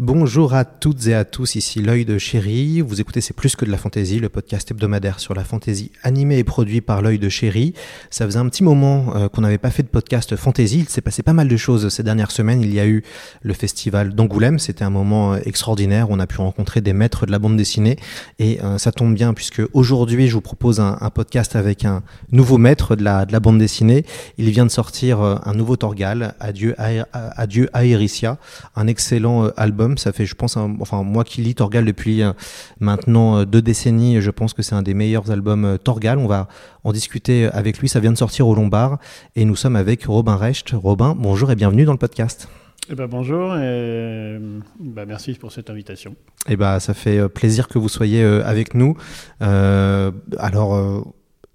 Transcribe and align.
Bonjour 0.00 0.54
à 0.54 0.64
toutes 0.64 1.08
et 1.08 1.14
à 1.14 1.24
tous, 1.24 1.56
ici 1.56 1.82
l'œil 1.82 2.04
de 2.04 2.18
chéri. 2.18 2.82
Vous 2.82 3.00
écoutez 3.00 3.20
C'est 3.20 3.34
plus 3.34 3.56
que 3.56 3.64
de 3.64 3.70
la 3.72 3.76
fantaisie, 3.76 4.20
le 4.20 4.28
podcast 4.28 4.70
hebdomadaire 4.70 5.18
sur 5.18 5.34
la 5.34 5.42
fantaisie 5.42 5.90
animé 6.04 6.38
et 6.38 6.44
produit 6.44 6.80
par 6.80 7.02
l'œil 7.02 7.18
de 7.18 7.28
chéri. 7.28 7.74
Ça 8.08 8.24
faisait 8.24 8.38
un 8.38 8.48
petit 8.48 8.62
moment 8.62 9.16
euh, 9.16 9.28
qu'on 9.28 9.40
n'avait 9.40 9.58
pas 9.58 9.72
fait 9.72 9.82
de 9.82 9.88
podcast 9.88 10.36
fantaisie. 10.36 10.78
Il 10.78 10.88
s'est 10.88 11.00
passé 11.00 11.24
pas 11.24 11.32
mal 11.32 11.48
de 11.48 11.56
choses 11.56 11.88
ces 11.88 12.04
dernières 12.04 12.30
semaines. 12.30 12.62
Il 12.62 12.72
y 12.72 12.78
a 12.78 12.86
eu 12.86 13.02
le 13.42 13.52
festival 13.54 14.14
d'Angoulême. 14.14 14.60
C'était 14.60 14.84
un 14.84 14.90
moment 14.90 15.32
euh, 15.32 15.40
extraordinaire. 15.44 16.06
On 16.10 16.20
a 16.20 16.28
pu 16.28 16.36
rencontrer 16.36 16.80
des 16.80 16.92
maîtres 16.92 17.26
de 17.26 17.32
la 17.32 17.40
bande 17.40 17.56
dessinée. 17.56 17.96
Et 18.38 18.62
euh, 18.62 18.78
ça 18.78 18.92
tombe 18.92 19.16
bien 19.16 19.34
puisque 19.34 19.62
aujourd'hui, 19.72 20.28
je 20.28 20.34
vous 20.34 20.40
propose 20.40 20.78
un, 20.78 20.96
podcast 21.12 21.56
avec 21.56 21.84
un 21.84 22.04
nouveau 22.30 22.56
maître 22.56 22.94
de 22.94 23.02
la, 23.02 23.26
de 23.26 23.32
la 23.32 23.40
bande 23.40 23.58
dessinée. 23.58 24.04
Il 24.36 24.48
vient 24.50 24.64
de 24.64 24.70
sortir 24.70 25.20
un 25.20 25.54
nouveau 25.54 25.74
Torgal, 25.74 26.36
Adieu, 26.38 26.76
Adieu 27.12 27.68
Aericia, 27.74 28.38
un 28.76 28.86
excellent 28.86 29.48
album 29.56 29.87
ça 29.96 30.12
fait, 30.12 30.26
je 30.26 30.34
pense, 30.34 30.56
enfin 30.56 31.02
moi 31.02 31.24
qui 31.24 31.40
lis 31.40 31.54
Torgal 31.54 31.84
depuis 31.84 32.22
euh, 32.22 32.32
maintenant 32.80 33.38
euh, 33.38 33.44
deux 33.44 33.62
décennies, 33.62 34.20
je 34.20 34.30
pense 34.30 34.52
que 34.52 34.62
c'est 34.62 34.74
un 34.74 34.82
des 34.82 34.94
meilleurs 34.94 35.30
albums 35.30 35.64
euh, 35.64 35.76
Torgal. 35.78 36.18
On 36.18 36.26
va 36.26 36.48
en 36.84 36.92
discuter 36.92 37.46
avec 37.46 37.78
lui. 37.78 37.88
Ça 37.88 38.00
vient 38.00 38.12
de 38.12 38.18
sortir 38.18 38.46
au 38.48 38.54
Lombard 38.54 38.98
et 39.36 39.44
nous 39.44 39.56
sommes 39.56 39.76
avec 39.76 40.04
Robin 40.04 40.36
Recht. 40.36 40.70
Robin, 40.72 41.16
bonjour 41.18 41.50
et 41.50 41.56
bienvenue 41.56 41.84
dans 41.84 41.92
le 41.92 41.98
podcast. 41.98 42.48
Eh 42.90 42.94
ben 42.94 43.06
bonjour 43.06 43.54
et 43.58 44.38
bah 44.80 45.04
merci 45.06 45.34
pour 45.34 45.52
cette 45.52 45.68
invitation. 45.68 46.16
Eh 46.48 46.56
ben 46.56 46.80
ça 46.80 46.94
fait 46.94 47.28
plaisir 47.28 47.68
que 47.68 47.78
vous 47.78 47.90
soyez 47.90 48.24
avec 48.24 48.72
nous. 48.72 48.96
Euh, 49.42 50.10
alors 50.38 51.04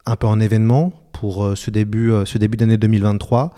un 0.05 0.15
peu 0.15 0.27
en 0.27 0.39
événement 0.39 0.93
pour 1.11 1.57
ce 1.57 1.71
début, 1.71 2.11
ce 2.25 2.37
début 2.37 2.57
d'année 2.57 2.77
2023, 2.77 3.51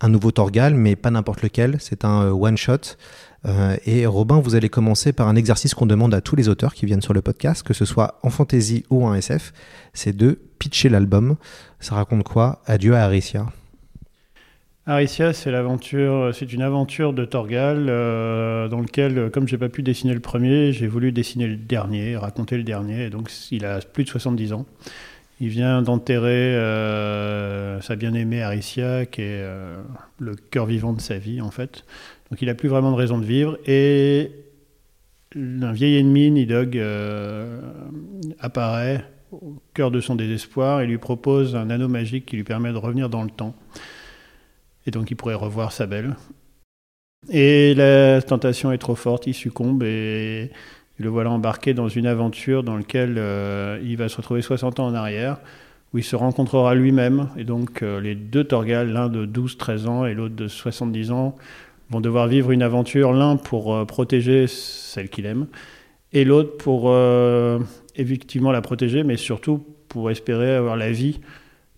un 0.00 0.08
nouveau 0.08 0.30
Torgal, 0.30 0.74
mais 0.74 0.96
pas 0.96 1.10
n'importe 1.10 1.42
lequel. 1.42 1.76
C'est 1.80 2.04
un 2.04 2.30
one 2.30 2.56
shot. 2.56 2.96
Euh, 3.46 3.76
et 3.86 4.06
Robin, 4.06 4.40
vous 4.40 4.54
allez 4.54 4.68
commencer 4.68 5.12
par 5.12 5.28
un 5.28 5.36
exercice 5.36 5.74
qu'on 5.74 5.86
demande 5.86 6.14
à 6.14 6.20
tous 6.20 6.36
les 6.36 6.48
auteurs 6.48 6.74
qui 6.74 6.86
viennent 6.86 7.02
sur 7.02 7.14
le 7.14 7.22
podcast, 7.22 7.62
que 7.62 7.74
ce 7.74 7.84
soit 7.84 8.18
en 8.22 8.30
fantasy 8.30 8.84
ou 8.90 9.06
en 9.06 9.14
SF, 9.14 9.52
c'est 9.92 10.16
de 10.16 10.38
pitcher 10.58 10.88
l'album. 10.88 11.36
Ça 11.80 11.94
raconte 11.94 12.24
quoi 12.24 12.62
Adieu 12.66 12.94
à 12.94 13.04
Aricia. 13.04 13.46
Aricia, 14.86 15.34
c'est 15.34 15.52
c'est 16.32 16.52
une 16.52 16.62
aventure 16.62 17.12
de 17.12 17.26
Torgal 17.26 17.86
euh, 17.90 18.68
dans 18.68 18.80
lequel, 18.80 19.30
comme 19.30 19.46
j'ai 19.46 19.58
pas 19.58 19.68
pu 19.68 19.82
dessiner 19.82 20.14
le 20.14 20.20
premier, 20.20 20.72
j'ai 20.72 20.86
voulu 20.86 21.12
dessiner 21.12 21.46
le 21.46 21.56
dernier, 21.56 22.16
raconter 22.16 22.56
le 22.56 22.62
dernier. 22.62 23.10
donc, 23.10 23.30
il 23.50 23.66
a 23.66 23.80
plus 23.80 24.04
de 24.04 24.08
70 24.08 24.54
ans. 24.54 24.66
Il 25.40 25.50
vient 25.50 25.82
d'enterrer 25.82 26.56
euh, 26.56 27.80
sa 27.82 27.96
bien-aimée 27.96 28.42
Aricia, 28.42 29.06
qui 29.06 29.20
est 29.20 29.46
le 30.18 30.34
cœur 30.34 30.66
vivant 30.66 30.94
de 30.94 31.00
sa 31.00 31.18
vie, 31.18 31.40
en 31.42 31.50
fait. 31.50 31.84
Donc 32.30 32.42
il 32.42 32.46
n'a 32.46 32.54
plus 32.54 32.68
vraiment 32.68 32.90
de 32.90 32.96
raison 32.96 33.18
de 33.18 33.24
vivre. 33.24 33.58
Et 33.66 34.32
un 35.36 35.72
vieil 35.72 35.96
ennemi, 35.96 36.30
Nidog, 36.30 36.76
euh, 36.76 37.60
apparaît 38.38 39.04
au 39.32 39.56
cœur 39.74 39.90
de 39.90 40.00
son 40.00 40.14
désespoir 40.14 40.80
et 40.80 40.86
lui 40.86 40.98
propose 40.98 41.54
un 41.54 41.70
anneau 41.70 41.88
magique 41.88 42.26
qui 42.26 42.36
lui 42.36 42.44
permet 42.44 42.72
de 42.72 42.78
revenir 42.78 43.08
dans 43.08 43.22
le 43.22 43.30
temps. 43.30 43.54
Et 44.86 44.90
donc 44.90 45.10
il 45.10 45.16
pourrait 45.16 45.34
revoir 45.34 45.72
sa 45.72 45.86
belle. 45.86 46.16
Et 47.28 47.74
la 47.74 48.22
tentation 48.22 48.72
est 48.72 48.78
trop 48.78 48.94
forte, 48.94 49.26
il 49.26 49.34
succombe 49.34 49.82
et 49.82 50.50
le 50.98 51.08
voilà 51.08 51.30
embarqué 51.30 51.74
dans 51.74 51.88
une 51.88 52.06
aventure 52.06 52.62
dans 52.62 52.76
laquelle 52.76 53.16
euh, 53.18 53.80
il 53.82 53.96
va 53.96 54.08
se 54.08 54.16
retrouver 54.16 54.40
60 54.40 54.80
ans 54.80 54.86
en 54.86 54.94
arrière, 54.94 55.38
où 55.92 55.98
il 55.98 56.04
se 56.04 56.16
rencontrera 56.16 56.74
lui-même. 56.74 57.28
Et 57.36 57.44
donc 57.44 57.82
euh, 57.82 58.00
les 58.00 58.14
deux 58.14 58.44
Torgal, 58.44 58.92
l'un 58.92 59.08
de 59.08 59.26
12-13 59.26 59.86
ans 59.86 60.06
et 60.06 60.14
l'autre 60.14 60.36
de 60.36 60.48
70 60.48 61.10
ans, 61.10 61.36
vont 61.90 62.00
devoir 62.00 62.28
vivre 62.28 62.50
une 62.50 62.62
aventure, 62.62 63.12
l'un 63.12 63.36
pour 63.36 63.74
euh, 63.74 63.84
protéger 63.84 64.46
celle 64.46 65.08
qu'il 65.08 65.26
aime, 65.26 65.46
et 66.12 66.24
l'autre 66.24 66.56
pour 66.56 66.84
euh, 66.86 67.58
effectivement 67.96 68.52
la 68.52 68.60
protéger, 68.60 69.04
mais 69.04 69.16
surtout 69.16 69.64
pour 69.88 70.10
espérer 70.10 70.54
avoir 70.54 70.76
la 70.76 70.90
vie, 70.90 71.20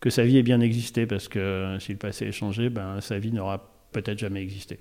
que 0.01 0.11
sa 0.11 0.25
vie 0.25 0.39
ait 0.39 0.43
bien 0.43 0.61
existé, 0.61 1.07
parce 1.07 1.29
que 1.29 1.77
si 1.79 1.93
le 1.93 1.99
passé 1.99 2.27
est 2.27 2.33
changé, 2.33 2.71
ben, 2.71 3.01
sa 3.01 3.19
vie 3.19 3.33
n'aura 3.33 3.71
peut-être 3.93 4.19
jamais 4.19 4.43
existé. 4.43 4.79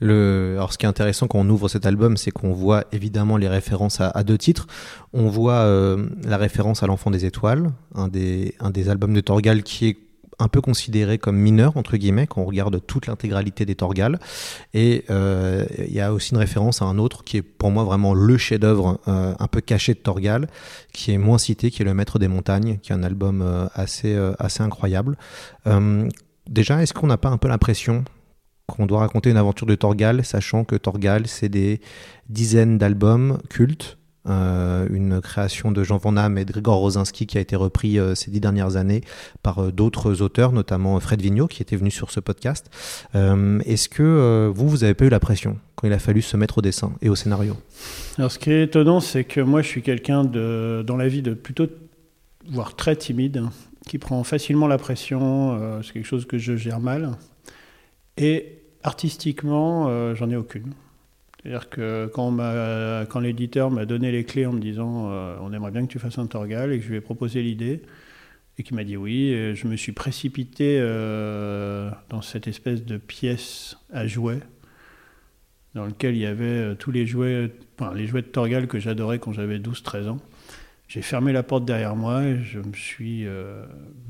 Alors, 0.00 0.72
ce 0.72 0.78
qui 0.78 0.86
est 0.86 0.88
intéressant 0.88 1.26
quand 1.26 1.40
on 1.40 1.48
ouvre 1.48 1.68
cet 1.68 1.86
album, 1.86 2.16
c'est 2.16 2.30
qu'on 2.30 2.52
voit 2.52 2.84
évidemment 2.92 3.36
les 3.36 3.48
références 3.48 4.00
à, 4.00 4.22
deux 4.24 4.38
titres. 4.38 4.66
On 5.12 5.28
voit 5.28 5.60
euh, 5.60 6.06
la 6.24 6.36
référence 6.36 6.82
à 6.82 6.86
L'Enfant 6.86 7.10
des 7.10 7.24
Étoiles, 7.24 7.70
un 7.94 8.08
des, 8.08 8.54
un 8.60 8.70
des 8.70 8.88
albums 8.88 9.14
de 9.14 9.20
Torgal 9.20 9.62
qui 9.62 9.88
est 9.88 9.96
un 10.42 10.48
peu 10.48 10.60
considéré 10.60 11.18
comme 11.18 11.36
mineur, 11.36 11.76
entre 11.76 11.96
guillemets, 11.96 12.26
quand 12.26 12.42
on 12.42 12.44
regarde 12.44 12.84
toute 12.86 13.06
l'intégralité 13.06 13.64
des 13.64 13.76
Torgal. 13.76 14.18
Et 14.74 15.04
euh, 15.10 15.64
il 15.78 15.92
y 15.92 16.00
a 16.00 16.12
aussi 16.12 16.32
une 16.32 16.38
référence 16.38 16.82
à 16.82 16.86
un 16.86 16.98
autre 16.98 17.22
qui 17.22 17.36
est 17.36 17.42
pour 17.42 17.70
moi 17.70 17.84
vraiment 17.84 18.12
le 18.12 18.36
chef-d'œuvre 18.36 19.00
euh, 19.08 19.34
un 19.38 19.46
peu 19.46 19.60
caché 19.60 19.94
de 19.94 20.00
Torgal, 20.00 20.48
qui 20.92 21.12
est 21.12 21.18
moins 21.18 21.38
cité, 21.38 21.70
qui 21.70 21.82
est 21.82 21.84
Le 21.84 21.94
Maître 21.94 22.18
des 22.18 22.28
Montagnes, 22.28 22.78
qui 22.82 22.92
est 22.92 22.94
un 22.94 23.04
album 23.04 23.40
euh, 23.42 23.66
assez, 23.74 24.16
assez 24.38 24.62
incroyable. 24.62 25.16
déjà, 26.48 26.82
est-ce 26.82 26.92
qu'on 26.92 27.06
n'a 27.06 27.18
pas 27.18 27.28
un 27.28 27.38
peu 27.38 27.48
l'impression 27.48 28.04
qu'on 28.66 28.86
doit 28.86 29.00
raconter 29.00 29.30
une 29.30 29.36
aventure 29.36 29.66
de 29.66 29.74
Torgal, 29.74 30.24
sachant 30.24 30.64
que 30.64 30.76
Torgal, 30.76 31.26
c'est 31.26 31.48
des 31.48 31.80
dizaines 32.28 32.78
d'albums 32.78 33.38
cultes 33.48 33.98
euh, 34.28 34.86
une 34.90 35.20
création 35.20 35.72
de 35.72 35.82
Jean 35.82 35.96
Van 35.96 36.12
Damme 36.12 36.38
et 36.38 36.44
de 36.44 36.52
Grigor 36.52 36.76
Rosinski 36.76 37.26
qui 37.26 37.38
a 37.38 37.40
été 37.40 37.56
repris 37.56 37.98
euh, 37.98 38.14
ces 38.14 38.30
dix 38.30 38.38
dernières 38.38 38.76
années 38.76 39.00
par 39.42 39.58
euh, 39.58 39.72
d'autres 39.72 40.22
auteurs, 40.22 40.52
notamment 40.52 41.00
Fred 41.00 41.20
Vigneault 41.20 41.48
qui 41.48 41.60
était 41.60 41.74
venu 41.74 41.90
sur 41.90 42.12
ce 42.12 42.20
podcast. 42.20 42.70
Est-ce 43.14 43.88
que 43.88 44.50
vous, 44.54 44.68
vous 44.68 44.84
avez 44.84 44.94
pas 44.94 45.06
eu 45.06 45.08
la 45.08 45.18
pression 45.18 45.58
quand 45.74 45.88
il 45.88 45.92
a 45.92 45.98
fallu 45.98 46.22
se 46.22 46.36
mettre 46.36 46.58
au 46.58 46.62
dessin 46.62 46.92
et 47.02 47.08
au 47.08 47.16
scénario? 47.16 47.56
Alors 48.16 48.30
ce 48.30 48.38
qui 48.38 48.52
est 48.52 48.62
étonnant, 48.62 49.00
c'est 49.00 49.24
que 49.24 49.40
moi 49.40 49.62
je 49.62 49.68
suis 49.68 49.82
quelqu'un 49.82 50.24
dans 50.24 50.96
la 50.96 51.08
vie 51.08 51.22
de 51.22 51.34
plutôt, 51.34 51.66
voire 52.48 52.76
très 52.76 52.96
timide, 52.96 53.42
qui 53.88 53.98
prend 53.98 54.22
facilement 54.22 54.68
la 54.68 54.78
pression, 54.78 55.80
c'est 55.82 55.92
quelque 55.92 56.06
chose 56.06 56.26
que 56.26 56.38
je 56.38 56.56
gère 56.56 56.80
mal. 56.80 57.12
Et 58.16 58.60
artistiquement, 58.82 60.14
j'en 60.14 60.30
ai 60.30 60.36
aucune. 60.36 60.72
C'est-à-dire 61.42 61.68
que 61.68 62.06
quand, 62.14 63.20
l'éditeur 63.20 63.70
m'a 63.70 63.84
donné 63.84 64.12
les 64.12 64.24
clés 64.24 64.46
en 64.46 64.52
me 64.52 64.60
disant 64.60 65.10
euh, 65.10 65.36
on 65.40 65.52
aimerait 65.52 65.72
bien 65.72 65.82
que 65.82 65.90
tu 65.90 65.98
fasses 65.98 66.18
un 66.18 66.26
Torgal 66.26 66.72
et 66.72 66.78
que 66.78 66.84
je 66.84 66.90
lui 66.90 66.96
ai 66.96 67.00
proposé 67.00 67.42
l'idée 67.42 67.82
et 68.58 68.62
qu'il 68.62 68.76
m'a 68.76 68.84
dit 68.84 68.96
oui, 68.96 69.54
je 69.54 69.66
me 69.66 69.76
suis 69.76 69.92
précipité 69.92 70.78
euh, 70.80 71.90
dans 72.10 72.22
cette 72.22 72.46
espèce 72.46 72.84
de 72.84 72.96
pièce 72.96 73.76
à 73.92 74.06
jouets 74.06 74.40
dans 75.74 75.86
lequel 75.86 76.14
il 76.14 76.20
y 76.20 76.26
avait 76.26 76.44
euh, 76.44 76.74
tous 76.74 76.92
les 76.92 77.06
jouets, 77.06 77.50
les 77.94 78.06
jouets 78.06 78.22
de 78.22 78.26
Torgal 78.26 78.68
que 78.68 78.78
j'adorais 78.78 79.18
quand 79.18 79.32
j'avais 79.32 79.58
12-13 79.58 80.10
ans. 80.10 80.18
J'ai 80.86 81.02
fermé 81.02 81.32
la 81.32 81.42
porte 81.42 81.64
derrière 81.64 81.96
moi 81.96 82.22
et 82.22 82.44
je 82.44 82.58
me 82.58 82.74
suis 82.74 83.24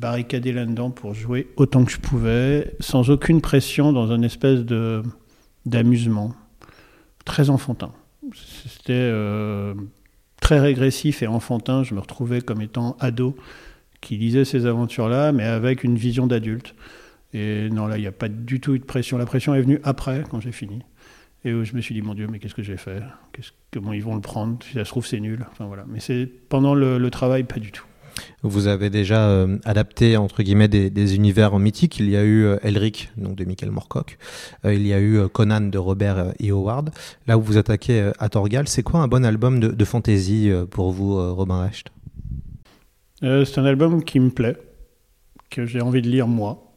barricadé 0.01 0.53
là-dedans 0.53 0.91
pour 0.91 1.15
jouer 1.15 1.47
autant 1.55 1.85
que 1.85 1.93
je 1.93 1.99
pouvais, 1.99 2.75
sans 2.81 3.09
aucune 3.09 3.41
pression, 3.41 3.93
dans 3.93 4.13
une 4.13 4.25
espèce 4.25 4.65
d'amusement 5.65 6.35
très 7.25 7.51
enfantin. 7.51 7.93
C'était 8.35 8.93
euh, 8.93 9.75
très 10.41 10.61
régressif 10.61 11.23
et 11.23 11.27
enfantin. 11.27 11.83
Je 11.83 11.95
me 11.95 12.01
retrouvais 12.01 12.41
comme 12.41 12.61
étant 12.63 12.97
ado 13.01 13.37
qui 14.01 14.17
lisait 14.17 14.45
ces 14.45 14.67
aventures-là, 14.67 15.33
mais 15.33 15.45
avec 15.45 15.85
une 15.85 15.97
vision 15.97 16.27
d'adulte. 16.27 16.75
Et 17.33 17.71
non, 17.71 17.87
là, 17.87 17.97
il 17.97 18.01
n'y 18.01 18.07
a 18.07 18.13
pas 18.13 18.29
du 18.29 18.61
tout 18.61 18.75
eu 18.75 18.79
de 18.79 18.85
pression. 18.85 19.17
La 19.17 19.25
pression 19.25 19.55
est 19.55 19.63
venue 19.63 19.81
après, 19.85 20.25
quand 20.29 20.41
j'ai 20.41 20.53
fini. 20.53 20.83
Et 21.45 21.53
où 21.53 21.65
je 21.65 21.75
me 21.75 21.81
suis 21.81 21.95
dit, 21.95 22.03
mon 22.03 22.15
Dieu, 22.15 22.29
mais 22.31 22.39
qu'est-ce 22.39 22.55
que 22.55 22.63
j'ai 22.63 22.77
fait 22.77 23.03
Comment 23.73 23.93
ils 23.93 24.03
vont 24.03 24.15
le 24.15 24.21
prendre? 24.21 24.63
Si 24.63 24.75
ça 24.75 24.85
se 24.85 24.91
trouve, 24.91 25.07
c'est 25.07 25.19
nul. 25.19 25.45
Enfin, 25.51 25.65
voilà. 25.65 25.85
Mais 25.89 25.99
c'est 25.99 26.27
pendant 26.27 26.75
le, 26.75 27.11
travail, 27.11 27.45
pas 27.45 27.59
du 27.59 27.73
tout. 27.73 27.85
Vous 28.43 28.67
avez 28.67 28.91
déjà 28.91 29.29
euh, 29.29 29.59
adapté 29.65 30.17
entre 30.17 30.43
guillemets 30.43 30.69
des, 30.69 30.91
des, 30.91 31.15
univers 31.15 31.59
mythiques. 31.59 31.99
Il 31.99 32.11
y 32.11 32.17
a 32.17 32.25
eu 32.25 32.45
euh, 32.45 32.57
Elric, 32.63 33.11
donc 33.17 33.37
de 33.37 33.45
Michael 33.45 33.71
Moorcock. 33.71 34.19
Euh, 34.65 34.75
il 34.75 34.87
y 34.87 34.93
a 34.93 35.01
eu 35.01 35.29
Conan 35.29 35.61
de 35.61 35.79
Robert 35.79 36.33
E. 36.43 36.51
Howard. 36.51 36.91
Là 37.27 37.39
où 37.39 37.43
vous 37.43 37.57
attaquez 37.57 38.11
à 38.19 38.29
Torgal, 38.29 38.69
c'est 38.69 38.83
quoi 38.83 39.01
un 39.01 39.09
bon 39.09 39.25
album 39.25 39.61
de, 39.61 39.69
de 39.69 39.85
fantasy 39.85 40.51
pour 40.71 40.93
vous, 40.93 41.35
Robin 41.35 41.63
Recht? 41.63 41.89
C'est 43.21 43.59
un 43.59 43.65
album 43.65 44.03
qui 44.03 44.19
me 44.19 44.31
plaît, 44.31 44.57
que 45.51 45.65
j'ai 45.65 45.81
envie 45.81 46.03
de 46.03 46.09
lire 46.09 46.27
moi, 46.27 46.73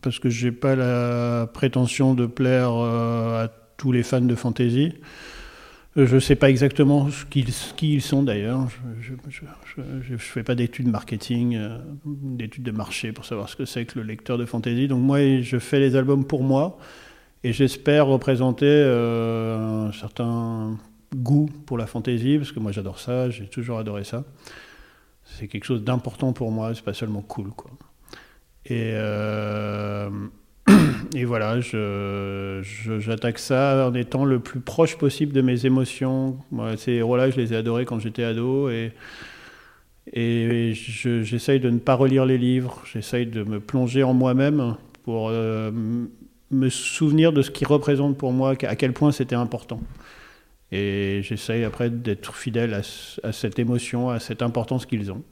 parce 0.00 0.18
que 0.18 0.30
j'ai 0.30 0.52
pas 0.52 0.74
la 0.74 1.46
prétention 1.52 2.14
de 2.14 2.24
plaire 2.24 2.70
à 2.72 3.48
tous 3.76 3.92
les 3.92 4.02
fans 4.02 4.22
de 4.22 4.34
fantasy. 4.34 4.94
Je 5.94 6.14
ne 6.14 6.20
sais 6.20 6.36
pas 6.36 6.48
exactement 6.48 7.10
ce 7.10 7.26
qu'ils, 7.26 7.52
qui 7.76 7.94
ils 7.94 8.02
sont 8.02 8.22
d'ailleurs. 8.22 8.68
Je 9.00 10.12
ne 10.12 10.16
fais 10.16 10.42
pas 10.42 10.54
d'études 10.54 10.88
marketing, 10.88 11.56
euh, 11.56 11.78
d'études 12.06 12.62
de 12.62 12.70
marché 12.70 13.12
pour 13.12 13.26
savoir 13.26 13.50
ce 13.50 13.56
que 13.56 13.66
c'est 13.66 13.84
que 13.84 13.98
le 13.98 14.04
lecteur 14.04 14.38
de 14.38 14.46
fantasy. 14.46 14.88
Donc 14.88 15.02
moi, 15.02 15.40
je 15.42 15.58
fais 15.58 15.80
les 15.80 15.94
albums 15.94 16.24
pour 16.24 16.44
moi 16.44 16.78
et 17.44 17.52
j'espère 17.52 18.06
représenter 18.06 18.66
euh, 18.66 19.88
un 19.88 19.92
certain 19.92 20.78
goût 21.14 21.50
pour 21.66 21.76
la 21.76 21.86
fantasy 21.86 22.38
parce 22.38 22.52
que 22.52 22.60
moi 22.60 22.72
j'adore 22.72 22.98
ça, 22.98 23.28
j'ai 23.28 23.46
toujours 23.46 23.78
adoré 23.78 24.04
ça. 24.04 24.24
C'est 25.24 25.46
quelque 25.46 25.64
chose 25.64 25.84
d'important 25.84 26.32
pour 26.32 26.50
moi, 26.52 26.74
c'est 26.74 26.84
pas 26.84 26.94
seulement 26.94 27.20
cool 27.20 27.50
quoi. 27.50 27.70
Et 28.64 28.92
euh, 28.94 30.08
et 31.14 31.24
voilà, 31.24 31.60
j'attaque 31.60 33.38
ça 33.38 33.88
en 33.88 33.94
étant 33.94 34.24
le 34.24 34.40
plus 34.40 34.60
proche 34.60 34.96
possible 34.96 35.32
de 35.32 35.40
mes 35.40 35.66
émotions. 35.66 36.36
Moi, 36.50 36.76
ces 36.76 36.92
héros-là, 36.92 37.30
je 37.30 37.36
les 37.36 37.52
ai 37.52 37.56
adorés 37.56 37.84
quand 37.84 37.98
j'étais 37.98 38.24
ado 38.24 38.70
et, 38.70 38.92
et 40.12 40.72
j'essaye 40.74 41.60
de 41.60 41.70
ne 41.70 41.78
pas 41.78 41.94
relire 41.94 42.24
les 42.24 42.38
livres, 42.38 42.82
j'essaye 42.90 43.26
de 43.26 43.42
me 43.42 43.60
plonger 43.60 44.02
en 44.02 44.14
moi-même 44.14 44.76
pour 45.04 45.28
euh, 45.30 45.70
me 46.50 46.68
souvenir 46.68 47.32
de 47.32 47.42
ce 47.42 47.50
qu'ils 47.50 47.66
représentent 47.66 48.18
pour 48.18 48.32
moi, 48.32 48.54
à 48.62 48.76
quel 48.76 48.92
point 48.92 49.12
c'était 49.12 49.34
important. 49.34 49.80
Et 50.70 51.20
j'essaye 51.22 51.64
après 51.64 51.90
d'être 51.90 52.34
fidèle 52.34 52.80
à 53.22 53.32
cette 53.32 53.58
émotion, 53.58 54.08
à 54.08 54.20
cette 54.20 54.42
importance 54.42 54.86
qu'ils 54.86 55.12
ont. 55.12 55.22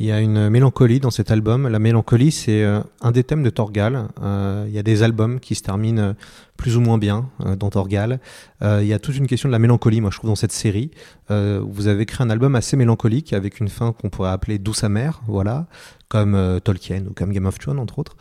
Il 0.00 0.06
y 0.06 0.12
a 0.12 0.20
une 0.20 0.48
mélancolie 0.48 1.00
dans 1.00 1.10
cet 1.10 1.32
album. 1.32 1.66
La 1.66 1.80
mélancolie, 1.80 2.30
c'est 2.30 2.62
euh, 2.62 2.80
un 3.00 3.10
des 3.10 3.24
thèmes 3.24 3.42
de 3.42 3.50
Torgal. 3.50 4.06
Euh, 4.22 4.64
il 4.68 4.72
y 4.72 4.78
a 4.78 4.84
des 4.84 5.02
albums 5.02 5.40
qui 5.40 5.56
se 5.56 5.62
terminent 5.62 6.00
euh, 6.00 6.12
plus 6.56 6.76
ou 6.76 6.80
moins 6.80 6.98
bien 6.98 7.30
dans 7.56 7.70
Torgal. 7.70 8.18
il 8.62 8.86
y 8.86 8.92
a 8.92 8.98
toute 8.98 9.16
une 9.16 9.28
question 9.28 9.48
de 9.48 9.52
la 9.52 9.60
mélancolie, 9.60 10.00
moi 10.00 10.10
je 10.12 10.18
trouve, 10.18 10.28
dans 10.28 10.34
cette 10.34 10.50
série. 10.50 10.90
vous 11.28 11.86
avez 11.86 12.04
créé 12.04 12.26
un 12.26 12.30
album 12.30 12.56
assez 12.56 12.76
mélancolique 12.76 13.32
avec 13.32 13.60
une 13.60 13.68
fin 13.68 13.92
qu'on 13.92 14.10
pourrait 14.10 14.30
appeler 14.30 14.58
douce 14.58 14.82
amère, 14.82 15.20
voilà, 15.28 15.68
comme 16.08 16.60
Tolkien 16.64 17.04
ou 17.08 17.12
comme 17.12 17.32
Game 17.32 17.46
of 17.46 17.60
Thrones, 17.60 17.78
entre 17.78 18.00
autres. 18.00 18.16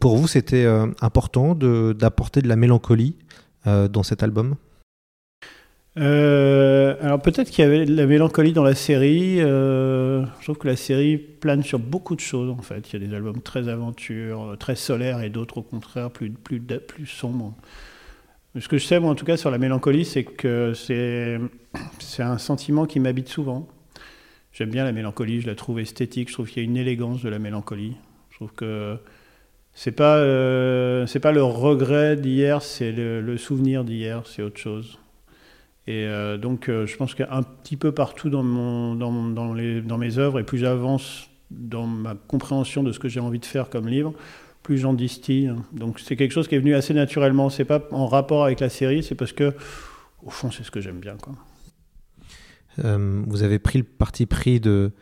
pour 0.00 0.16
vous, 0.16 0.26
c'était 0.26 0.66
important 1.00 1.54
d'apporter 1.54 2.40
de, 2.40 2.46
de 2.46 2.48
la 2.48 2.56
mélancolie 2.56 3.14
dans 3.64 4.02
cet 4.02 4.24
album? 4.24 4.56
Euh, 5.98 6.94
alors 7.00 7.20
peut-être 7.20 7.50
qu'il 7.50 7.64
y 7.64 7.66
avait 7.66 7.84
de 7.84 7.94
la 7.94 8.06
mélancolie 8.06 8.52
dans 8.52 8.62
la 8.62 8.74
série. 8.74 9.40
Euh, 9.40 10.24
je 10.38 10.44
trouve 10.44 10.58
que 10.58 10.68
la 10.68 10.76
série 10.76 11.18
plane 11.18 11.62
sur 11.64 11.78
beaucoup 11.78 12.14
de 12.14 12.20
choses 12.20 12.50
en 12.50 12.62
fait. 12.62 12.92
Il 12.92 13.00
y 13.00 13.04
a 13.04 13.08
des 13.08 13.14
albums 13.14 13.42
très 13.42 13.68
aventures, 13.68 14.56
très 14.58 14.76
solaires 14.76 15.20
et 15.22 15.30
d'autres 15.30 15.58
au 15.58 15.62
contraire 15.62 16.10
plus, 16.10 16.30
plus, 16.30 16.60
plus 16.60 17.06
sombres. 17.06 17.54
Ce 18.58 18.68
que 18.68 18.78
je 18.78 18.84
sais 18.84 19.00
moi 19.00 19.10
en 19.10 19.14
tout 19.14 19.24
cas 19.24 19.36
sur 19.36 19.50
la 19.50 19.58
mélancolie, 19.58 20.04
c'est 20.04 20.24
que 20.24 20.74
c'est, 20.74 21.38
un 22.18 22.38
sentiment 22.38 22.86
qui 22.86 23.00
m'habite 23.00 23.28
souvent. 23.28 23.68
J'aime 24.52 24.70
bien 24.70 24.84
la 24.84 24.92
mélancolie, 24.92 25.40
je 25.40 25.46
la 25.46 25.54
trouve 25.54 25.78
esthétique, 25.80 26.28
je 26.28 26.34
trouve 26.34 26.48
qu'il 26.48 26.62
y 26.62 26.66
a 26.66 26.68
une 26.68 26.76
élégance 26.76 27.22
de 27.22 27.28
la 27.28 27.38
mélancolie. 27.38 27.96
Je 28.30 28.36
trouve 28.36 28.52
que 28.52 28.96
c'est 29.72 29.92
pas, 29.92 30.16
euh, 30.16 31.06
pas 31.22 31.32
le 31.32 31.44
regret 31.44 32.16
d'hier, 32.16 32.62
c'est 32.62 32.92
le 32.92 33.36
souvenir 33.36 33.84
d'hier, 33.84 34.22
c'est 34.26 34.42
autre 34.42 34.58
chose. 34.58 34.98
Et 35.90 36.06
euh, 36.06 36.38
donc, 36.38 36.68
euh, 36.68 36.86
je 36.86 36.96
pense 36.96 37.16
qu'un 37.16 37.42
petit 37.42 37.76
peu 37.76 37.90
partout 37.90 38.30
dans, 38.30 38.44
mes 38.44 40.18
œuvres, 40.18 40.38
et 40.38 40.44
plus 40.44 40.58
j'avance 40.58 41.28
dans 41.50 41.84
ma 41.84 42.14
compréhension 42.14 42.84
de 42.84 42.92
ce 42.92 43.00
que 43.00 43.08
j'ai 43.08 43.18
envie 43.18 43.40
de 43.40 43.44
faire 43.44 43.68
comme 43.70 43.88
livre, 43.88 44.14
plus 44.62 44.78
j'en 44.78 44.94
distille. 44.94 45.52
Donc, 45.72 45.98
c'est 45.98 46.14
quelque 46.14 46.30
chose 46.30 46.46
qui 46.46 46.54
est 46.54 46.60
venu 46.60 46.76
assez 46.76 46.94
naturellement. 46.94 47.50
C'est 47.50 47.64
pas 47.64 47.82
en 47.90 48.06
rapport 48.06 48.44
avec 48.44 48.60
la 48.60 48.68
série, 48.68 49.02
c'est 49.02 49.16
parce 49.16 49.32
que, 49.32 49.52
au 50.22 50.30
fond, 50.30 50.52
c'est 50.52 50.62
ce 50.62 50.70
que 50.70 50.80
j'aime 50.80 51.00
bien. 51.00 51.16
Euh, 52.84 53.24
vous 53.26 53.42
avez 53.42 53.58
pris 53.58 53.78
le 53.78 53.84
parti 53.84 54.26
pris 54.26 54.60
de, 54.60 54.92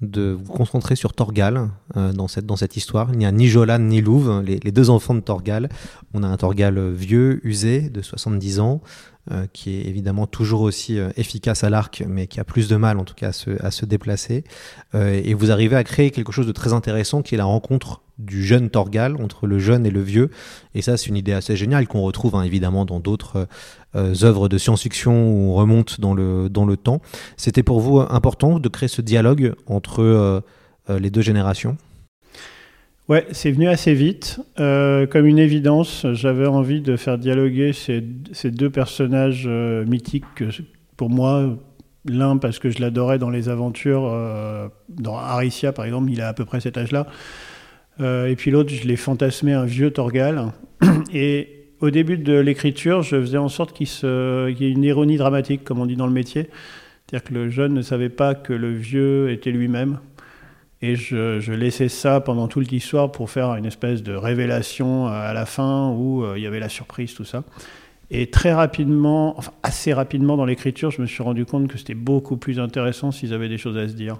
vous 0.00 0.52
concentrer 0.52 0.96
sur 0.96 1.12
Torgal 1.12 1.68
dans, 1.94 2.26
cette, 2.26 2.46
dans 2.46 2.56
cette 2.56 2.76
histoire. 2.76 3.10
Il 3.12 3.18
n'y 3.18 3.26
a 3.26 3.30
ni 3.30 3.46
Jolan 3.46 3.78
ni 3.78 4.00
Louve, 4.00 4.42
les, 4.44 4.58
les, 4.58 4.72
deux 4.72 4.90
enfants 4.90 5.14
de 5.14 5.20
Torgal. 5.20 5.68
On 6.14 6.24
a 6.24 6.26
un 6.26 6.36
Torgal 6.36 6.90
vieux, 6.90 7.38
usé, 7.46 7.90
de 7.90 8.02
70 8.02 8.58
ans, 8.58 8.80
euh, 9.30 9.46
qui 9.52 9.70
est 9.76 9.86
évidemment 9.86 10.26
toujours 10.26 10.62
aussi 10.62 10.98
euh, 10.98 11.10
efficace 11.16 11.62
à 11.62 11.70
l'arc, 11.70 12.02
mais 12.08 12.26
qui 12.26 12.40
a 12.40 12.44
plus 12.44 12.66
de 12.66 12.74
mal 12.74 12.98
en 12.98 13.04
tout 13.04 13.14
cas 13.14 13.28
à 13.28 13.32
se, 13.32 13.50
à 13.64 13.70
se 13.70 13.86
déplacer. 13.86 14.42
Euh, 14.96 15.20
et 15.24 15.32
vous 15.34 15.52
arrivez 15.52 15.76
à 15.76 15.84
créer 15.84 16.10
quelque 16.10 16.32
chose 16.32 16.48
de 16.48 16.50
très 16.50 16.72
intéressant 16.72 17.22
qui 17.22 17.36
est 17.36 17.38
la 17.38 17.44
rencontre 17.44 18.02
du 18.18 18.42
jeune 18.44 18.68
Torgal 18.68 19.14
entre 19.22 19.46
le 19.46 19.60
jeune 19.60 19.86
et 19.86 19.92
le 19.92 20.02
vieux. 20.02 20.30
Et 20.74 20.82
ça, 20.82 20.96
c'est 20.96 21.06
une 21.06 21.16
idée 21.16 21.34
assez 21.34 21.54
géniale 21.54 21.86
qu'on 21.86 22.02
retrouve 22.02 22.34
hein, 22.34 22.42
évidemment 22.42 22.84
dans 22.84 22.98
d'autres 22.98 23.46
œuvres 23.94 24.48
de 24.48 24.58
science-fiction 24.58 25.12
où 25.12 25.52
on 25.52 25.54
remonte 25.54 26.00
dans 26.00 26.14
le, 26.14 26.48
dans 26.48 26.64
le 26.64 26.76
temps. 26.76 27.00
C'était 27.36 27.62
pour 27.62 27.78
vous 27.78 28.00
important 28.00 28.58
de 28.58 28.68
créer 28.68 28.88
ce 28.88 29.02
dialogue 29.02 29.54
entre 29.66 30.42
les 30.88 31.10
deux 31.10 31.22
générations? 31.22 31.76
Ouais, 33.08 33.26
c'est 33.32 33.50
venu 33.50 33.68
assez 33.68 33.94
vite. 33.94 34.40
Euh, 34.60 35.06
comme 35.06 35.26
une 35.26 35.40
évidence, 35.40 36.06
j'avais 36.12 36.46
envie 36.46 36.80
de 36.80 36.96
faire 36.96 37.18
dialoguer 37.18 37.72
ces, 37.72 38.00
deux 38.50 38.70
personnages 38.70 39.44
euh, 39.46 39.84
mythiques 39.84 40.24
que, 40.36 40.44
pour 40.96 41.10
moi, 41.10 41.58
l'un 42.04 42.36
parce 42.36 42.60
que 42.60 42.70
je 42.70 42.80
l'adorais 42.80 43.18
dans 43.18 43.30
les 43.30 43.48
aventures, 43.48 44.06
euh, 44.06 44.68
dans 44.88 45.16
Aricia 45.16 45.72
par 45.72 45.84
exemple, 45.84 46.10
il 46.12 46.20
a 46.20 46.28
à 46.28 46.32
peu 46.32 46.44
près 46.44 46.60
cet 46.60 46.78
âge-là. 46.78 47.06
Et 48.00 48.34
puis 48.36 48.50
l'autre, 48.50 48.70
je 48.70 48.88
l'ai 48.88 48.96
fantasmé 48.96 49.52
un 49.52 49.64
vieux 49.64 49.92
Torgal. 49.92 50.50
Et 51.14 51.68
au 51.78 51.90
début 51.90 52.16
de 52.16 52.32
l'écriture, 52.32 53.02
je 53.02 53.20
faisais 53.20 53.38
en 53.38 53.48
sorte 53.48 53.72
qu'il 53.72 53.86
y 53.86 54.64
ait 54.64 54.70
une 54.70 54.82
ironie 54.82 55.18
dramatique, 55.18 55.62
comme 55.62 55.78
on 55.78 55.86
dit 55.86 55.94
dans 55.94 56.08
le 56.08 56.12
métier. 56.12 56.48
C'est-à-dire 57.06 57.28
que 57.28 57.34
le 57.34 57.48
jeune 57.48 57.74
ne 57.74 57.82
savait 57.82 58.08
pas 58.08 58.34
que 58.34 58.52
le 58.52 58.72
vieux 58.72 59.30
était 59.30 59.52
lui-même. 59.52 60.00
Et 60.84 60.96
je, 60.96 61.52
laissais 61.52 61.88
ça 61.88 62.20
pendant 62.20 62.48
toute 62.48 62.72
l'histoire 62.72 63.12
pour 63.12 63.30
faire 63.30 63.54
une 63.54 63.66
espèce 63.66 64.02
de 64.02 64.14
révélation 64.14 65.06
à 65.06 65.32
la 65.32 65.46
fin 65.46 65.90
où 65.90 66.24
euh, 66.24 66.34
il 66.36 66.42
y 66.42 66.46
avait 66.46 66.58
la 66.58 66.68
surprise, 66.68 67.14
tout 67.14 67.24
ça. 67.24 67.44
Et 68.10 68.30
très 68.30 68.52
rapidement, 68.52 69.38
enfin 69.38 69.52
assez 69.62 69.92
rapidement 69.92 70.36
dans 70.36 70.44
l'écriture, 70.44 70.90
je 70.90 71.00
me 71.00 71.06
suis 71.06 71.22
rendu 71.22 71.46
compte 71.46 71.68
que 71.68 71.78
c'était 71.78 71.94
beaucoup 71.94 72.36
plus 72.36 72.58
intéressant 72.58 73.12
s'ils 73.12 73.32
avaient 73.32 73.48
des 73.48 73.58
choses 73.58 73.78
à 73.78 73.86
se 73.86 73.94
dire. 73.94 74.18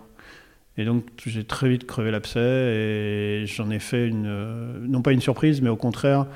Et 0.79 0.85
donc 0.85 1.05
j'ai 1.27 1.43
très 1.43 1.69
vite 1.69 1.85
crevé 1.85 2.13
l'abcès 2.13 2.41
et 2.41 3.45
j'en 3.47 3.69
ai 3.71 3.81
fait 3.81 4.07
une, 4.07 4.27
euh, 4.27 4.79
non 4.87 5.03
pas 5.03 5.13
une 5.13 5.21
surprise, 5.21 5.61
mais 5.61 5.69
au 5.69 5.77
contraire 5.77 6.27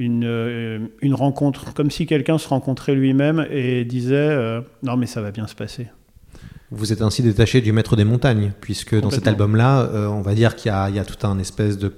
une, 0.00 0.24
euh, 0.24 0.80
une 1.00 1.14
rencontre, 1.14 1.72
comme 1.72 1.92
si 1.92 2.06
quelqu'un 2.06 2.38
se 2.38 2.48
rencontrait 2.48 2.96
lui-même 2.96 3.46
et 3.50 3.84
disait 3.84 4.36
non 4.82 4.96
mais 4.96 5.06
ça 5.06 5.22
va 5.22 5.30
bien 5.30 5.46
se 5.46 5.54
passer. 5.54 5.86
Vous 6.70 6.92
êtes 6.92 7.02
ainsi 7.02 7.22
détaché 7.22 7.60
du 7.60 7.72
maître 7.72 7.94
des 7.94 8.04
montagnes, 8.04 8.52
puisque 8.60 8.98
dans 8.98 9.10
cet 9.10 9.28
album-là, 9.28 9.82
euh, 9.82 10.06
on 10.06 10.22
va 10.22 10.34
dire 10.34 10.56
qu'il 10.56 10.72
y, 10.72 10.94
y, 10.94 10.98
a 10.98 11.04
tout 11.04 11.26
un 11.26 11.38
espèce 11.38 11.78
de 11.78 11.92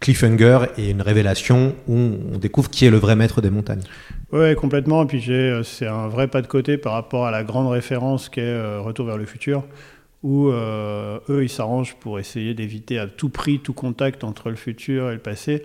cliffhanger 0.00 0.66
et 0.78 0.90
une 0.90 1.02
révélation 1.02 1.74
où 1.86 1.94
on 2.32 2.38
découvre 2.38 2.70
qui 2.70 2.86
est 2.86 2.90
le 2.90 2.96
vrai 2.96 3.14
maître 3.14 3.40
des 3.40 3.50
montagnes. 3.50 3.82
Oui, 4.32 4.54
complètement. 4.56 5.04
Et 5.04 5.06
puis 5.06 5.22
c'est 5.64 5.86
un 5.86 6.08
vrai 6.08 6.28
pas 6.28 6.42
de 6.42 6.46
côté 6.46 6.76
par 6.78 6.94
rapport 6.94 7.26
à 7.26 7.30
la 7.30 7.44
grande 7.44 7.68
référence 7.68 8.28
qu'est 8.28 8.40
euh, 8.40 8.80
Retour 8.80 9.06
vers 9.06 9.18
le 9.18 9.26
futur, 9.26 9.64
où 10.22 10.48
euh, 10.48 11.18
eux, 11.28 11.44
ils 11.44 11.48
s'arrangent 11.48 11.96
pour 11.96 12.18
essayer 12.18 12.54
d'éviter 12.54 12.98
à 12.98 13.06
tout 13.06 13.28
prix 13.28 13.60
tout 13.60 13.72
contact 13.72 14.24
entre 14.24 14.50
le 14.50 14.56
futur 14.56 15.10
et 15.10 15.14
le 15.14 15.20
passé, 15.20 15.64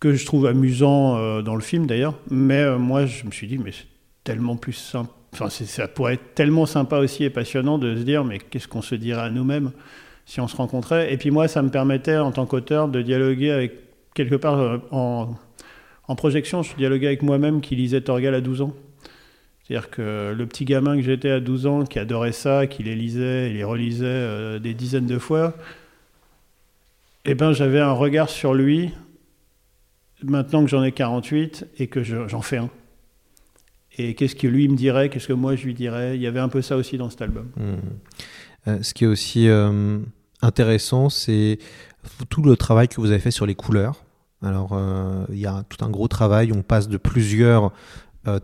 que 0.00 0.12
je 0.12 0.26
trouve 0.26 0.46
amusant 0.46 1.16
euh, 1.16 1.42
dans 1.42 1.54
le 1.54 1.62
film 1.62 1.86
d'ailleurs. 1.86 2.18
Mais 2.30 2.60
euh, 2.60 2.78
moi, 2.78 3.06
je 3.06 3.24
me 3.24 3.30
suis 3.30 3.46
dit, 3.46 3.58
mais 3.58 3.72
c'est 3.72 3.86
tellement 4.24 4.56
plus 4.56 4.74
simple 4.74 5.10
Enfin, 5.38 5.50
ça 5.50 5.86
pourrait 5.86 6.14
être 6.14 6.34
tellement 6.34 6.64
sympa 6.64 6.96
aussi 6.96 7.22
et 7.22 7.28
passionnant 7.28 7.76
de 7.76 7.94
se 7.94 8.00
dire, 8.00 8.24
mais 8.24 8.38
qu'est-ce 8.38 8.68
qu'on 8.68 8.80
se 8.80 8.94
dirait 8.94 9.20
à 9.20 9.28
nous-mêmes 9.28 9.72
si 10.24 10.40
on 10.40 10.48
se 10.48 10.56
rencontrait? 10.56 11.12
Et 11.12 11.18
puis 11.18 11.30
moi, 11.30 11.46
ça 11.46 11.60
me 11.60 11.68
permettait, 11.68 12.16
en 12.16 12.32
tant 12.32 12.46
qu'auteur, 12.46 12.88
de 12.88 13.02
dialoguer 13.02 13.50
avec, 13.50 13.74
quelque 14.14 14.36
part, 14.36 14.58
euh, 14.58 14.78
en, 14.90 16.14
projection, 16.16 16.62
je 16.62 16.74
dialoguais 16.76 17.08
avec 17.08 17.22
moi-même 17.22 17.60
qui 17.60 17.76
lisait 17.76 18.00
Torgal 18.00 18.34
à 18.34 18.40
12 18.40 18.62
ans. 18.62 18.74
C'est-à-dire 19.62 19.90
que 19.90 20.34
le 20.34 20.46
petit 20.46 20.64
gamin 20.64 20.96
que 20.96 21.02
j'étais 21.02 21.30
à 21.30 21.40
12 21.40 21.66
ans, 21.66 21.84
qui 21.84 21.98
adorait 21.98 22.32
ça, 22.32 22.66
qui 22.66 22.82
les 22.82 22.94
lisait 22.94 23.50
et 23.50 23.52
les 23.52 23.64
relisait 23.64 24.06
euh, 24.06 24.58
des 24.58 24.72
dizaines 24.72 25.06
de 25.06 25.18
fois, 25.18 25.52
eh 27.26 27.34
ben, 27.34 27.52
j'avais 27.52 27.80
un 27.80 27.92
regard 27.92 28.30
sur 28.30 28.54
lui, 28.54 28.90
maintenant 30.22 30.64
que 30.64 30.70
j'en 30.70 30.82
ai 30.82 30.92
48, 30.92 31.66
et 31.78 31.88
que 31.88 32.02
j'en 32.02 32.40
fais 32.40 32.56
un. 32.56 32.70
Et 33.96 34.14
qu'est-ce 34.14 34.36
que 34.36 34.46
lui 34.46 34.68
me 34.68 34.76
dirait, 34.76 35.08
qu'est-ce 35.08 35.28
que 35.28 35.32
moi 35.32 35.56
je 35.56 35.64
lui 35.64 35.74
dirais? 35.74 36.16
Il 36.16 36.22
y 36.22 36.26
avait 36.26 36.40
un 36.40 36.48
peu 36.48 36.62
ça 36.62 36.76
aussi 36.76 36.98
dans 36.98 37.10
cet 37.10 37.22
album. 37.22 37.48
Mmh. 37.56 37.74
Euh, 38.68 38.78
ce 38.82 38.94
qui 38.94 39.04
est 39.04 39.06
aussi 39.06 39.48
euh, 39.48 39.98
intéressant, 40.42 41.08
c'est 41.08 41.58
tout 42.28 42.42
le 42.42 42.56
travail 42.56 42.88
que 42.88 43.00
vous 43.00 43.10
avez 43.10 43.20
fait 43.20 43.30
sur 43.30 43.46
les 43.46 43.54
couleurs. 43.54 44.04
Alors, 44.42 44.70
euh, 44.72 45.24
il 45.30 45.38
y 45.38 45.46
a 45.46 45.64
tout 45.68 45.84
un 45.84 45.88
gros 45.88 46.08
travail. 46.08 46.52
On 46.52 46.62
passe 46.62 46.88
de 46.88 46.96
plusieurs 46.96 47.72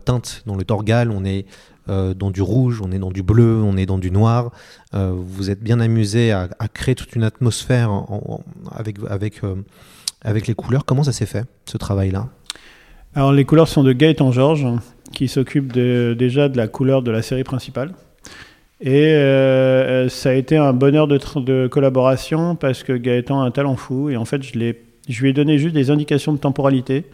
teintes 0.05 0.43
dans 0.45 0.55
le 0.55 0.63
Torgal. 0.63 1.11
On 1.11 1.25
est 1.25 1.45
dans 1.87 2.31
du 2.31 2.41
rouge, 2.41 2.81
on 2.81 2.91
est 2.93 2.99
dans 2.99 3.11
du 3.11 3.21
bleu, 3.21 3.61
on 3.61 3.75
est 3.75 3.85
dans 3.85 3.97
du 3.97 4.11
noir. 4.11 4.51
Vous 4.93 5.49
êtes 5.49 5.61
bien 5.61 5.81
amusé 5.81 6.31
à, 6.31 6.47
à, 6.57 6.67
créer 6.69 6.95
toute 6.95 7.15
une 7.15 7.23
atmosphère 7.23 7.91
en, 7.91 8.07
en, 8.09 8.43
avec, 8.71 8.95
avec, 9.09 9.41
avec 10.21 10.47
les 10.47 10.55
couleurs. 10.55 10.85
Comment 10.85 11.03
ça 11.03 11.11
s'est 11.11 11.25
fait, 11.25 11.45
ce 11.65 11.77
travail-là? 11.77 12.29
Alors, 13.13 13.33
les 13.33 13.43
couleurs 13.43 13.67
sont 13.67 13.83
de 13.83 13.91
Gaëtan 13.91 14.31
Georges, 14.31 14.65
qui 15.13 15.27
s'occupe 15.27 15.71
déjà 15.71 16.49
de 16.49 16.57
la 16.57 16.67
couleur 16.67 17.01
de 17.01 17.11
la 17.11 17.21
série 17.21 17.43
principale. 17.43 17.93
Et 18.81 19.07
euh, 19.13 20.09
ça 20.09 20.31
a 20.31 20.33
été 20.33 20.57
un 20.57 20.73
bonheur 20.73 21.07
de, 21.07 21.67
collaboration 21.67 22.57
parce 22.57 22.83
que 22.83 22.91
Gaëtan 22.91 23.41
a 23.41 23.45
un 23.45 23.51
talent 23.51 23.77
fou. 23.77 24.09
Et 24.09 24.17
en 24.17 24.25
fait, 24.25 24.43
je, 24.43 24.57
lui 24.57 25.29
ai 25.29 25.33
donné 25.33 25.57
juste 25.57 25.73
des 25.73 25.89
indications 25.89 26.33
de 26.33 26.37
temporalité. 26.37 27.05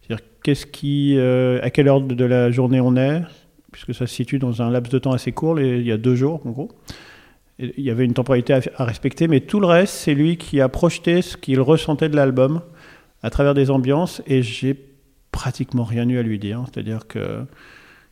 C'est-à-dire 0.00 0.24
qu'est-ce 0.42 0.66
euh, 1.18 1.60
à 1.62 1.68
quelle 1.68 1.88
heure 1.88 2.00
de 2.00 2.24
la 2.24 2.50
journée 2.50 2.80
on 2.80 2.96
est, 2.96 3.20
puisque 3.70 3.92
ça 3.92 4.06
se 4.06 4.14
situe 4.14 4.38
dans 4.38 4.62
un 4.62 4.70
laps 4.70 4.90
de 4.90 4.98
temps 4.98 5.12
assez 5.12 5.32
court, 5.32 5.60
il 5.60 5.86
y 5.86 5.92
a 5.92 5.98
deux 5.98 6.14
jours 6.14 6.40
en 6.46 6.50
gros. 6.50 6.70
Il 7.58 7.84
y 7.84 7.90
avait 7.90 8.06
une 8.06 8.14
temporalité 8.14 8.54
à, 8.54 8.60
à, 8.76 8.86
respecter, 8.86 9.28
mais 9.28 9.40
tout 9.40 9.60
le 9.60 9.66
reste, 9.66 9.92
c'est 9.92 10.14
lui 10.14 10.38
qui 10.38 10.62
a 10.62 10.70
projeté 10.70 11.20
ce 11.20 11.36
qu'il 11.36 11.60
ressentait 11.60 12.08
de 12.08 12.16
l'album 12.16 12.62
à 13.22 13.28
travers 13.28 13.52
des 13.52 13.70
ambiances. 13.70 14.22
Et 14.26 14.42
j'ai 14.42 14.72
pratiquement 15.40 15.84
rien 15.84 16.06
eu 16.06 16.18
à 16.18 16.22
lui 16.22 16.38
dire. 16.38 16.64
C'est-à-dire 16.66 17.06
que 17.06 17.44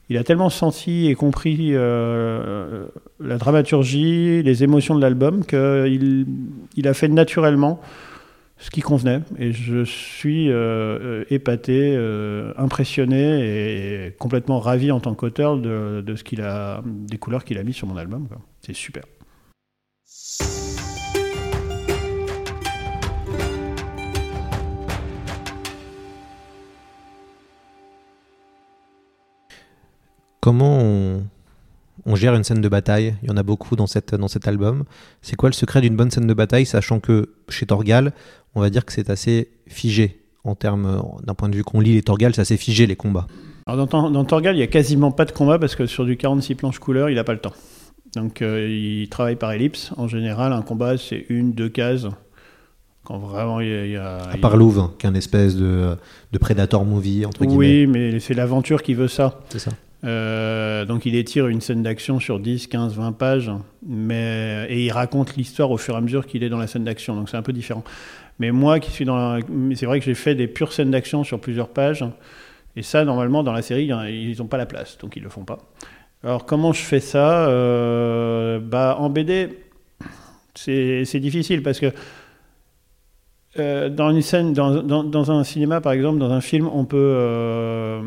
il 0.09 0.17
a 0.17 0.25
tellement 0.25 0.49
senti 0.49 1.09
et 1.09 1.15
compris 1.15 1.73
euh, 1.75 2.87
la 3.21 3.37
dramaturgie, 3.37 4.43
les 4.43 4.65
émotions 4.65 4.95
de 4.95 5.03
l'album 5.03 5.45
qu'il 5.45 6.27
il 6.75 6.89
a 6.89 6.95
fait 6.95 7.09
naturellement 7.09 7.83
ce 8.57 8.71
qui 8.71 8.81
convenait. 8.81 9.21
Et 9.39 9.53
je 9.53 9.85
suis 9.85 10.51
euh, 10.51 11.25
épaté, 11.29 11.93
euh, 11.95 12.55
impressionné 12.57 14.07
et, 14.07 14.13
complètement 14.19 14.59
ravi 14.59 14.91
en 14.91 15.01
tant 15.01 15.13
qu'auteur 15.13 15.59
de, 15.59 16.03
ce 16.17 16.25
qu'il 16.25 16.41
a, 16.41 16.83
des 16.87 17.19
couleurs 17.19 17.45
qu'il 17.45 17.59
a 17.59 17.63
mis 17.63 17.75
sur 17.75 17.87
mon 17.87 17.99
album. 17.99 18.27
C'est 18.63 18.75
super. 18.75 19.03
Comment 30.49 30.79
on, 30.81 31.25
on, 32.07 32.17
gère 32.17 32.35
une 32.35 32.43
scène 32.43 32.63
de 32.63 32.69
bataille? 32.71 33.15
Il 33.23 33.29
y 33.29 33.31
en 33.31 33.37
a 33.37 33.43
beaucoup 33.43 33.77
dans, 33.77 33.87
cette, 33.87 34.15
dans 34.15 34.29
cet 34.29 34.49
album. 34.49 34.85
C'est 35.21 35.37
quoi 35.37 35.51
le 35.51 35.53
secret 35.53 35.83
d'une 35.83 35.95
bonne 35.95 36.11
scène 36.11 36.27
de 36.27 36.33
bataille, 36.33 36.65
sachant 36.65 37.01
que 37.01 37.35
chez 37.51 37.67
Torgal, 37.67 38.15
on 38.55 38.63
va 38.63 38.71
dire 38.71 38.87
que 38.87 38.95
c'est 38.95 39.11
assez 39.11 39.51
figé 39.67 40.23
en 40.45 40.55
termes 40.55 41.03
d'un 41.23 41.35
point 41.35 41.51
de 41.51 41.55
vue 41.55 41.65
qu'on 41.65 41.81
lit 41.81 41.93
les 41.93 42.01
Torgal, 42.01 42.35
c'est 42.35 42.41
assez 42.41 42.57
figé 42.57 42.87
les 42.87 42.97
combats. 42.97 43.27
Alors 43.67 43.87
dans, 43.87 44.11
dans, 44.11 44.25
Torgal, 44.25 44.55
il 44.55 44.61
n'y 44.61 44.65
a 44.65 44.69
quasiment 44.69 45.11
pas 45.11 45.27
de 45.27 45.33
combat 45.33 45.59
parce 45.59 45.77
que 45.77 45.85
sur 45.85 46.07
du 46.07 46.17
46 46.17 46.55
planches 46.55 46.79
couleurs, 46.79 47.11
il 47.11 47.17
n'a 47.17 47.25
pas 47.25 47.35
le 47.35 47.41
temps. 47.41 47.53
Donc 48.15 48.41
euh, 48.41 48.67
il 48.71 49.07
travaille 49.11 49.37
par 49.37 49.53
ellipse. 49.53 49.93
En 49.99 50.09
général, 50.09 50.55
un 50.55 50.63
combat, 50.63 50.97
c'est 50.97 51.27
une, 51.29 51.53
deux 51.53 51.69
cases. 51.69 52.07
Quand 53.05 53.19
vraiment 53.19 53.61
il 53.61 53.69
y 53.69 53.75
a. 53.75 53.85
Il 53.85 53.93
y 53.93 53.97
a 53.97 54.31
à 54.31 54.39
part 54.39 54.57
Louvre, 54.57 54.85
hein, 54.85 54.95
qui 54.99 55.05
est 55.05 55.11
un 55.11 55.15
espèce 55.15 55.57
de, 55.57 55.95
de 56.33 56.39
Predator 56.39 56.87
movie, 56.87 57.27
entre 57.27 57.45
guillemets. 57.45 57.85
Oui, 57.85 57.87
mais 57.87 58.19
c'est 58.19 58.33
l'aventure 58.33 58.83
qui 58.83 58.95
veut 58.95 59.09
ça. 59.09 59.41
C'est 59.51 59.59
ça. 59.59 59.73
Euh, 60.05 60.85
donc 60.85 61.07
il 61.07 61.17
étire 61.17 61.49
une 61.49 61.61
scène 61.61 61.83
d'action 61.83 62.21
sur 62.21 62.39
10, 62.39 62.69
15, 62.69 62.95
20 62.95 63.13
pages, 63.13 63.51
mais, 63.87 64.67
et 64.69 64.85
il 64.85 64.93
raconte 64.93 65.37
l'histoire 65.37 65.71
au 65.71 65.77
fur 65.77 65.95
et 65.95 65.99
à 65.99 66.01
mesure 66.01 66.27
qu'il 66.27 66.45
est 66.45 66.49
dans 66.49 66.59
la 66.59 66.69
scène 66.69 66.85
d'action, 66.85 67.17
donc 67.17 67.29
c'est 67.29 67.37
un 67.37 67.43
peu 67.43 67.53
différent. 67.53 67.83
Mais 68.39 68.53
moi 68.53 68.79
qui 68.79 68.93
suis 68.93 69.05
dans. 69.05 69.41
C'est 69.75 69.87
vrai 69.87 69.99
que 69.99 70.05
j'ai 70.05 70.15
fait 70.15 70.37
des 70.37 70.47
pures 70.47 70.73
scènes 70.73 70.93
d'action 70.93 71.25
sur 71.25 71.41
plusieurs 71.41 71.69
pages, 71.69 72.05
et 72.77 72.83
ça, 72.83 73.05
normalement, 73.05 73.43
dans 73.43 73.53
la 73.53 73.63
série, 73.63 73.87
ils 73.87 74.39
n'ont 74.39 74.47
pas 74.47 74.57
la 74.57 74.67
place, 74.67 74.99
donc 74.99 75.17
ils 75.17 75.23
le 75.23 75.29
font 75.29 75.45
pas. 75.45 75.59
Alors 76.23 76.47
comment 76.47 76.73
je 76.73 76.83
fais 76.83 77.01
ça? 77.01 77.49
Euh, 77.49 78.61
bah, 78.61 78.97
En 79.01 79.11
BD, 79.11 79.59
c'est 80.55 81.21
difficile 81.21 81.63
parce 81.63 81.81
que 81.81 81.93
euh, 83.59 83.89
dans 83.89 84.11
une 84.11 84.23
scène, 84.23 84.53
dans, 84.53 85.31
un 85.31 85.45
cinéma 85.45 85.81
par 85.81 85.93
exemple, 85.93 86.19
dans 86.19 86.31
un 86.31 86.41
film, 86.41 86.69
on 86.73 86.85
peut, 86.85 88.01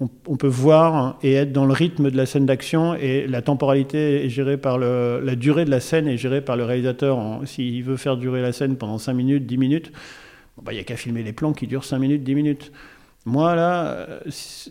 on, 0.00 0.36
peut 0.36 0.48
voir 0.48 1.18
et 1.22 1.34
être 1.34 1.52
dans 1.52 1.66
le 1.66 1.72
rythme 1.72 2.10
de 2.10 2.16
la 2.16 2.26
scène 2.26 2.46
d'action 2.46 2.94
et 2.94 3.28
la 3.28 3.42
temporalité 3.42 4.24
est 4.24 4.28
gérée 4.28 4.56
par 4.56 4.76
le, 4.76 5.20
la 5.22 5.36
durée 5.36 5.64
de 5.64 5.70
la 5.70 5.78
scène 5.78 6.08
est 6.08 6.16
gérée 6.16 6.40
par 6.40 6.56
le 6.56 6.64
réalisateur. 6.64 7.40
S'il 7.44 7.82
veut 7.84 7.96
faire 7.96 8.16
durer 8.16 8.42
la 8.42 8.52
scène 8.52 8.76
pendant 8.76 8.98
5 8.98 9.12
minutes, 9.14 9.46
10 9.46 9.56
minutes, 9.56 9.92
il 9.94 10.64
bon, 10.64 10.72
n'y 10.72 10.78
bah, 10.78 10.80
a 10.80 10.84
qu'à 10.84 10.96
filmer 10.96 11.22
les 11.22 11.32
plans 11.32 11.52
qui 11.52 11.68
durent 11.68 11.84
5 11.84 11.98
minutes, 11.98 12.24
10 12.24 12.34
minutes. 12.34 12.72
Moi 13.24 13.54
là, 13.54 14.06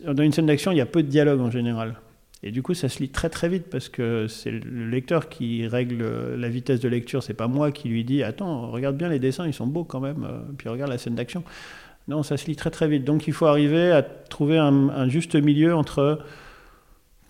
dans 0.06 0.22
une 0.22 0.32
scène 0.32 0.46
d'action, 0.46 0.72
il 0.72 0.78
y 0.78 0.82
a 0.82 0.86
peu 0.86 1.02
de 1.02 1.08
dialogue 1.08 1.40
en 1.40 1.50
général. 1.50 1.96
Et 2.42 2.50
du 2.50 2.62
coup, 2.62 2.74
ça 2.74 2.90
se 2.90 2.98
lit 2.98 3.08
très 3.08 3.30
très 3.30 3.48
vite 3.48 3.68
parce 3.70 3.88
que 3.88 4.28
c'est 4.28 4.50
le 4.50 4.90
lecteur 4.90 5.30
qui 5.30 5.66
règle 5.66 6.36
la 6.36 6.48
vitesse 6.50 6.80
de 6.80 6.88
lecture. 6.88 7.22
C'est 7.22 7.32
pas 7.32 7.48
moi 7.48 7.72
qui 7.72 7.88
lui 7.88 8.04
dis 8.04 8.22
Attends, 8.22 8.70
regarde 8.70 8.98
bien 8.98 9.08
les 9.08 9.18
dessins, 9.18 9.46
ils 9.46 9.54
sont 9.54 9.66
beaux 9.66 9.84
quand 9.84 10.00
même. 10.00 10.28
Puis 10.58 10.68
regarde 10.68 10.90
la 10.90 10.98
scène 10.98 11.14
d'action. 11.14 11.42
Non, 12.06 12.22
ça 12.22 12.36
se 12.36 12.46
lit 12.46 12.56
très 12.56 12.70
très 12.70 12.88
vite. 12.88 13.04
Donc 13.04 13.26
il 13.26 13.32
faut 13.32 13.46
arriver 13.46 13.90
à 13.90 14.02
trouver 14.02 14.58
un, 14.58 15.08
juste 15.08 15.36
milieu 15.36 15.74
entre 15.74 16.20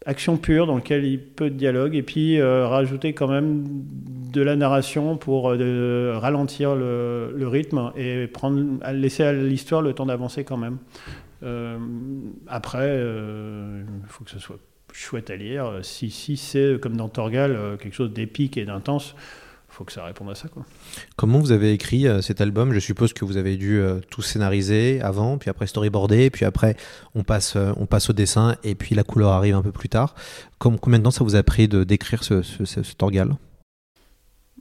action 0.06 0.36
pure 0.36 0.66
dans 0.66 0.76
lequel 0.76 1.04
il 1.04 1.12
y 1.12 1.16
a 1.16 1.20
peu 1.36 1.48
de 1.48 1.54
dialogue 1.54 1.94
et 1.94 2.02
puis 2.02 2.38
euh, 2.38 2.66
rajouter 2.66 3.14
quand 3.14 3.28
même 3.28 3.64
de 3.66 4.42
la 4.42 4.54
narration 4.54 5.16
pour 5.16 5.50
euh, 5.50 6.18
ralentir 6.18 6.74
le, 6.74 7.46
rythme 7.46 7.92
et 7.96 8.26
prendre, 8.26 8.80
laisser 8.92 9.22
à 9.22 9.32
l'histoire 9.32 9.80
le 9.80 9.94
temps 9.94 10.06
d'avancer 10.06 10.44
quand 10.44 10.56
même. 10.56 10.78
Euh, 11.42 11.78
après, 12.48 12.98
il 12.98 14.08
faut 14.08 14.24
que 14.24 14.30
ce 14.30 14.38
soit 14.38 14.58
chouette 14.92 15.30
à 15.30 15.36
lire. 15.36 15.78
Si, 15.82 16.10
si 16.10 16.36
c'est, 16.36 16.78
comme 16.80 16.96
dans 16.96 17.08
Torgal, 17.08 17.76
quelque 17.80 17.94
chose 17.94 18.12
d'épique 18.12 18.56
et 18.56 18.64
d'intense, 18.64 19.14
faut 19.74 19.84
que 19.84 19.92
ça 19.92 20.04
réponde 20.04 20.30
à 20.30 20.34
ça. 20.34 20.48
Quoi. 20.48 20.64
Comment 21.16 21.40
vous 21.40 21.50
avez 21.50 21.72
écrit 21.72 22.06
euh, 22.06 22.22
cet 22.22 22.40
album? 22.40 22.72
Je 22.72 22.78
suppose 22.78 23.12
que 23.12 23.24
vous 23.24 23.36
avez 23.36 23.56
dû 23.56 23.80
euh, 23.80 23.98
tout 24.08 24.22
scénariser 24.22 25.00
avant, 25.02 25.36
puis 25.36 25.50
après 25.50 25.66
storyboarder, 25.66 26.30
puis 26.30 26.44
après 26.44 26.76
on 27.14 27.24
passe, 27.24 27.56
euh, 27.56 27.72
on 27.76 27.86
passe 27.86 28.08
au 28.08 28.12
dessin, 28.12 28.54
et 28.62 28.76
puis 28.76 28.94
la 28.94 29.02
couleur 29.02 29.30
arrive 29.32 29.56
un 29.56 29.62
peu 29.62 29.72
plus 29.72 29.88
tard. 29.88 30.14
Comme, 30.58 30.78
combien 30.78 31.00
de 31.00 31.04
temps 31.04 31.10
ça 31.10 31.24
vous 31.24 31.34
a 31.34 31.42
pris 31.42 31.66
de, 31.66 31.82
d'écrire 31.82 32.22
ce, 32.22 32.42
ce, 32.42 32.64
ce, 32.64 32.84
ce 32.84 32.94
Torgal 32.94 33.34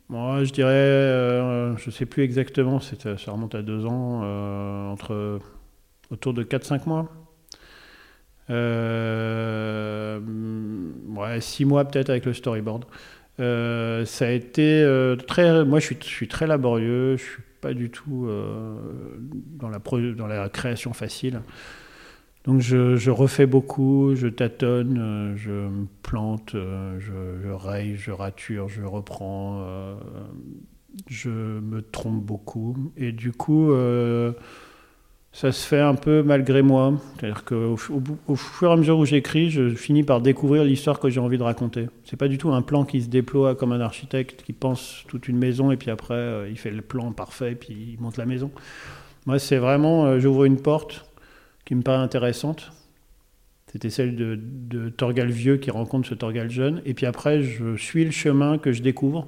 Moi, 0.09 0.43
je 0.45 0.51
dirais, 0.51 1.77
je 1.77 1.85
ne 1.85 1.91
sais 1.91 2.07
plus 2.07 2.23
exactement, 2.23 2.79
ça 2.79 3.31
remonte 3.31 3.53
à 3.53 3.61
deux 3.61 3.85
ans, 3.85 4.91
entre, 4.91 5.39
autour 6.09 6.33
de 6.33 6.43
4-5 6.43 6.87
mois. 6.87 7.07
Ouais, 11.15 11.39
six 11.39 11.65
mois 11.65 11.85
peut-être 11.85 12.09
avec 12.09 12.25
le 12.25 12.33
storyboard. 12.33 12.85
Euh, 13.39 14.05
ça 14.05 14.27
a 14.27 14.29
été 14.29 14.83
euh, 14.83 15.15
très. 15.15 15.65
Moi, 15.65 15.79
je 15.79 15.93
suis, 16.01 16.27
très 16.27 16.47
laborieux. 16.47 17.17
Je 17.17 17.23
suis 17.23 17.43
pas 17.61 17.73
du 17.73 17.89
tout 17.89 18.27
euh, 18.27 18.75
dans, 19.59 19.69
la 19.69 19.79
dans 20.13 20.27
la 20.27 20.49
création 20.49 20.93
facile. 20.93 21.41
Donc, 22.45 22.59
je, 22.59 23.09
refais 23.09 23.45
beaucoup, 23.45 24.15
je 24.15 24.27
tâtonne, 24.27 25.33
je 25.37 25.51
me 25.51 25.87
plante, 26.01 26.51
je, 26.53 26.99
je, 26.99 27.95
je 27.95 28.11
rature, 28.11 28.67
je 28.67 28.83
reprends. 28.83 29.65
je 31.07 31.29
me 31.29 31.81
trompe 31.81 32.21
beaucoup. 32.21 32.91
Et 32.97 33.13
du 33.13 33.31
coup 33.31 33.71
ça 35.33 35.51
se 35.51 35.67
fait 35.67 35.79
un 35.79 35.95
peu 35.95 36.21
malgré 36.21 36.61
moi. 36.61 36.93
C'est-à-dire 37.17 37.43
qu'au 37.43 37.75
au, 38.27 38.35
fur 38.35 38.69
et 38.69 38.73
à 38.73 38.75
mesure 38.77 38.99
où 38.99 39.05
j'écris, 39.05 39.49
je 39.49 39.73
finis 39.73 40.03
par 40.03 40.21
découvrir 40.21 40.63
l'histoire 40.63 40.99
que 40.99 41.09
j'ai 41.09 41.19
envie 41.19 41.39
de 41.39 41.43
raconter. 41.43 41.89
C'est 42.05 42.17
pas 42.17 42.27
du 42.27 42.37
tout 42.37 42.51
un 42.51 42.61
plan 42.61 42.85
qui 42.85 43.01
se 43.01 43.09
déploie 43.09 43.55
comme 43.55 43.71
un 43.71 43.81
architecte 43.81 44.43
qui 44.43 44.53
pense 44.53 45.03
toute 45.07 45.27
une 45.27 45.37
maison 45.37 45.71
et 45.71 45.77
puis 45.77 45.89
après 45.89 46.13
euh, 46.13 46.49
il 46.49 46.57
fait 46.57 46.69
le 46.69 46.83
plan 46.83 47.11
parfait 47.11 47.53
et 47.53 47.55
puis 47.55 47.95
il 47.95 47.99
monte 47.99 48.17
la 48.17 48.27
maison. 48.27 48.51
Moi, 49.25 49.39
c'est 49.39 49.57
vraiment, 49.57 50.05
euh, 50.05 50.19
j'ouvre 50.19 50.45
une 50.45 50.61
porte 50.61 51.05
qui 51.65 51.73
me 51.73 51.81
paraît 51.81 52.03
intéressante. 52.03 52.71
C'était 53.71 53.89
celle 53.89 54.15
de, 54.15 54.37
de 54.39 54.89
Torgal 54.89 55.31
vieux 55.31 55.57
qui 55.57 55.71
rencontre 55.71 56.07
ce 56.07 56.13
Torgal 56.13 56.51
jeune. 56.51 56.83
Et 56.85 56.93
puis 56.93 57.07
après, 57.07 57.41
je 57.41 57.75
suis 57.75 58.05
le 58.05 58.11
chemin 58.11 58.59
que 58.59 58.71
je 58.71 58.83
découvre. 58.83 59.27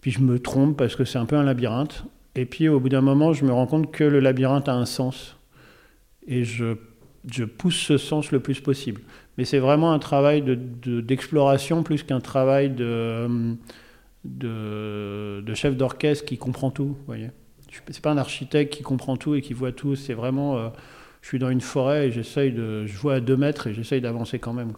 Puis 0.00 0.12
je 0.12 0.20
me 0.20 0.38
trompe 0.38 0.78
parce 0.78 0.96
que 0.96 1.04
c'est 1.04 1.18
un 1.18 1.26
peu 1.26 1.36
un 1.36 1.42
labyrinthe. 1.42 2.06
Et 2.34 2.44
puis 2.44 2.68
au 2.68 2.80
bout 2.80 2.88
d'un 2.88 3.00
moment, 3.00 3.32
je 3.32 3.44
me 3.44 3.52
rends 3.52 3.66
compte 3.66 3.90
que 3.90 4.04
le 4.04 4.20
labyrinthe 4.20 4.68
a 4.68 4.74
un 4.74 4.86
sens. 4.86 5.36
Et 6.26 6.44
je, 6.44 6.74
pousse 7.58 7.76
ce 7.76 7.98
sens 7.98 8.30
le 8.30 8.40
plus 8.40 8.60
possible. 8.60 9.02
Mais 9.36 9.44
c'est 9.44 9.58
vraiment 9.58 9.92
un 9.92 9.98
travail 9.98 10.42
d'exploration 10.42 11.76
de, 11.76 11.80
de, 11.82 11.86
plus 11.86 12.02
qu'un 12.02 12.20
travail 12.20 12.70
de, 12.70 13.56
chef 15.54 15.76
d'orchestre 15.76 16.24
qui 16.24 16.38
comprend 16.38 16.70
tout. 16.70 16.96
Voyez, 17.06 17.30
c'est 17.90 18.02
pas 18.02 18.12
un 18.12 18.18
architecte 18.18 18.72
qui 18.74 18.82
comprend 18.82 19.16
tout 19.16 19.34
et 19.34 19.42
qui 19.42 19.54
voit 19.54 19.72
tout. 19.72 19.96
C'est 19.96 20.14
vraiment, 20.14 20.56
euh, 20.58 20.68
je 21.22 21.28
suis 21.28 21.38
dans 21.38 21.50
une 21.50 21.60
forêt 21.60 22.08
et 22.08 22.12
j'essaye 22.12 22.52
de. 22.52 22.86
Je 22.86 22.96
vois 22.98 23.14
à 23.14 23.20
deux 23.20 23.36
mètres 23.36 23.66
et 23.66 23.74
j'essaye 23.74 24.00
d'avancer 24.00 24.38
quand 24.38 24.52
même. 24.52 24.72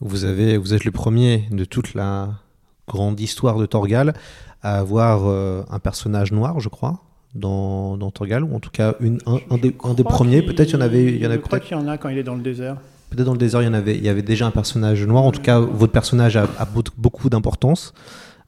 Vous 0.00 0.26
êtes 0.26 0.84
le 0.84 0.90
premier 0.90 1.44
de 1.50 1.64
toute 1.64 1.94
la 1.94 2.43
grande 2.88 3.18
histoire 3.20 3.58
de 3.58 3.66
Torgal 3.66 4.14
à 4.62 4.78
avoir 4.78 5.22
euh, 5.26 5.62
un 5.70 5.78
personnage 5.78 6.32
noir, 6.32 6.60
je 6.60 6.68
crois, 6.68 7.00
dans, 7.34 7.96
dans 7.96 8.10
Torgal, 8.10 8.44
ou 8.44 8.54
en 8.54 8.60
tout 8.60 8.70
cas 8.70 8.94
une, 9.00 9.18
un, 9.26 9.38
un 9.50 9.58
des, 9.58 9.74
un 9.84 9.94
des 9.94 10.04
premiers. 10.04 10.42
Peut-être 10.42 10.70
il 10.70 10.74
y 10.74 10.76
en 10.76 10.80
avait. 10.80 11.04
Il 11.04 11.16
y 11.22 11.26
en 11.26 11.30
a 11.30 11.34
je 11.34 11.38
crois 11.40 11.60
qu'il 11.60 11.76
y 11.76 11.80
en 11.80 11.88
a 11.88 11.98
quand 11.98 12.08
il 12.08 12.18
est 12.18 12.22
dans 12.22 12.34
le 12.36 12.42
désert. 12.42 12.76
peut-être 13.10 13.26
dans 13.26 13.32
le 13.32 13.38
désert, 13.38 13.62
il 13.62 13.66
y 13.66 13.68
en 13.68 13.74
avait. 13.74 13.96
Il 13.96 14.04
y 14.04 14.08
avait 14.08 14.22
déjà 14.22 14.46
un 14.46 14.50
personnage 14.50 15.04
noir. 15.06 15.22
En 15.24 15.32
tout 15.32 15.42
cas, 15.42 15.58
votre 15.60 15.92
personnage 15.92 16.36
a, 16.36 16.46
a 16.58 16.64
beau- 16.64 16.82
beaucoup 16.96 17.28
d'importance. 17.28 17.92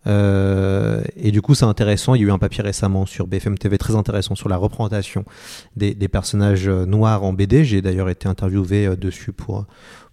Euh, 0.07 1.03
et 1.17 1.33
du 1.33 1.43
coup, 1.43 1.55
c'est 1.55 1.65
intéressant. 1.65 2.15
Il 2.15 2.21
y 2.23 2.25
a 2.25 2.29
eu 2.29 2.31
un 2.31 2.39
papier 2.39 2.63
récemment 2.63 3.07
sur 3.07 3.27
BFM 3.27 3.59
TV 3.59 3.77
très 3.77 3.97
intéressant 3.97 4.35
sur 4.37 4.49
la 4.49 4.57
représentation 4.57 5.25
des, 5.75 5.95
des 5.95 6.09
personnages 6.09 6.69
euh, 6.69 6.87
noirs 6.87 7.25
en 7.25 7.33
BD. 7.33 7.65
J'ai 7.65 7.83
d'ailleurs 7.83 8.09
été 8.09 8.29
interviewé 8.29 8.97
dessus 8.97 9.33
pour 9.33 9.65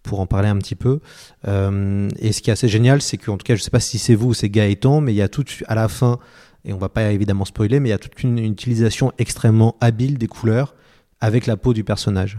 pour 0.03 0.19
en 0.19 0.27
parler 0.27 0.50
un 0.50 0.57
petit 0.57 0.75
peu. 0.75 1.00
Euh, 1.48 2.10
et 2.19 2.31
ce 2.31 2.41
qui 2.41 2.50
est 2.50 2.53
assez 2.53 2.67
génial, 2.67 3.01
c'est 3.01 3.17
qu'en 3.17 3.38
tout 3.38 3.43
cas, 3.43 3.55
je 3.55 3.62
sais 3.62 3.72
pas 3.72 3.79
si 3.79 3.98
c'est 3.98 4.15
vous 4.15 4.29
ou 4.29 4.33
c'est 4.33 4.50
Gaëtan, 4.50 5.01
mais 5.01 5.13
il 5.13 5.15
y 5.17 5.22
a 5.22 5.29
tout 5.29 5.45
à 5.67 5.75
la 5.75 5.88
fin, 5.88 6.19
et 6.65 6.74
on 6.74 6.77
va 6.77 6.89
pas 6.89 7.12
évidemment 7.12 7.45
spoiler, 7.45 7.79
mais 7.79 7.89
il 7.89 7.91
y 7.91 7.95
a 7.95 7.98
toute 7.98 8.22
une, 8.24 8.38
utilisation 8.38 9.12
extrêmement 9.17 9.75
habile 9.81 10.17
des 10.17 10.27
couleurs 10.27 10.75
avec 11.22 11.48
la 11.48 11.57
peau 11.57 11.74
du 11.74 11.83
personnage. 11.83 12.38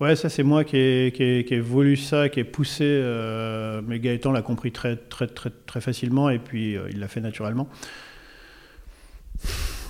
Ouais, 0.00 0.16
ça 0.16 0.30
c'est 0.30 0.42
moi 0.42 0.64
qui 0.64 0.78
ai, 0.78 1.60
voulu 1.60 1.96
ça, 1.96 2.30
qui 2.30 2.40
ai 2.40 2.44
poussé, 2.44 2.84
euh, 2.84 3.82
mais 3.86 4.00
Gaëtan 4.00 4.32
l'a 4.32 4.40
compris 4.40 4.72
très, 4.72 4.96
très, 4.96 5.26
très, 5.26 5.50
très 5.50 5.82
facilement 5.82 6.30
et 6.30 6.38
puis 6.38 6.74
euh, 6.74 6.88
il 6.90 7.00
l'a 7.00 7.08
fait 7.08 7.20
naturellement. 7.20 7.68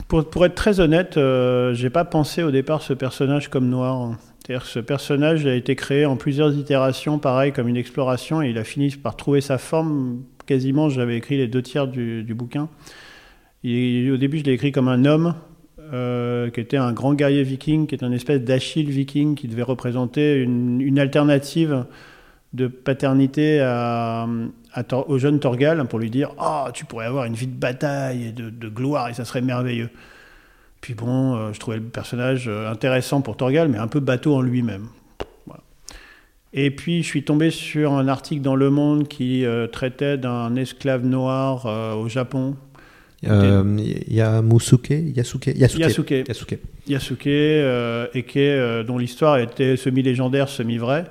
Pour, 0.08 0.44
être 0.44 0.56
très 0.56 0.80
honnête, 0.80 1.16
euh, 1.16 1.72
j'ai 1.74 1.90
pas 1.90 2.04
pensé 2.04 2.42
au 2.42 2.50
départ 2.50 2.82
ce 2.82 2.92
personnage 2.92 3.48
comme 3.48 3.68
noir. 3.68 4.16
Que 4.44 4.58
ce 4.58 4.78
personnage 4.78 5.46
a 5.46 5.54
été 5.54 5.76
créé 5.76 6.06
en 6.06 6.16
plusieurs 6.16 6.56
itérations, 6.56 7.18
pareil 7.18 7.52
comme 7.52 7.68
une 7.68 7.76
exploration, 7.76 8.42
et 8.42 8.50
il 8.50 8.58
a 8.58 8.64
fini 8.64 8.90
par 8.90 9.16
trouver 9.16 9.40
sa 9.40 9.58
forme. 9.58 10.22
Quasiment, 10.46 10.88
j'avais 10.88 11.16
écrit 11.16 11.36
les 11.36 11.46
deux 11.46 11.62
tiers 11.62 11.86
du, 11.86 12.34
bouquin. 12.34 12.68
Au 13.64 14.16
début, 14.16 14.38
je 14.38 14.44
l'ai 14.44 14.52
écrit 14.52 14.72
comme 14.72 14.88
un 14.88 15.04
homme, 15.04 15.34
euh, 15.92 16.50
qui 16.50 16.60
était 16.60 16.78
un 16.78 16.92
grand 16.92 17.14
guerrier 17.14 17.42
viking, 17.42 17.86
qui 17.86 17.94
est 17.94 18.02
un 18.02 18.12
espèce 18.12 18.40
d'Achille 18.40 18.90
viking, 18.90 19.34
qui 19.34 19.46
devait 19.46 19.62
représenter 19.62 20.40
une, 20.40 20.98
alternative 20.98 21.84
de 22.52 22.66
paternité 22.66 23.60
au 25.06 25.18
jeune 25.18 25.38
Torgal, 25.38 25.86
pour 25.86 25.98
lui 25.98 26.10
dire 26.10 26.30
Ah, 26.38 26.70
tu 26.72 26.86
pourrais 26.86 27.06
avoir 27.06 27.26
une 27.26 27.34
vie 27.34 27.46
de 27.46 27.58
bataille 27.58 28.28
et 28.28 28.32
de 28.32 28.68
gloire, 28.68 29.10
et 29.10 29.14
ça 29.14 29.24
serait 29.24 29.42
merveilleux. 29.42 29.90
Puis 30.80 30.94
bon, 30.94 31.36
euh, 31.36 31.52
je 31.52 31.60
trouvais 31.60 31.76
le 31.76 31.82
personnage 31.82 32.46
euh, 32.48 32.70
intéressant 32.70 33.20
pour 33.20 33.36
Torgal, 33.36 33.68
mais 33.68 33.78
un 33.78 33.88
peu 33.88 34.00
bateau 34.00 34.34
en 34.34 34.40
lui-même. 34.40 34.86
Voilà. 35.46 35.62
Et 36.52 36.70
puis, 36.70 37.02
je 37.02 37.06
suis 37.06 37.22
tombé 37.22 37.50
sur 37.50 37.92
un 37.92 38.08
article 38.08 38.40
dans 38.42 38.56
Le 38.56 38.70
Monde 38.70 39.06
qui 39.06 39.44
euh, 39.44 39.66
traitait 39.66 40.16
d'un 40.16 40.56
esclave 40.56 41.04
noir 41.04 41.66
euh, 41.66 41.94
au 41.94 42.08
Japon, 42.08 42.56
Euh, 43.26 43.76
Il 43.78 44.14
y 44.14 44.22
a 44.22 44.40
Musuke, 44.40 44.88
Yasuke, 44.90 45.48
Yasuke. 45.54 45.80
Yasuke. 45.80 46.24
Yasuke. 46.26 46.58
Yasuke, 46.88 47.26
Eke, 48.14 48.86
dont 48.86 48.96
l'histoire 48.96 49.36
était 49.38 49.76
semi-légendaire, 49.76 50.48
semi-vraie. 50.48 51.04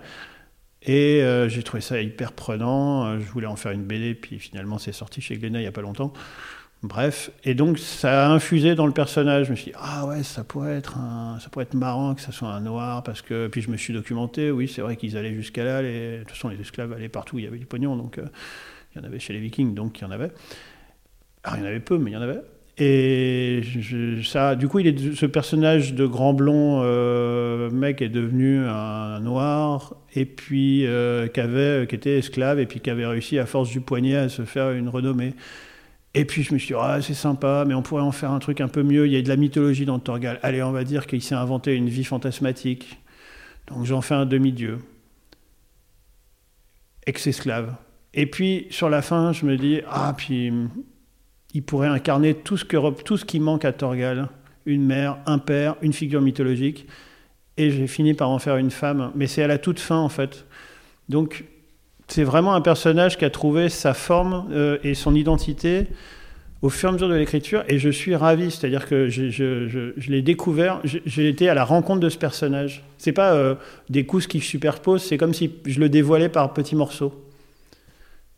Et 0.82 1.22
j'ai 1.50 1.62
trouvé 1.62 1.82
ça 1.82 2.02
hyper 2.02 2.32
prenant. 2.32 3.20
Je 3.20 3.26
voulais 3.26 3.46
en 3.46 3.56
faire 3.56 3.74
une 3.74 3.84
BD, 3.84 4.16
puis 4.16 4.40
finalement 4.40 4.80
c'est 4.80 4.92
sorti 4.92 5.22
chez 5.22 5.38
Glénat 5.38 5.60
il 5.60 5.62
n'y 5.62 5.68
a 5.68 5.72
pas 5.72 5.82
longtemps. 5.84 6.12
Bref, 6.82 7.30
et 7.44 7.56
donc 7.56 7.78
ça 7.78 8.28
a 8.28 8.30
infusé 8.30 8.74
dans 8.74 8.86
le 8.86 8.94
personnage. 8.94 9.48
Je 9.48 9.52
me 9.52 9.56
suis 9.58 9.72
dit, 9.72 9.78
ah 9.78 10.06
ouais, 10.06 10.24
ça 10.24 10.46
pourrait 10.46 10.78
être, 10.78 10.98
un, 10.98 11.38
ça 11.42 11.50
pourrait 11.50 11.64
être 11.64 11.74
marrant 11.74 12.16
que 12.16 12.22
ça 12.22 12.32
soit 12.32 12.48
un 12.48 12.62
noir, 12.62 13.04
parce 13.04 13.22
que. 13.22 13.48
Puis 13.48 13.62
je 13.62 13.70
me 13.70 13.76
suis 13.76 13.94
documenté, 13.94 14.50
oui, 14.50 14.70
c'est 14.70 14.82
vrai 14.82 14.96
qu'ils 14.96 15.18
allaient 15.18 15.34
jusqu'à 15.34 15.66
là. 15.66 15.82
Les... 15.82 16.20
De 16.20 16.20
toute 16.20 16.32
façon, 16.32 16.48
les 16.48 16.60
esclaves 16.62 16.94
allaient 16.94 17.10
partout, 17.10 17.38
il 17.38 17.44
y 17.44 17.48
avait 17.48 17.58
du 17.58 17.66
pognon, 17.66 17.98
donc 17.98 18.18
euh, 18.18 18.26
il 18.96 19.02
y 19.02 19.02
en 19.02 19.08
avait 19.08 19.20
chez 19.20 19.34
les 19.34 19.40
Vikings, 19.40 19.74
donc 19.74 20.00
il 20.00 20.04
y 20.04 20.06
en 20.06 20.12
avait. 20.12 20.32
Alors 21.44 21.58
il 21.58 21.62
y 21.62 21.64
en 21.64 21.68
avait 21.68 21.82
peu, 21.82 21.98
mais 21.98 22.12
il 22.12 22.14
y 22.14 22.18
en 22.18 22.22
avait. 22.22 22.42
Et 22.82 23.62
ça, 24.24 24.56
du 24.56 24.70
coup, 24.70 24.80
il 24.80 24.88
est, 24.88 25.16
ce 25.16 25.26
personnage 25.26 25.96
de 25.96 26.06
grand 26.06 26.34
blond 26.34 26.80
euh, 26.82 27.70
mec 27.72 28.02
est 28.02 28.08
devenu 28.08 28.66
un 28.66 29.20
noir, 29.20 29.98
et 30.16 30.24
puis 30.24 30.86
euh, 30.88 31.28
qui, 31.28 31.42
avait, 31.42 31.88
qui 31.88 31.96
était 31.96 32.20
esclave, 32.20 32.58
et 32.58 32.66
puis 32.66 32.80
qui 32.80 32.90
avait 32.90 33.06
réussi 33.06 33.38
à 33.38 33.46
force 33.46 33.70
du 33.70 33.82
poignet 33.82 34.16
à 34.16 34.30
se 34.30 34.44
faire 34.44 34.72
une 34.72 34.88
renommée. 34.88 35.34
Et 36.14 36.26
puis 36.26 36.44
je 36.44 36.54
me 36.54 36.60
suis 36.60 36.70
dit, 36.70 36.80
ah, 36.82 37.00
c'est 37.02 37.14
sympa, 37.14 37.66
mais 37.68 37.74
on 37.74 37.82
pourrait 37.82 38.02
en 38.02 38.12
faire 38.12 38.32
un 38.32 38.40
truc 38.40 38.62
un 38.62 38.68
peu 38.68 38.84
mieux. 38.84 39.06
Il 39.06 39.14
y 39.14 39.18
a 39.18 39.22
de 39.22 39.30
la 39.30 39.36
mythologie 39.36 39.86
dans 39.86 40.00
Torgal. 40.00 40.40
Allez, 40.42 40.64
on 40.64 40.72
va 40.72 40.84
dire 40.84 41.06
qu'il 41.06 41.22
s'est 41.22 41.36
inventé 41.36 41.76
une 41.76 41.90
vie 41.90 42.04
fantasmatique. 42.04 43.00
Donc 43.68 43.86
j'en 43.86 44.02
fais 44.02 44.16
un 44.16 44.26
demi-dieu. 44.26 44.80
Ex-esclave. 47.06 47.76
Et 48.14 48.26
puis 48.26 48.66
sur 48.72 48.90
la 48.90 49.02
fin, 49.02 49.34
je 49.34 49.46
me 49.46 49.56
dis, 49.56 49.82
ah, 49.88 50.14
puis 50.18 50.52
il 51.54 51.64
pourrait 51.64 51.88
incarner 51.88 52.34
tout 52.34 52.58
ce, 52.58 52.66
que, 52.66 53.02
tout 53.04 53.18
ce 53.18 53.26
qui 53.26 53.40
manque 53.40 53.66
à 53.66 53.72
Torgal. 53.72 54.30
Une 54.66 54.84
mère, 54.84 55.18
un 55.26 55.38
père, 55.38 55.76
une 55.82 55.94
figure 55.94 56.22
mythologique. 56.22 56.88
Et 57.58 57.72
j'ai 57.72 57.88
fini 57.88 58.14
par 58.14 58.30
en 58.30 58.40
faire 58.40 58.58
une 58.58 58.72
femme. 58.72 59.12
Mais 59.16 59.28
c'est 59.28 59.44
à 59.44 59.48
la 59.48 59.58
toute 59.58 59.80
fin, 59.80 59.98
en 59.98 60.10
fait. 60.10 60.46
Donc, 61.08 61.46
c'est 62.10 62.24
vraiment 62.24 62.56
un 62.56 62.62
personnage 62.62 63.18
qui 63.18 63.26
a 63.26 63.30
trouvé 63.30 63.70
sa 63.70 63.94
forme 63.94 64.48
euh, 64.52 64.78
et 64.84 64.96
son 64.96 65.16
identité 65.16 65.88
au 66.62 66.70
fur 66.70 66.90
et 66.90 66.92
à 66.92 66.94
mesure 66.94 67.08
de 67.08 67.14
l'écriture. 67.14 67.64
Et 67.68 67.80
je 67.80 67.90
suis 67.90 68.16
ravi. 68.16 68.52
C'est-à-dire 68.52 68.88
que 68.88 69.08
je, 69.08 70.10
l'ai 70.10 70.22
découvert. 70.22 70.82
J'ai 70.84 71.30
été 71.30 71.48
à 71.48 71.54
la 71.54 71.64
rencontre 71.64 72.00
de 72.00 72.10
ce 72.10 72.18
personnage. 72.18 72.84
C'est 72.98 73.14
pas 73.14 73.34
euh, 73.34 73.56
des 73.90 74.06
couches 74.06 74.28
qui 74.28 74.42
se 74.42 74.46
superposent. 74.46 75.04
C'est 75.04 75.18
comme 75.18 75.34
si 75.34 75.52
je 75.66 75.80
le 75.80 75.88
dévoilais 75.88 76.30
par 76.30 76.54
petits 76.54 76.76
morceaux. 76.76 77.14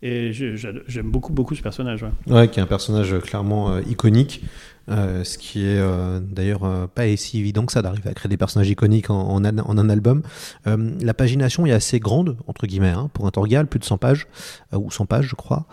Et 0.03 0.31
j'aime 0.33 1.11
beaucoup, 1.11 1.31
beaucoup 1.31 1.55
ce 1.55 1.61
personnage. 1.61 2.03
ouais. 2.03 2.09
Ouais, 2.27 2.47
qui 2.47 2.59
est 2.59 2.63
un 2.63 2.67
personnage 2.67 3.13
euh, 3.13 3.19
clairement 3.19 3.79
iconique. 3.79 4.43
Euh, 4.89 5.23
ce 5.23 5.37
qui 5.37 5.61
est 5.61 5.79
euh, 5.79 6.19
d'ailleurs 6.19 6.63
euh, 6.63 6.87
pas 6.87 7.15
si 7.15 7.39
évident 7.39 7.65
que 7.65 7.71
ça 7.71 7.81
d'arriver 7.81 8.09
à 8.09 8.13
créer 8.13 8.29
des 8.29 8.37
personnages 8.37 8.69
iconiques 8.69 9.09
en, 9.09 9.43
un, 9.43 9.89
album. 9.89 10.21
La 10.65 11.13
pagination 11.13 11.65
est 11.65 11.71
assez 11.71 11.99
grande, 11.99 12.37
entre 12.47 12.67
guillemets, 12.67 12.89
hein, 12.89 13.09
pour 13.13 13.25
un 13.25 13.31
Torgal, 13.31 13.67
plus 13.67 13.79
de 13.79 13.85
100 13.85 13.97
pages, 13.97 14.27
ou 14.73 14.91
100 14.91 15.05
pages, 15.05 15.27
je 15.27 15.35
crois. 15.35 15.65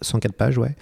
104 0.00 0.34
pages, 0.34 0.58
ouais. 0.58 0.76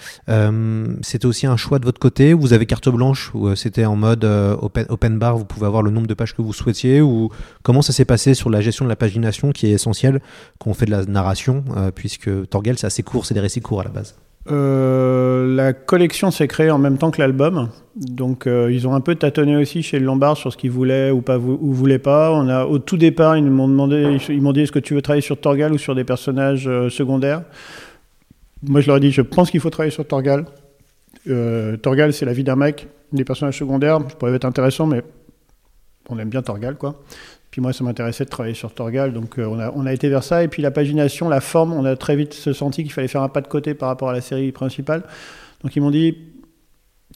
C'était 1.03 1.27
aussi 1.27 1.47
un 1.47 1.57
choix 1.57 1.79
de 1.79 1.85
votre 1.85 2.01
côté. 2.01 2.33
Vous 2.33 2.53
avez 2.53 2.67
carte 2.67 2.89
blanche 2.89 3.31
ou 3.35 3.55
c'était 3.55 3.85
en 3.85 3.95
mode 3.95 4.25
open, 4.25 4.87
open 4.89 5.19
bar, 5.19 5.37
vous 5.37 5.45
pouvez 5.45 5.67
avoir 5.67 5.83
le 5.83 5.91
nombre 5.91 6.07
de 6.07 6.15
pages 6.15 6.35
que 6.35 6.43
vous 6.43 6.53
souhaitiez 6.53 7.01
ou 7.01 7.31
comment 7.63 7.83
ça 7.83 7.93
s'est 7.93 8.05
passé 8.05 8.35
sur 8.35 8.51
la 8.51 8.61
gestion 8.61 8.85
de 8.85 8.89
la 8.89 8.97
pagination 8.97 9.53
qui 9.53 9.67
est 9.67 9.73
essentielle 9.73 10.21
quand 10.59 10.71
on 10.71 10.75
fait 10.75 10.87
de 10.87 10.91
la 10.91 11.05
narration, 11.05 11.65
puisque 11.95 12.49
Torgal 12.49 12.79
c'est 12.79 12.87
assez 12.87 13.03
court, 13.03 13.27
c'est 13.27 13.35
des 13.35 13.41
récits 13.41 13.61
courts 13.61 13.81
à 13.81 13.85
la 13.85 13.91
base. 13.91 14.17
Euh, 14.51 15.55
la 15.55 15.73
collection 15.73 16.33
s'est 16.33 16.49
créée 16.49 16.71
en 16.71 16.79
même 16.79 16.99
temps 16.99 17.13
que 17.13 17.21
l'album, 17.21 17.69
donc 17.95 18.47
euh, 18.47 18.73
ils 18.73 18.89
ont 18.89 18.95
un 18.95 19.01
peu 19.01 19.15
tâtonné 19.15 19.57
aussi 19.57 19.85
chez 19.85 20.01
Lombard 20.01 20.37
sur 20.37 20.53
ce 20.53 20.57
qu'ils 20.57 20.73
voulaient 20.73 21.13
ou 21.13 21.21
pas 21.21 21.39
ou 21.39 21.73
voulaient 21.73 22.01
pas. 22.01 22.33
On 22.33 22.49
a 22.49 22.65
au 22.65 22.79
tout 22.81 22.97
départ 22.97 23.37
ils 23.37 23.45
m'ont 23.45 23.69
demandé, 23.69 24.19
ils 24.29 24.43
m'ont 24.43 24.53
dit 24.53 24.63
est-ce 24.63 24.73
que 24.73 24.81
tu 24.81 24.95
veux 24.95 25.03
travailler 25.03 25.23
sur 25.23 25.41
Torgal 25.41 25.73
ou 25.73 25.79
sur 25.79 25.95
des 25.95 26.03
personnages 26.03 26.67
euh, 26.67 26.89
secondaires? 26.91 27.45
Moi 28.65 28.81
je 28.81 28.89
leur 28.89 28.97
ai 28.97 29.01
dit 29.01 29.13
je 29.13 29.23
pense 29.23 29.51
qu'il 29.51 29.61
faut 29.61 29.71
travailler 29.71 29.93
sur 29.93 30.07
Torgal. 30.07 30.45
Torgal 31.83 32.13
c'est 32.13 32.27
la 32.27 32.33
vie 32.33 32.43
d'un 32.43 32.57
mec, 32.57 32.89
des 33.13 33.25
personnages 33.25 33.59
secondaires, 33.59 34.01
ça 34.09 34.17
pourrait 34.17 34.35
être 34.35 34.45
intéressant 34.45 34.87
mais 34.87 35.05
on 36.09 36.19
aime 36.19 36.31
bien 36.31 36.43
Torgal 36.43 36.75
quoi. 36.75 37.01
Puis 37.53 37.61
moi, 37.61 37.75
ça 37.75 37.85
m'intéressait 37.85 38.25
de 38.25 38.31
travailler 38.31 38.55
sur 38.55 38.73
Torgal, 38.73 39.13
donc 39.13 39.39
euh, 39.39 39.45
on, 39.45 39.61
a, 39.61 39.71
on 39.77 39.85
a 39.85 39.93
été 39.93 40.09
vers 40.09 40.25
ça. 40.25 40.43
Et 40.43 40.49
puis 40.49 40.63
la 40.63 40.71
pagination, 40.71 41.29
la 41.29 41.43
forme, 41.43 41.75
on 41.75 41.85
a 41.85 41.95
très 41.97 42.17
vite 42.17 42.33
se 42.33 42.55
senti 42.55 42.83
qu'il 42.83 42.93
fallait 42.93 43.09
faire 43.09 43.23
un 43.23 43.29
pas 43.29 43.43
de 43.43 43.47
côté 43.47 43.75
par 43.75 43.91
rapport 43.91 44.09
à 44.09 44.15
la 44.15 44.23
série 44.23 44.53
principale. 44.53 45.03
Donc 45.63 45.77
ils 45.77 45.81
m'ont 45.83 45.91
dit, 45.91 46.17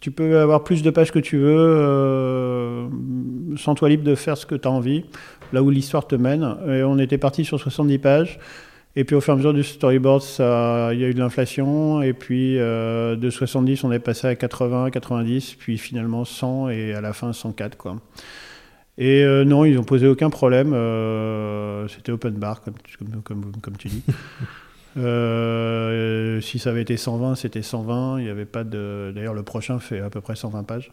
tu 0.02 0.10
peux 0.10 0.38
avoir 0.38 0.62
plus 0.62 0.82
de 0.82 0.90
pages 0.90 1.10
que 1.10 1.18
tu 1.18 1.38
veux, 1.38 1.56
euh, 1.56 2.86
sens-toi 3.56 3.88
libre 3.88 4.04
de 4.04 4.14
faire 4.14 4.36
ce 4.36 4.44
que 4.44 4.54
tu 4.54 4.68
as 4.68 4.70
envie, 4.70 5.06
là 5.54 5.62
où 5.62 5.70
l'histoire 5.70 6.06
te 6.06 6.16
mène. 6.16 6.54
Et 6.68 6.82
on 6.82 6.98
était 6.98 7.18
parti 7.18 7.46
sur 7.46 7.58
70 7.58 7.98
pages. 7.98 8.38
Et 8.94 9.04
puis 9.04 9.16
au 9.16 9.22
fur 9.22 9.32
et 9.32 9.34
à 9.34 9.36
mesure 9.36 9.54
du 9.54 9.64
storyboard, 9.64 10.22
il 10.92 11.00
y 11.00 11.04
a 11.04 11.08
eu 11.08 11.14
de 11.14 11.18
l'inflation. 11.18 12.02
Et 12.02 12.12
puis 12.12 12.58
euh, 12.58 13.16
de 13.16 13.30
70, 13.30 13.84
on 13.84 13.92
est 13.92 14.00
passé 14.00 14.26
à 14.26 14.34
80, 14.34 14.90
90, 14.90 15.54
puis 15.54 15.78
finalement 15.78 16.26
100 16.26 16.68
et 16.68 16.92
à 16.92 17.00
la 17.00 17.14
fin 17.14 17.32
104. 17.32 17.78
Quoi. 17.78 17.96
Et 18.98 19.22
euh, 19.22 19.44
non, 19.44 19.64
ils 19.64 19.74
n'ont 19.74 19.84
posé 19.84 20.06
aucun 20.06 20.30
problème. 20.30 20.72
euh, 20.72 21.86
C'était 21.88 22.12
open 22.12 22.34
bar, 22.34 22.62
comme, 22.62 22.74
tu- 22.82 22.96
comme, 22.96 23.22
comme, 23.22 23.52
comme 23.60 23.76
tu 23.76 23.88
dis. 23.88 24.02
Euh, 24.98 26.40
si 26.40 26.58
ça 26.58 26.70
avait 26.70 26.80
été 26.80 26.96
120, 26.96 27.34
c'était 27.34 27.60
120. 27.60 28.18
Il 28.18 28.24
n'y 28.24 28.30
avait 28.30 28.46
pas 28.46 28.64
de. 28.64 29.12
D'ailleurs, 29.14 29.34
le 29.34 29.42
prochain 29.42 29.78
fait 29.78 30.00
à 30.00 30.08
peu 30.08 30.22
près 30.22 30.36
120 30.36 30.62
pages. 30.62 30.90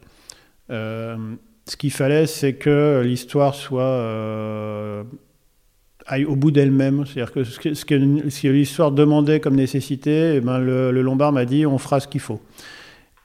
Ce 0.69 1.77
qu'il 1.77 1.91
fallait, 1.91 2.25
c'est 2.27 2.55
que 2.55 3.01
l'histoire 3.05 3.55
soit 3.55 5.05
aille 6.05 6.25
au 6.25 6.35
bout 6.35 6.51
d'elle-même. 6.51 7.05
C'est-à-dire 7.05 7.31
que 7.31 7.45
ce 7.45 7.85
que, 7.85 8.47
l'histoire 8.49 8.91
demandait 8.91 9.39
comme 9.39 9.55
nécessité, 9.55 10.33
eh 10.35 10.41
ben, 10.41 10.59
le, 10.59 10.91
le 10.91 11.01
Lombard 11.01 11.31
m'a 11.31 11.45
dit 11.45 11.65
on 11.65 11.77
fera 11.77 12.01
ce 12.01 12.07
qu'il 12.09 12.19
faut. 12.19 12.41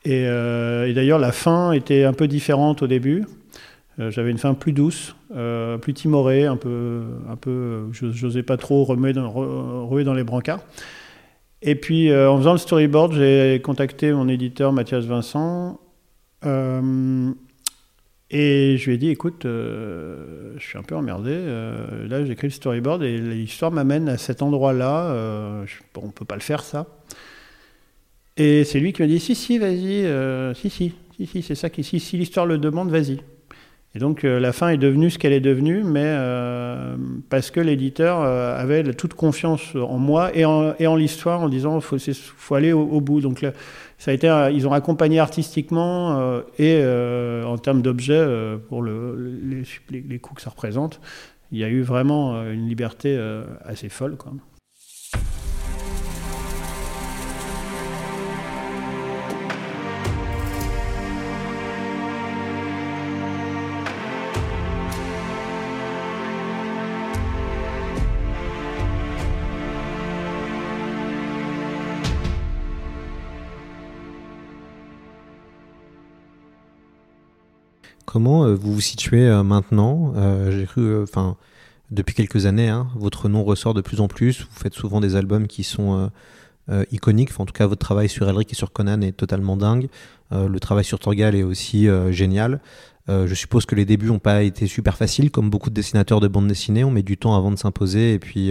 Et, 0.04 0.26
euh, 0.26 0.86
et 0.86 0.94
d'ailleurs, 0.94 1.18
la 1.18 1.32
fin 1.32 1.72
était 1.72 2.04
un 2.04 2.12
peu 2.12 2.28
différente 2.28 2.82
au 2.82 2.86
début. 2.86 3.24
Euh, 3.98 4.10
J'avais 4.10 4.30
une 4.30 4.38
fin 4.38 4.54
plus 4.54 4.72
douce, 4.72 5.16
euh, 5.34 5.76
plus 5.78 5.94
timorée, 5.94 6.44
un 6.46 6.56
peu, 6.56 7.02
un 7.28 7.36
peu, 7.36 7.88
j'osais 7.92 8.42
pas 8.42 8.56
trop 8.56 8.84
remuer 8.84 9.12
dans, 9.12 10.14
les 10.14 10.24
brancards. 10.24 10.62
Et 11.62 11.74
puis, 11.74 12.10
euh, 12.10 12.30
en 12.30 12.38
faisant 12.38 12.52
le 12.52 12.58
storyboard, 12.58 13.14
j'ai 13.14 13.60
contacté 13.62 14.12
mon 14.12 14.28
éditeur 14.28 14.72
Mathias 14.72 15.04
Vincent. 15.04 15.80
et 18.30 18.76
je 18.76 18.84
lui 18.86 18.94
ai 18.94 18.98
dit, 18.98 19.08
écoute, 19.08 19.40
je 19.44 20.58
suis 20.60 20.78
un 20.78 20.82
peu 20.82 20.94
emmerdé. 20.94 21.34
là, 22.08 22.24
j'écris 22.24 22.48
le 22.48 22.52
storyboard 22.52 23.02
et 23.02 23.18
l'histoire 23.18 23.72
m'amène 23.72 24.08
à 24.08 24.16
cet 24.16 24.42
endroit-là. 24.42 25.64
bon, 25.94 26.02
on 26.04 26.10
peut 26.10 26.24
pas 26.24 26.36
le 26.36 26.40
faire, 26.40 26.62
ça. 26.62 26.86
Et 28.36 28.62
c'est 28.62 28.78
lui 28.78 28.92
qui 28.92 29.02
m'a 29.02 29.08
dit, 29.08 29.18
si, 29.18 29.34
si, 29.34 29.58
vas-y, 29.58 30.06
si, 30.54 30.70
si, 30.70 30.94
si, 31.16 31.26
si, 31.26 31.42
c'est 31.42 31.56
ça 31.56 31.68
qui, 31.68 31.82
si, 31.82 31.98
si 31.98 32.16
l'histoire 32.16 32.46
le 32.46 32.58
demande, 32.58 32.92
vas-y. 32.92 33.18
Et 33.94 33.98
donc, 34.00 34.24
euh, 34.24 34.38
la 34.38 34.52
fin 34.52 34.68
est 34.68 34.76
devenue 34.76 35.08
ce 35.10 35.18
qu'elle 35.18 35.32
est 35.32 35.40
devenue, 35.40 35.82
mais 35.82 36.04
euh, 36.04 36.96
parce 37.30 37.50
que 37.50 37.58
l'éditeur 37.58 38.20
euh, 38.20 38.54
avait 38.56 38.84
toute 38.92 39.14
confiance 39.14 39.74
en 39.74 39.96
moi 39.98 40.30
et 40.36 40.44
en, 40.44 40.74
en 40.78 40.96
l'histoire 40.96 41.40
en 41.40 41.48
disant, 41.48 41.80
faut, 41.80 41.96
faut 41.98 42.54
aller 42.54 42.72
au, 42.72 42.82
au 42.82 43.00
bout. 43.00 43.20
Donc, 43.22 43.40
là, 43.40 43.52
ça 43.96 44.10
a 44.10 44.14
été, 44.14 44.28
ils 44.52 44.68
ont 44.68 44.72
accompagné 44.72 45.18
artistiquement 45.20 46.18
euh, 46.20 46.40
et 46.58 46.80
euh, 46.82 47.44
en 47.44 47.56
termes 47.56 47.80
d'objets 47.82 48.12
euh, 48.14 48.58
pour 48.58 48.82
le, 48.82 49.16
les, 49.42 49.62
les- 49.90 50.04
les 50.06 50.18
que 50.18 50.40
ça 50.42 50.50
représente. 50.50 51.00
Il 51.50 51.58
y 51.58 51.64
a 51.64 51.68
eu 51.68 51.80
vraiment 51.80 52.42
une 52.42 52.68
liberté 52.68 53.18
assez 53.64 53.88
folle. 53.88 54.16
Quoi. 54.18 54.32
Comment 78.18 78.46
euh, 78.46 78.56
vous 78.56 78.74
vous 78.74 78.80
situez 78.80 79.28
euh, 79.28 79.44
maintenant 79.44 80.12
Euh, 80.16 80.50
J'ai 80.50 80.66
cru, 80.66 81.00
enfin, 81.00 81.36
depuis 81.92 82.16
quelques 82.16 82.46
années, 82.46 82.68
hein, 82.68 82.88
votre 82.96 83.28
nom 83.28 83.44
ressort 83.44 83.74
de 83.74 83.80
plus 83.80 84.00
en 84.00 84.08
plus. 84.08 84.40
Vous 84.40 84.58
faites 84.58 84.74
souvent 84.74 85.00
des 85.00 85.14
albums 85.14 85.46
qui 85.46 85.62
sont 85.62 86.10
iconiques. 86.90 87.30
En 87.38 87.46
tout 87.46 87.52
cas, 87.52 87.68
votre 87.68 87.78
travail 87.78 88.08
sur 88.08 88.28
Elric 88.28 88.50
et 88.50 88.56
sur 88.56 88.72
Conan 88.72 89.02
est 89.02 89.12
totalement 89.12 89.56
dingue. 89.56 89.88
Le 90.32 90.58
travail 90.58 90.84
sur 90.84 90.98
Torgal 90.98 91.36
est 91.36 91.44
aussi 91.44 91.86
génial. 92.10 92.60
Je 93.06 93.34
suppose 93.34 93.66
que 93.66 93.76
les 93.76 93.84
débuts 93.84 94.08
n'ont 94.08 94.18
pas 94.18 94.42
été 94.42 94.66
super 94.66 94.96
faciles, 94.96 95.30
comme 95.30 95.48
beaucoup 95.48 95.70
de 95.70 95.74
dessinateurs 95.76 96.18
de 96.18 96.26
bande 96.26 96.48
dessinée. 96.48 96.82
On 96.82 96.90
met 96.90 97.04
du 97.04 97.16
temps 97.16 97.36
avant 97.36 97.52
de 97.52 97.56
s'imposer, 97.56 98.14
et 98.14 98.18
puis 98.18 98.50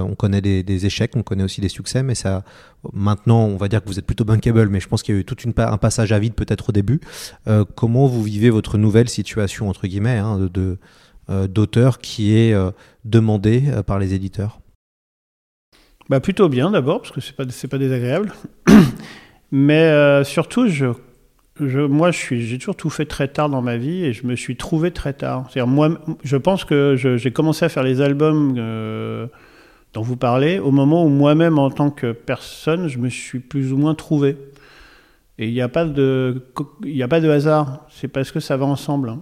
on 0.00 0.14
connaît 0.14 0.40
des, 0.40 0.86
échecs, 0.86 1.12
on 1.16 1.22
connaît 1.22 1.44
aussi 1.44 1.60
des 1.60 1.68
succès, 1.68 2.02
mais 2.02 2.14
ça, 2.14 2.44
maintenant, 2.92 3.44
on 3.44 3.56
va 3.56 3.68
dire 3.68 3.82
que 3.82 3.88
vous 3.88 3.98
êtes 3.98 4.06
plutôt 4.06 4.24
bankable, 4.24 4.68
mais 4.68 4.80
je 4.80 4.88
pense 4.88 5.02
qu'il 5.02 5.14
y 5.14 5.18
a 5.18 5.20
eu 5.20 5.24
tout 5.24 5.36
un 5.56 5.76
passage 5.78 6.12
à 6.12 6.18
vide 6.18 6.34
peut-être 6.34 6.70
au 6.70 6.72
début. 6.72 7.00
Euh, 7.48 7.64
comment 7.74 8.06
vous 8.06 8.22
vivez 8.22 8.50
votre 8.50 8.78
nouvelle 8.78 9.08
situation 9.08 9.68
entre 9.68 9.86
guillemets 9.86 10.18
hein, 10.18 10.48
de- 10.52 10.78
euh, 11.30 11.46
d'auteur 11.46 11.98
qui 11.98 12.36
est 12.36 12.52
euh, 12.52 12.70
demandé 13.04 13.64
euh, 13.68 13.82
par 13.82 13.98
les 13.98 14.14
éditeurs? 14.14 14.60
Bah 16.08 16.20
plutôt 16.20 16.48
bien 16.48 16.70
d'abord, 16.70 17.00
parce 17.00 17.12
que 17.12 17.20
c'est 17.20 17.36
pas, 17.36 17.44
c'est 17.48 17.68
pas 17.68 17.78
désagréable. 17.78 18.32
Mais 19.52 19.82
euh, 19.82 20.24
surtout, 20.24 20.66
je, 20.68 20.86
je, 21.60 21.80
moi, 21.80 22.10
j'ai 22.10 22.58
toujours 22.58 22.76
tout 22.76 22.90
fait 22.90 23.04
très 23.04 23.28
tard 23.28 23.48
dans 23.48 23.62
ma 23.62 23.76
vie 23.76 24.04
et 24.04 24.12
je 24.12 24.26
me 24.26 24.34
suis 24.34 24.56
trouvé 24.56 24.90
très 24.90 25.12
tard. 25.12 25.48
Moi, 25.66 26.00
je 26.24 26.36
pense 26.36 26.64
que 26.64 26.96
j'ai 26.96 27.30
commencé 27.30 27.64
à 27.64 27.68
faire 27.68 27.82
les 27.82 28.00
albums 28.00 28.56
euh, 28.58 29.26
dont 29.94 30.02
vous 30.02 30.16
parlez 30.16 30.58
au 30.58 30.70
moment 30.70 31.04
où 31.04 31.08
moi-même, 31.08 31.58
en 31.58 31.70
tant 31.70 31.90
que 31.90 32.12
personne, 32.12 32.88
je 32.88 32.98
me 32.98 33.08
suis 33.08 33.40
plus 33.40 33.72
ou 33.72 33.76
moins 33.76 33.94
trouvé. 33.94 34.36
Et 35.38 35.48
il 35.48 35.54
n'y 35.54 35.60
a 35.62 35.68
pas 35.68 35.84
de, 35.86 36.42
a 37.00 37.08
pas 37.08 37.20
de 37.20 37.28
hasard. 37.28 37.86
C'est 37.90 38.08
parce 38.08 38.30
que 38.32 38.40
ça 38.40 38.56
va 38.56 38.66
ensemble. 38.66 39.08
hein. 39.10 39.20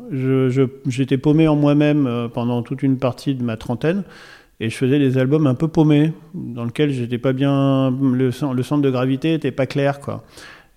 J'étais 0.87 1.19
paumé 1.19 1.49
en 1.49 1.57
moi-même 1.57 2.07
euh, 2.07 2.29
pendant 2.29 2.63
toute 2.63 2.83
une 2.83 2.99
partie 2.99 3.35
de 3.35 3.43
ma 3.43 3.57
trentaine. 3.57 4.03
Et 4.63 4.69
je 4.69 4.77
faisais 4.77 4.99
des 4.99 5.17
albums 5.17 5.47
un 5.47 5.55
peu 5.55 5.69
paumés, 5.69 6.13
dans 6.35 6.65
lesquels 6.65 6.91
j'étais 6.91 7.17
pas 7.19 7.33
bien. 7.33 7.91
Le, 7.91 8.31
cen- 8.31 8.53
le 8.53 8.63
centre 8.63 8.83
de 8.83 8.91
gravité 8.91 9.33
était 9.35 9.53
pas 9.53 9.67
clair, 9.67 10.01
quoi. 10.01 10.23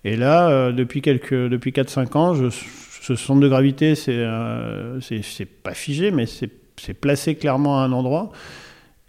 Et 0.04 0.16
là, 0.16 0.48
euh, 0.48 0.72
depuis 0.72 1.02
depuis 1.02 1.70
4-5 1.72 2.16
ans, 2.16 2.34
ce 2.34 3.14
centre 3.16 3.40
de 3.40 3.48
gravité, 3.48 3.94
c'est, 3.94 4.14
euh, 4.16 4.98
pas 5.62 5.74
figé, 5.74 6.10
mais 6.10 6.24
c'est 6.26 6.94
placé 6.94 7.34
clairement 7.34 7.80
à 7.80 7.84
un 7.84 7.92
endroit. 7.92 8.30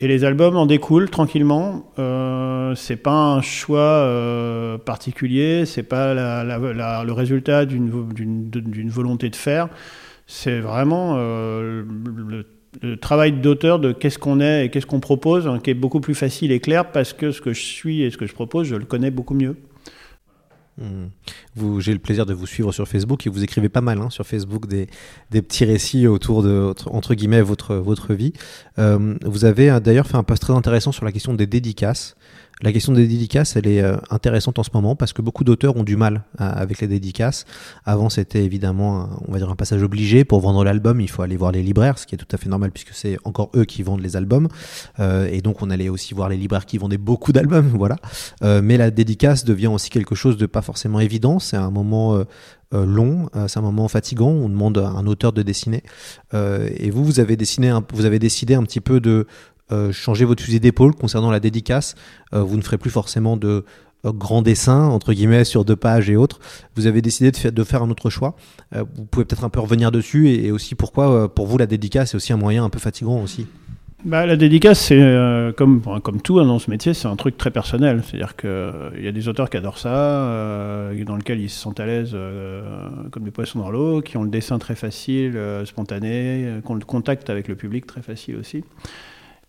Et 0.01 0.07
les 0.09 0.25
albums 0.25 0.57
en 0.57 0.65
découlent 0.65 1.09
tranquillement. 1.09 1.91
Euh, 1.99 2.75
c'est 2.75 2.97
pas 2.97 3.13
un 3.13 3.41
choix 3.41 3.79
euh, 3.79 4.77
particulier, 4.77 5.65
c'est 5.65 5.83
pas 5.83 6.13
le 6.13 7.11
résultat 7.11 7.65
d'une, 7.65 7.89
vo- 7.89 8.03
d'une, 8.13 8.49
d'une 8.49 8.89
volonté 8.89 9.29
de 9.29 9.35
faire. 9.37 9.69
C'est 10.27 10.59
vraiment 10.59 11.13
euh, 11.17 11.83
le, 12.27 12.45
le 12.81 12.97
travail 12.97 13.31
d'auteur 13.31 13.79
de 13.79 13.93
qu'est-ce 13.93 14.19
qu'on 14.19 14.41
est 14.41 14.65
et 14.65 14.69
qu'est-ce 14.69 14.85
qu'on 14.87 14.99
propose, 14.99 15.47
hein, 15.47 15.59
qui 15.63 15.69
est 15.69 15.75
beaucoup 15.75 16.01
plus 16.01 16.15
facile 16.15 16.51
et 16.51 16.59
clair 16.59 16.91
parce 16.91 17.13
que 17.13 17.31
ce 17.31 17.39
que 17.39 17.53
je 17.53 17.61
suis 17.61 18.01
et 18.01 18.09
ce 18.11 18.17
que 18.17 18.25
je 18.25 18.33
propose, 18.33 18.67
je 18.67 18.75
le 18.75 18.85
connais 18.85 19.11
beaucoup 19.11 19.35
mieux. 19.35 19.55
Hmm. 20.77 21.07
Vous, 21.55 21.79
j'ai 21.79 21.93
le 21.93 21.99
plaisir 21.99 22.25
de 22.25 22.33
vous 22.33 22.45
suivre 22.45 22.73
sur 22.73 22.85
Facebook 22.85 23.25
et 23.25 23.29
vous 23.29 23.43
écrivez 23.43 23.69
pas 23.69 23.79
mal 23.79 24.01
hein, 24.01 24.09
sur 24.09 24.27
Facebook 24.27 24.67
des, 24.67 24.87
des 25.31 25.41
petits 25.41 25.63
récits 25.63 26.05
autour 26.05 26.43
de 26.43 26.67
entre, 26.69 26.91
entre 26.91 27.13
guillemets 27.13 27.41
votre 27.41 27.75
votre 27.75 28.13
vie. 28.13 28.33
Euh, 28.77 29.15
vous 29.23 29.45
avez 29.45 29.69
euh, 29.69 29.79
d'ailleurs 29.79 30.05
fait 30.05 30.17
un 30.17 30.23
post 30.23 30.41
très 30.41 30.53
intéressant 30.53 30.91
sur 30.91 31.05
la 31.05 31.13
question 31.13 31.33
des 31.33 31.47
dédicaces. 31.47 32.15
La 32.61 32.71
question 32.71 32.93
des 32.93 33.05
dédicaces, 33.05 33.57
elle 33.57 33.67
est 33.67 33.81
euh, 33.81 33.97
intéressante 34.09 34.57
en 34.59 34.63
ce 34.63 34.69
moment 34.73 34.95
parce 34.95 35.11
que 35.11 35.21
beaucoup 35.21 35.43
d'auteurs 35.43 35.75
ont 35.75 35.83
du 35.83 35.97
mal 35.97 36.23
à- 36.37 36.49
avec 36.49 36.79
les 36.79 36.87
dédicaces. 36.87 37.43
Avant, 37.83 38.09
c'était 38.09 38.45
évidemment, 38.45 39.01
un- 39.01 39.09
on 39.27 39.33
va 39.33 39.39
dire, 39.39 39.49
un 39.49 39.57
passage 39.57 39.83
obligé. 39.83 40.23
Pour 40.23 40.39
vendre 40.39 40.63
l'album, 40.63 41.01
il 41.01 41.09
faut 41.09 41.21
aller 41.21 41.35
voir 41.35 41.51
les 41.51 41.61
libraires, 41.61 41.97
ce 41.99 42.07
qui 42.07 42.15
est 42.15 42.17
tout 42.17 42.33
à 42.33 42.37
fait 42.37 42.47
normal 42.47 42.71
puisque 42.71 42.93
c'est 42.93 43.17
encore 43.25 43.49
eux 43.57 43.65
qui 43.65 43.83
vendent 43.83 43.99
les 44.01 44.15
albums. 44.15 44.47
Euh, 45.01 45.27
et 45.29 45.41
donc, 45.41 45.61
on 45.61 45.69
allait 45.69 45.89
aussi 45.89 46.13
voir 46.13 46.29
les 46.29 46.37
libraires 46.37 46.65
qui 46.65 46.77
vendaient 46.77 46.97
beaucoup 46.97 47.33
d'albums, 47.33 47.67
voilà. 47.77 47.97
Euh, 48.41 48.61
mais 48.63 48.77
la 48.77 48.89
dédicace 48.89 49.43
devient 49.43 49.67
aussi 49.67 49.89
quelque 49.89 50.15
chose 50.15 50.37
de 50.37 50.45
pas 50.45 50.61
forcément 50.61 51.01
évident. 51.01 51.39
C'est 51.39 51.57
un 51.57 51.71
moment 51.71 52.15
euh, 52.15 52.23
euh, 52.73 52.85
long, 52.85 53.29
euh, 53.35 53.49
c'est 53.49 53.59
un 53.59 53.63
moment 53.63 53.89
fatigant. 53.89 54.29
On 54.29 54.47
demande 54.47 54.77
à 54.77 54.87
un 54.87 55.05
auteur 55.07 55.33
de 55.33 55.41
dessiner. 55.43 55.83
Euh, 56.33 56.69
et 56.77 56.89
vous, 56.89 57.03
vous 57.03 57.19
avez 57.19 57.35
dessiné, 57.35 57.77
vous 57.93 58.05
avez 58.05 58.17
décidé 58.17 58.53
un 58.55 58.63
petit 58.63 58.79
peu 58.81 59.01
de 59.01 59.27
euh, 59.71 59.91
changer 59.91 60.25
votre 60.25 60.43
fusil 60.43 60.59
d'épaule 60.59 60.93
concernant 60.95 61.31
la 61.31 61.39
dédicace. 61.39 61.95
Euh, 62.33 62.41
vous 62.41 62.57
ne 62.57 62.61
ferez 62.61 62.77
plus 62.77 62.89
forcément 62.89 63.37
de 63.37 63.65
euh, 64.05 64.11
grands 64.11 64.41
dessins 64.41 64.83
entre 64.85 65.13
guillemets 65.13 65.43
sur 65.43 65.65
deux 65.65 65.75
pages 65.75 66.09
et 66.09 66.15
autres. 66.15 66.39
Vous 66.75 66.87
avez 66.87 67.01
décidé 67.01 67.31
de 67.31 67.37
faire, 67.37 67.51
de 67.51 67.63
faire 67.63 67.83
un 67.83 67.89
autre 67.89 68.09
choix. 68.09 68.35
Euh, 68.75 68.83
vous 68.95 69.05
pouvez 69.05 69.25
peut-être 69.25 69.43
un 69.43 69.49
peu 69.49 69.59
revenir 69.59 69.91
dessus 69.91 70.29
et, 70.29 70.51
aussi 70.51 70.75
pourquoi 70.75 71.11
euh, 71.11 71.27
pour 71.27 71.47
vous 71.47 71.57
la 71.57 71.65
dédicace 71.65 72.13
est 72.13 72.17
aussi 72.17 72.33
un 72.33 72.37
moyen 72.37 72.63
un 72.63 72.69
peu 72.69 72.79
fatigant 72.79 73.21
aussi. 73.21 73.47
Bah, 74.05 74.27
la 74.27 74.35
dédicace, 74.35 74.79
c'est 74.81 75.01
euh, 75.01 75.51
comme, 75.51 75.81
comme 76.03 76.21
tout 76.21 76.39
hein, 76.39 76.45
dans 76.45 76.59
ce 76.59 76.69
métier, 76.69 76.93
c'est 76.93 77.07
un 77.07 77.15
truc 77.15 77.37
très 77.37 77.49
personnel. 77.49 78.03
C'est-à-dire 78.03 78.35
qu'il 78.35 79.03
y 79.03 79.07
a 79.07 79.11
des 79.11 79.27
auteurs 79.27 79.49
qui 79.49 79.57
adorent 79.57 79.79
ça, 79.79 79.89
euh, 79.89 81.03
dans 81.03 81.15
lequel 81.15 81.41
ils 81.41 81.49
se 81.49 81.59
sentent 81.59 81.79
à 81.79 81.87
l'aise 81.87 82.11
euh, 82.13 82.61
comme 83.09 83.23
des 83.23 83.31
poissons 83.31 83.57
dans 83.57 83.71
l'eau, 83.71 84.01
qui 84.01 84.17
ont 84.17 84.23
le 84.23 84.29
dessin 84.29 84.59
très 84.59 84.75
facile, 84.75 85.35
euh, 85.35 85.65
spontané, 85.65 86.45
euh, 86.45 86.61
qui 86.61 86.71
ont 86.71 86.75
le 86.75 86.85
contact 86.85 87.31
avec 87.31 87.47
le 87.47 87.55
public 87.55 87.87
très 87.87 88.03
facile 88.03 88.35
aussi. 88.35 88.63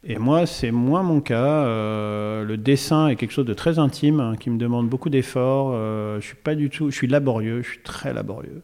Et 0.09 0.19
moi, 0.19 0.47
c'est 0.47 0.71
moins 0.71 1.03
mon 1.03 1.21
cas. 1.21 1.65
Euh, 1.67 2.45
le 2.45 2.57
dessin 2.57 3.09
est 3.09 3.17
quelque 3.17 3.33
chose 3.33 3.45
de 3.45 3.55
très 3.55 3.81
intime, 3.81 4.21
hein, 4.21 4.37
qui 4.39 4.51
me 4.51 4.57
demande 4.57 4.89
beaucoup 4.89 5.11
d'efforts. 5.11 5.73
Euh, 5.73 6.21
je 6.21 6.27
suis 6.27 6.37
pas 6.37 6.55
du 6.55 6.71
tout, 6.71 6.93
je 6.93 6.97
suis 6.97 7.09
laborieux, 7.09 7.63
je 7.63 7.71
suis 7.71 7.83
très 7.83 8.15
laborieux. 8.15 8.63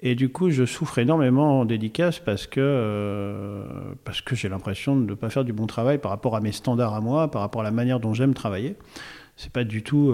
Et 0.00 0.16
du 0.16 0.30
coup, 0.30 0.50
je 0.50 0.64
souffre 0.64 0.98
énormément 0.98 1.60
en 1.60 1.64
dédicace 1.64 2.18
parce 2.18 2.48
que, 2.48 2.60
euh, 2.60 3.64
parce 4.04 4.20
que 4.20 4.34
j'ai 4.34 4.48
l'impression 4.48 4.96
de 4.96 5.06
ne 5.06 5.14
pas 5.14 5.30
faire 5.30 5.44
du 5.44 5.52
bon 5.52 5.68
travail 5.68 5.98
par 5.98 6.10
rapport 6.10 6.34
à 6.34 6.40
mes 6.40 6.50
standards 6.50 6.94
à 6.94 7.00
moi, 7.00 7.30
par 7.30 7.40
rapport 7.42 7.60
à 7.60 7.64
la 7.64 7.70
manière 7.70 8.00
dont 8.00 8.12
j'aime 8.12 8.34
travailler. 8.34 8.74
C'est 9.36 9.52
pas 9.52 9.62
du 9.62 9.84
tout. 9.84 10.12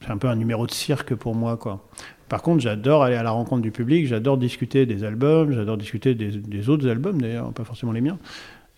c'est 0.00 0.10
un 0.10 0.18
peu 0.18 0.26
un 0.26 0.34
numéro 0.34 0.66
de 0.66 0.72
cirque 0.72 1.14
pour 1.14 1.36
moi, 1.36 1.56
quoi. 1.56 1.86
Par 2.28 2.42
contre, 2.42 2.60
j'adore 2.60 3.04
aller 3.04 3.14
à 3.14 3.22
la 3.22 3.30
rencontre 3.30 3.62
du 3.62 3.70
public, 3.70 4.08
j'adore 4.08 4.36
discuter 4.36 4.86
des 4.86 5.04
albums, 5.04 5.52
j'adore 5.52 5.76
discuter 5.76 6.16
des 6.16 6.68
autres 6.68 6.88
albums 6.88 7.20
d'ailleurs, 7.20 7.52
pas 7.52 7.62
forcément 7.62 7.92
les 7.92 8.00
miens. 8.00 8.18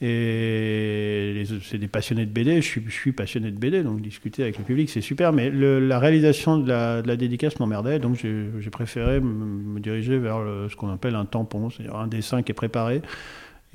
Et 0.03 1.45
c'est 1.63 1.79
des 1.79 1.89
passionnés 1.89 2.27
de 2.27 2.31
BD, 2.31 2.61
je 2.61 2.81
suis, 2.91 3.13
passionné 3.13 3.51
de 3.51 3.59
BD, 3.59 3.83
donc 3.83 4.03
discuter 4.03 4.43
avec 4.43 4.59
le 4.59 4.65
public 4.65 4.91
c'est 4.91 5.01
super, 5.01 5.33
mais 5.33 5.51
la 5.51 5.99
réalisation 5.99 6.59
de 6.59 6.69
la, 6.69 7.17
dédicace 7.17 7.59
m'emmerdait, 7.61 7.99
donc 7.99 8.17
j'ai 8.17 8.71
préféré 8.71 9.21
me, 9.21 9.81
diriger 9.81 10.19
vers 10.19 10.37
ce 10.69 10.77
qu'on 10.77 10.91
appelle 10.91 11.15
un 11.15 11.25
tampon, 11.25 11.71
c'est-à-dire 11.71 11.97
un 11.97 12.09
dessin 12.09 12.43
qui 12.43 12.53
est 12.53 12.55
préparé 12.55 13.01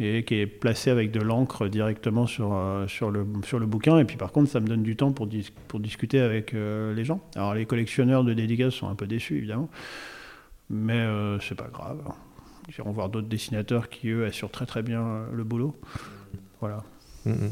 et 0.01 0.23
qui 0.23 0.35
est 0.35 0.47
placé 0.47 0.89
avec 0.89 1.11
de 1.11 1.19
l'encre 1.19 1.67
directement 1.67 2.25
sur, 2.25 2.53
euh, 2.53 2.85
le, 3.01 3.65
bouquin. 3.65 3.99
Et 3.99 4.05
puis 4.05 4.17
par 4.17 4.31
contre, 4.31 4.49
ça 4.49 4.59
me 4.59 4.67
donne 4.67 4.83
du 4.83 4.95
temps 4.95 5.11
pour, 5.11 5.27
dis- 5.27 5.53
pour 5.67 5.79
discuter 5.79 6.19
avec 6.19 6.53
euh, 6.53 6.93
les 6.93 7.05
gens. 7.05 7.21
Alors 7.35 7.53
les 7.53 7.65
collectionneurs 7.65 8.23
de 8.23 8.33
dédicaces 8.33 8.73
sont 8.73 8.89
un 8.89 8.95
peu 8.95 9.07
déçus, 9.07 9.37
évidemment. 9.37 9.69
Mais 10.69 10.99
euh, 10.99 11.39
c'est 11.39 11.55
pas 11.55 11.69
grave. 11.71 12.01
Iront 12.77 12.91
voir 12.91 13.09
d'autres 13.09 13.27
dessinateurs 13.27 13.89
qui, 13.89 14.09
eux, 14.09 14.25
assurent 14.25 14.51
très 14.51 14.65
très 14.65 14.83
bien 14.83 15.01
euh, 15.01 15.25
le 15.33 15.43
boulot. 15.43 15.75
Voilà. 16.59 16.83
Mm, 17.25 17.31
mm. 17.31 17.51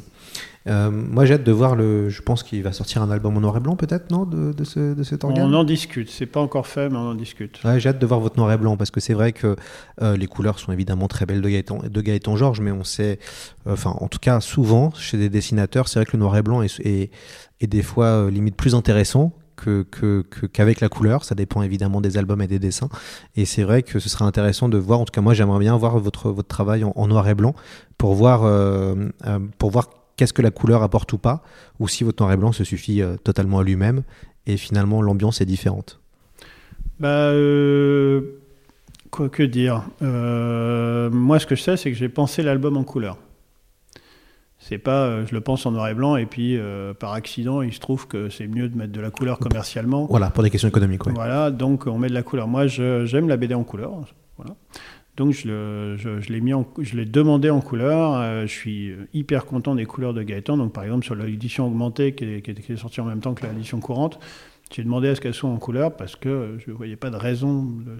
Euh, 0.67 0.91
moi, 0.91 1.25
j'ai 1.25 1.35
hâte 1.35 1.43
de 1.43 1.51
voir 1.51 1.75
le. 1.75 2.09
Je 2.09 2.21
pense 2.21 2.43
qu'il 2.43 2.61
va 2.63 2.71
sortir 2.73 3.01
un 3.01 3.09
album 3.09 3.35
en 3.37 3.39
noir 3.39 3.57
et 3.57 3.59
blanc, 3.59 3.75
peut-être, 3.75 4.11
non, 4.11 4.25
de, 4.25 4.51
de, 4.51 4.63
ce, 4.63 4.93
de 4.93 5.03
cet 5.03 5.23
organe? 5.23 5.53
On 5.53 5.53
en 5.57 5.63
discute. 5.63 6.09
C'est 6.09 6.25
pas 6.25 6.41
encore 6.41 6.67
fait, 6.67 6.89
mais 6.89 6.97
on 6.97 7.09
en 7.09 7.15
discute. 7.15 7.63
Ouais, 7.63 7.79
j'ai 7.79 7.89
hâte 7.89 7.99
de 7.99 8.05
voir 8.05 8.19
votre 8.19 8.37
noir 8.37 8.51
et 8.51 8.57
blanc 8.57 8.77
parce 8.77 8.91
que 8.91 8.99
c'est 8.99 9.13
vrai 9.13 9.31
que 9.31 9.55
euh, 10.01 10.17
les 10.17 10.27
couleurs 10.27 10.59
sont 10.59 10.71
évidemment 10.71 11.07
très 11.07 11.25
belles 11.25 11.41
de 11.41 11.49
Gaëtan, 11.49 11.79
de 11.89 12.01
Gaëtan 12.01 12.35
Georges, 12.35 12.61
mais 12.61 12.71
on 12.71 12.83
sait, 12.83 13.19
euh, 13.67 13.73
enfin, 13.73 13.95
en 13.99 14.07
tout 14.07 14.19
cas, 14.19 14.41
souvent 14.41 14.91
chez 14.91 15.17
des 15.17 15.29
dessinateurs, 15.29 15.87
c'est 15.87 15.99
vrai 15.99 16.05
que 16.05 16.15
le 16.17 16.19
noir 16.19 16.35
et 16.37 16.41
blanc 16.41 16.61
est, 16.61 16.79
est, 16.81 17.11
est 17.61 17.67
des 17.67 17.83
fois 17.83 18.29
limite 18.29 18.55
plus 18.55 18.75
intéressant 18.75 19.33
que, 19.59 20.23
qu'avec 20.53 20.81
la 20.81 20.89
couleur. 20.89 21.23
Ça 21.23 21.35
dépend 21.35 21.61
évidemment 21.61 22.01
des 22.01 22.17
albums 22.17 22.41
et 22.41 22.47
des 22.47 22.59
dessins. 22.59 22.89
Et 23.35 23.45
c'est 23.45 23.63
vrai 23.63 23.83
que 23.83 23.99
ce 23.99 24.09
serait 24.09 24.25
intéressant 24.25 24.69
de 24.69 24.77
voir. 24.77 24.99
En 24.99 25.05
tout 25.05 25.11
cas, 25.11 25.21
moi, 25.21 25.33
j'aimerais 25.33 25.59
bien 25.59 25.75
voir 25.77 25.99
votre 25.99 26.29
votre 26.31 26.47
travail 26.47 26.83
en, 26.83 27.07
noir 27.07 27.27
et 27.27 27.35
blanc 27.35 27.53
pour 27.97 28.13
voir 28.13 28.43
euh, 28.43 28.95
euh, 29.25 29.39
voir 29.61 29.89
qu'est-ce 30.15 30.33
que 30.33 30.41
la 30.41 30.51
couleur 30.51 30.83
apporte 30.83 31.11
ou 31.13 31.17
pas, 31.17 31.43
ou 31.79 31.87
si 31.87 32.03
votre 32.03 32.21
noir 32.21 32.33
et 32.33 32.37
blanc 32.37 32.51
se 32.51 32.63
suffit 32.63 33.01
euh, 33.01 33.15
totalement 33.17 33.59
à 33.59 33.63
lui-même 33.63 34.03
et 34.45 34.57
finalement 34.57 35.01
l'ambiance 35.01 35.41
est 35.41 35.45
différente. 35.45 35.99
Bah, 36.99 37.31
quoi 39.11 39.29
que 39.29 39.43
dire 39.43 39.83
Moi, 40.01 41.39
ce 41.39 41.45
que 41.45 41.55
je 41.55 41.61
sais, 41.61 41.77
c'est 41.77 41.91
que 41.91 41.97
j'ai 41.97 42.09
pensé 42.09 42.41
l'album 42.41 42.77
en 42.77 42.83
couleur. 42.83 43.17
C'est 44.69 44.77
pas, 44.77 45.05
euh, 45.05 45.25
je 45.25 45.33
le 45.33 45.41
pense 45.41 45.65
en 45.65 45.71
noir 45.71 45.87
et 45.89 45.95
blanc, 45.95 46.15
et 46.15 46.27
puis 46.27 46.55
euh, 46.55 46.93
par 46.93 47.13
accident, 47.13 47.63
il 47.63 47.73
se 47.73 47.79
trouve 47.79 48.07
que 48.07 48.29
c'est 48.29 48.47
mieux 48.47 48.69
de 48.69 48.77
mettre 48.77 48.91
de 48.93 49.01
la 49.01 49.09
couleur 49.09 49.39
commercialement. 49.39 50.05
Voilà, 50.05 50.29
pour 50.29 50.43
des 50.43 50.51
questions 50.51 50.69
économiques. 50.69 51.05
Ouais. 51.07 51.13
Voilà, 51.15 51.49
donc 51.49 51.87
on 51.87 51.97
met 51.97 52.07
de 52.07 52.13
la 52.13 52.21
couleur. 52.21 52.47
Moi, 52.47 52.67
j'aime 52.67 53.27
la 53.27 53.35
BD 53.35 53.55
en 53.55 53.63
couleur. 53.63 53.91
Voilà. 54.37 54.55
Donc 55.17 55.31
je, 55.33 55.47
le- 55.49 55.97
je, 55.97 56.21
je 56.21 56.31
l'ai 56.31 56.39
mis 56.39 56.53
en- 56.53 56.65
je 56.79 56.95
l'ai 56.95 57.05
demandé 57.05 57.49
en 57.49 57.59
couleur. 57.61 58.13
Euh, 58.15 58.43
je 58.43 58.51
suis 58.53 58.93
hyper 59.13 59.45
content 59.45 59.73
des 59.75 59.85
couleurs 59.85 60.13
de 60.13 60.21
Gaëtan. 60.23 60.55
Donc 60.55 60.71
par 60.71 60.83
exemple 60.85 61.03
sur 61.03 61.15
l'édition 61.15 61.65
augmentée 61.67 62.13
qui 62.13 62.23
est, 62.25 62.41
qui 62.41 62.51
est- 62.51 62.53
qui 62.53 62.71
est 62.71 62.77
sortie 62.77 63.01
en 63.01 63.05
même 63.05 63.19
temps 63.19 63.33
que 63.33 63.45
l'édition 63.45 63.79
courante, 63.81 64.17
j'ai 64.71 64.83
demandé 64.83 65.09
à 65.09 65.15
ce 65.15 65.19
qu'elle 65.21 65.33
soit 65.33 65.49
en 65.49 65.57
couleur 65.57 65.97
parce 65.97 66.15
que 66.15 66.55
je 66.63 66.71
ne 66.71 66.75
voyais 66.75 66.95
pas 66.95 67.09
de 67.09 67.17
raison. 67.17 67.63
de- 67.63 67.97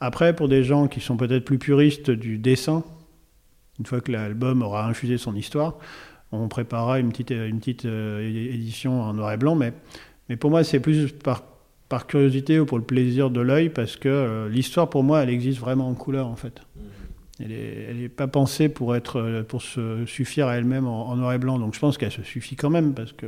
Après, 0.00 0.34
pour 0.34 0.48
des 0.48 0.64
gens 0.64 0.88
qui 0.88 1.00
sont 1.00 1.16
peut-être 1.16 1.44
plus 1.44 1.58
puristes 1.58 2.10
du 2.10 2.38
dessin, 2.38 2.82
une 3.78 3.86
fois 3.86 4.00
que 4.00 4.10
l'album 4.10 4.62
aura 4.62 4.86
infusé 4.86 5.18
son 5.18 5.34
histoire, 5.36 5.74
on 6.32 6.48
préparera 6.48 6.98
une 6.98 7.10
petite, 7.10 7.30
une 7.30 7.58
petite 7.58 7.86
euh, 7.86 8.20
édition 8.20 9.00
en 9.00 9.14
noir 9.14 9.32
et 9.32 9.36
blanc. 9.36 9.54
Mais, 9.54 9.72
mais 10.28 10.36
pour 10.36 10.50
moi, 10.50 10.62
c'est 10.64 10.80
plus 10.80 11.12
par, 11.12 11.42
par 11.88 12.06
curiosité 12.06 12.60
ou 12.60 12.66
pour 12.66 12.78
le 12.78 12.84
plaisir 12.84 13.30
de 13.30 13.40
l'œil, 13.40 13.70
parce 13.70 13.96
que 13.96 14.08
euh, 14.08 14.48
l'histoire, 14.48 14.90
pour 14.90 15.02
moi, 15.02 15.22
elle 15.22 15.30
existe 15.30 15.58
vraiment 15.58 15.88
en 15.88 15.94
couleur, 15.94 16.26
en 16.26 16.36
fait. 16.36 16.60
Elle 17.40 17.48
n'est 17.48 17.86
elle 17.88 18.02
est 18.02 18.08
pas 18.08 18.26
pensée 18.26 18.68
pour, 18.68 18.96
être, 18.96 19.20
euh, 19.20 19.42
pour 19.42 19.62
se 19.62 20.04
suffire 20.06 20.48
à 20.48 20.56
elle-même 20.56 20.86
en, 20.86 21.08
en 21.08 21.16
noir 21.16 21.32
et 21.32 21.38
blanc. 21.38 21.58
Donc 21.58 21.74
je 21.74 21.80
pense 21.80 21.96
qu'elle 21.96 22.12
se 22.12 22.22
suffit 22.22 22.56
quand 22.56 22.70
même, 22.70 22.92
parce 22.92 23.12
que 23.12 23.26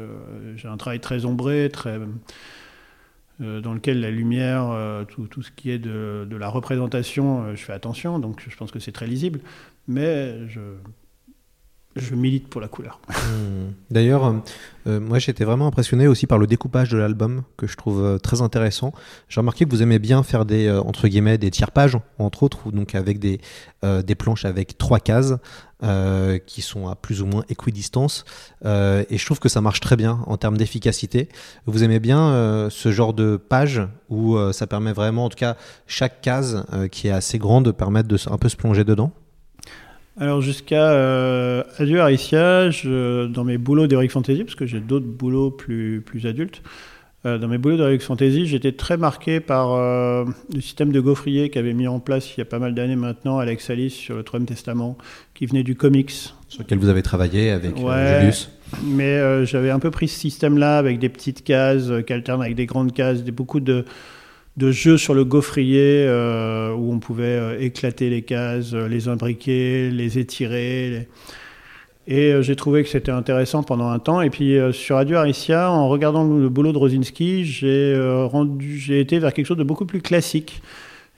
j'ai 0.57 0.69
un 0.69 0.77
travail 0.77 1.01
très 1.01 1.25
ombré, 1.25 1.71
très, 1.73 1.99
dans 3.39 3.73
lequel 3.73 4.01
la 4.01 4.11
lumière, 4.11 4.77
tout, 5.09 5.27
tout 5.27 5.43
ce 5.43 5.51
qui 5.51 5.71
est 5.71 5.79
de, 5.79 6.27
de 6.29 6.37
la 6.37 6.49
représentation, 6.49 7.55
je 7.55 7.63
fais 7.63 7.73
attention, 7.73 8.19
donc 8.19 8.45
je 8.47 8.55
pense 8.55 8.71
que 8.71 8.79
c'est 8.81 8.93
très 8.93 9.07
lisible. 9.07 9.41
Mais 9.89 10.49
je, 10.49 10.61
je 11.97 12.15
milite 12.15 12.49
pour 12.49 12.61
la 12.61 12.69
couleur. 12.69 13.01
Hmm. 13.31 13.73
D'ailleurs, 13.91 14.25
euh, 14.25 14.33
euh, 14.87 15.01
moi 15.01 15.19
j'étais 15.19 15.45
vraiment 15.45 15.67
impressionné 15.67 16.09
aussi 16.09 16.27
par 16.27 16.39
le 16.39 16.47
découpage 16.47 16.89
de 16.91 16.99
l'album 16.99 17.43
que 17.57 17.67
je 17.67 17.77
trouve 17.77 18.03
euh, 18.03 18.19
très 18.19 18.43
intéressant. 18.43 18.93
J'ai 19.29 19.41
remarqué 19.41 19.67
que 19.67 19.71
vous 19.71 19.83
aimez 19.83 19.99
bien 19.99 20.23
faire 20.23 20.45
des 20.45 20.67
euh, 20.67 20.81
entre 20.81 21.07
guillemets 21.07 21.39
des 21.39 21.51
tiers-pages 21.51 21.97
entre 22.19 22.43
autres, 22.43 22.73
donc 22.73 22.95
avec 22.95 23.19
des 23.19 23.41
des 23.83 24.15
planches 24.15 24.45
avec 24.45 24.79
trois 24.79 24.99
cases 24.99 25.35
qui 26.47 26.61
sont 26.61 26.89
à 26.89 26.95
plus 26.97 27.23
ou 27.23 27.27
moins 27.27 27.45
équidistance. 27.49 28.25
Et 28.65 29.17
je 29.17 29.25
trouve 29.25 29.39
que 29.39 29.49
ça 29.49 29.61
marche 29.61 29.81
très 29.81 29.97
bien 29.97 30.21
en 30.27 30.37
termes 30.37 30.59
d'efficacité. 30.59 31.29
Vous 31.65 31.83
aimez 31.83 31.99
bien 32.01 32.69
ce 32.71 32.93
genre 32.93 33.15
de 33.15 33.37
page 33.37 33.81
où 34.11 34.37
ça 34.53 34.67
permet 34.67 34.93
vraiment, 34.93 35.25
en 35.25 35.29
tout 35.31 35.39
cas, 35.39 35.57
chaque 35.87 36.21
case 36.21 36.67
qui 36.91 37.09
est 37.09 37.13
assez 37.13 37.39
grande 37.39 37.65
de 37.65 37.71
permettre 37.71 38.09
de 38.09 38.19
un 38.31 38.37
peu 38.37 38.51
se 38.51 38.57
plonger 38.57 38.85
dedans? 38.85 39.13
Alors 40.21 40.43
jusqu'à 40.43 40.91
euh, 40.93 41.63
Adieu 41.79 42.01
Aricia, 42.01 42.71
je- 42.71 43.27
dans 43.27 43.43
mes 43.45 43.57
boulots 43.57 43.87
d'Heroic 43.87 44.09
Fantasy, 44.11 44.45
parce 44.45 44.55
que 44.55 44.67
j'ai 44.67 44.81
d'autres 44.81 45.07
boulots 45.07 45.51
plus, 45.51 46.03
plus 46.05 46.27
adultes, 46.27 46.63
euh, 47.25 47.39
dans 47.39 47.49
mes 47.49 47.57
boulots 47.57 47.79
d'Heroic 47.79 48.01
Fantasy, 48.01 48.45
j'étais 48.47 48.73
très 48.73 48.99
marqué 48.99 49.41
par 49.41 49.73
euh, 49.73 50.27
le 50.55 50.61
système 50.61 50.93
de 50.93 51.01
gaufrier 51.01 51.49
qu'avait 51.49 51.73
mis 51.73 51.89
en 51.89 52.01
place 52.01 52.37
il 52.37 52.39
y 52.39 52.43
a 52.43 52.45
pas 52.45 52.59
mal 52.59 52.75
d'années 52.75 52.97
maintenant 52.97 53.39
Alex 53.39 53.71
Alice 53.71 53.95
sur 53.95 54.15
le 54.17 54.23
Troisième 54.23 54.47
Testament, 54.47 54.99
qui 55.35 55.47
venait 55.47 55.63
du 55.63 55.75
comics. 55.75 56.11
Sur 56.49 56.63
lequel 56.63 56.79
vous 56.79 56.89
avez 56.91 57.03
travaillé 57.03 57.51
avec 57.51 57.79
Ouais. 57.79 58.19
Julius. 58.21 58.51
Mais 58.85 59.45
j'avais 59.47 59.71
un 59.71 59.79
peu 59.79 59.91
pris 59.91 60.07
ce 60.07 60.19
système-là 60.21 60.77
avec 60.79 60.99
des 60.99 61.09
petites 61.09 61.43
cases 61.45 61.91
qui 62.07 62.13
alternent 62.13 62.43
avec 62.43 62.55
des 62.57 62.67
grandes 62.67 62.93
cases, 62.93 63.25
des, 63.25 63.33
beaucoup 63.33 63.59
de, 63.61 63.85
de 64.57 64.71
jeux 64.71 64.99
sur 64.99 65.15
le 65.15 65.25
gaufrier 65.25 66.05
euh, 66.07 66.73
où 66.73 66.93
on 66.93 66.99
pouvait 66.99 67.25
euh, 67.25 67.61
éclater 67.61 68.11
les 68.11 68.23
cases, 68.23 68.75
euh, 68.75 68.89
les 68.89 69.09
imbriquer, 69.09 69.91
les 69.91 70.19
étirer. 70.19 71.09
Et 72.07 72.35
j'ai 72.41 72.57
trouvé 72.57 72.83
que 72.83 72.89
c'était 72.89 73.13
intéressant 73.13 73.63
pendant 73.63 73.89
un 73.89 74.01
temps. 74.01 74.21
Et 74.21 74.31
puis 74.31 74.59
sur 74.73 74.97
Adieu 74.97 75.17
Aricia, 75.17 75.71
en 75.71 75.89
regardant 75.89 76.25
le, 76.25 76.49
boulot 76.49 76.73
de 76.73 76.79
Rosinski, 76.79 77.45
j'ai 77.45 79.01
été 79.01 79.21
vers 79.21 79.33
quelque 79.33 79.47
chose 79.47 79.59
de 79.59 79.63
beaucoup 79.63 79.87
plus 79.87 80.01
classique. 80.01 80.61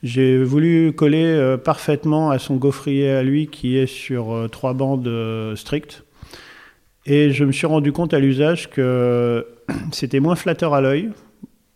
J'ai 0.03 0.43
voulu 0.43 0.93
coller 0.93 1.57
parfaitement 1.65 2.31
à 2.31 2.39
son 2.39 2.57
gaufrier 2.57 3.09
à 3.09 3.23
lui 3.23 3.47
qui 3.47 3.79
est 3.79 3.87
sur 3.87 4.49
trois 4.51 4.75
bandes 4.75 5.11
strictes. 5.55 6.05
Et 7.07 7.31
je 7.31 7.45
me 7.45 7.53
suis 7.53 7.67
rendu 7.67 7.93
compte 7.93 8.13
à 8.13 8.19
l'usage 8.19 8.69
que 8.69 9.47
c'était 9.93 10.21
moins 10.21 10.37
flatteur 10.37 10.75
à 10.75 10.83
l'œil, 10.83 11.11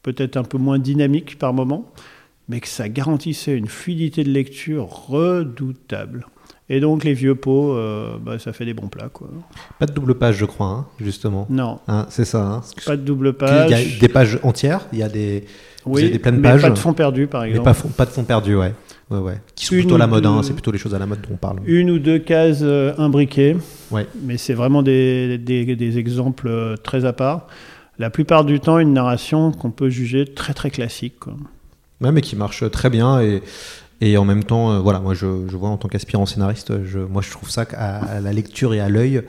peut-être 0.07 0.37
un 0.37 0.45
peu 0.45 0.57
moins 0.57 0.79
dynamique 0.79 1.37
par 1.38 1.53
moment, 1.53 1.90
mais 2.49 2.61
que 2.61 2.69
ça 2.69 2.88
garantissait 2.88 3.57
une 3.57 3.66
fluidité 3.66 4.23
de 4.25 4.31
lecture 4.31 4.85
redoutable. 4.87 6.27
Et 6.69 6.81
donc 6.81 7.05
les 7.05 7.12
vieux 7.14 7.35
pots, 7.37 7.75
euh, 7.75 8.16
bah, 8.21 8.38
ça 8.38 8.53
fait 8.53 8.64
des 8.64 8.75
bons 8.75 8.88
plats. 8.88 9.09
Quoi. 9.12 9.29
Pas 9.79 9.87
de 9.87 9.92
double 9.92 10.14
page, 10.16 10.37
je 10.37 10.45
crois, 10.47 10.66
hein, 10.66 10.87
justement. 11.01 11.47
Non, 11.51 11.79
Hein, 11.87 12.07
c'est 12.09 12.25
ça. 12.25 12.42
Hein. 12.45 12.61
pas 12.87 12.97
de 12.97 13.03
double 13.03 13.35
Il 13.40 13.47
y 13.47 13.49
a 13.49 13.66
page. 13.69 13.99
des 13.99 14.09
pages 14.09 14.38
entières, 14.42 14.87
il 14.92 14.99
y 14.99 15.03
a 15.05 15.09
des, 15.09 15.45
oui, 15.85 16.11
des 16.11 16.19
pleines 16.19 16.37
mais 16.37 16.42
pages, 16.51 16.62
pas 16.62 16.71
de 16.71 16.79
fond 16.79 16.92
perdu 16.92 17.27
par 17.29 17.42
mais 17.42 17.51
exemple. 17.51 17.64
pas, 17.64 17.75
fond- 17.75 17.88
pas 17.88 18.05
de 18.05 18.11
fond 18.11 18.25
perdu, 18.25 18.57
ouais. 18.57 18.75
ouais, 19.11 19.19
ouais. 19.19 19.40
Qui 19.55 19.66
sont 19.66 19.75
Une 19.77 19.83
plutôt 19.83 19.97
la 19.97 20.07
mode, 20.09 20.27
c'est 20.42 20.53
plutôt 20.55 20.73
les 20.73 20.79
choses 20.79 20.95
à 20.95 20.99
la 20.99 21.07
mode 21.07 21.21
dont 21.23 21.35
on 21.35 21.37
parle. 21.37 21.59
Une 21.66 21.90
ou 21.90 21.99
deux 22.01 22.19
cases 22.19 22.61
euh, 22.62 22.92
imbriquées, 22.99 23.57
Ouais. 23.92 24.07
mais 24.25 24.37
c'est 24.37 24.55
vraiment 24.55 24.83
des, 24.83 25.38
des- 25.38 25.77
des 25.77 25.99
exemples 25.99 26.49
euh, 26.49 26.77
très 26.77 27.05
à 27.05 27.12
part. 27.12 27.47
La 27.99 28.11
plupart 28.11 28.45
du 28.45 28.61
temps, 28.61 28.79
une 28.79 28.93
narration 28.93 29.53
qu'on 29.53 29.71
peut 29.71 29.89
juger 29.89 30.27
très 30.27 30.53
très 30.55 30.71
classique. 30.71 31.15
mais 32.13 32.21
qui 32.21 32.37
marche 32.37 32.71
très 32.71 32.91
bien 32.91 33.21
et, 33.21 33.43
et 34.01 34.19
en 34.19 34.25
même 34.27 34.45
temps, 34.45 34.73
euh, 34.73 34.79
voilà, 34.81 35.01
moi 35.01 35.15
je, 35.15 35.27
je 35.49 35.57
vois 35.57 35.71
en 35.71 35.79
tant 35.79 35.89
qu'aspirant 35.89 36.27
scénariste, 36.27 36.85
je, 36.85 36.99
moi 36.99 37.23
je 37.23 37.31
trouve 37.31 37.49
ça 37.51 37.65
qu'à 37.65 37.97
à 37.97 38.21
la 38.21 38.33
lecture 38.33 38.75
et 38.75 38.81
à 38.81 38.89
l'œil, 38.91 39.23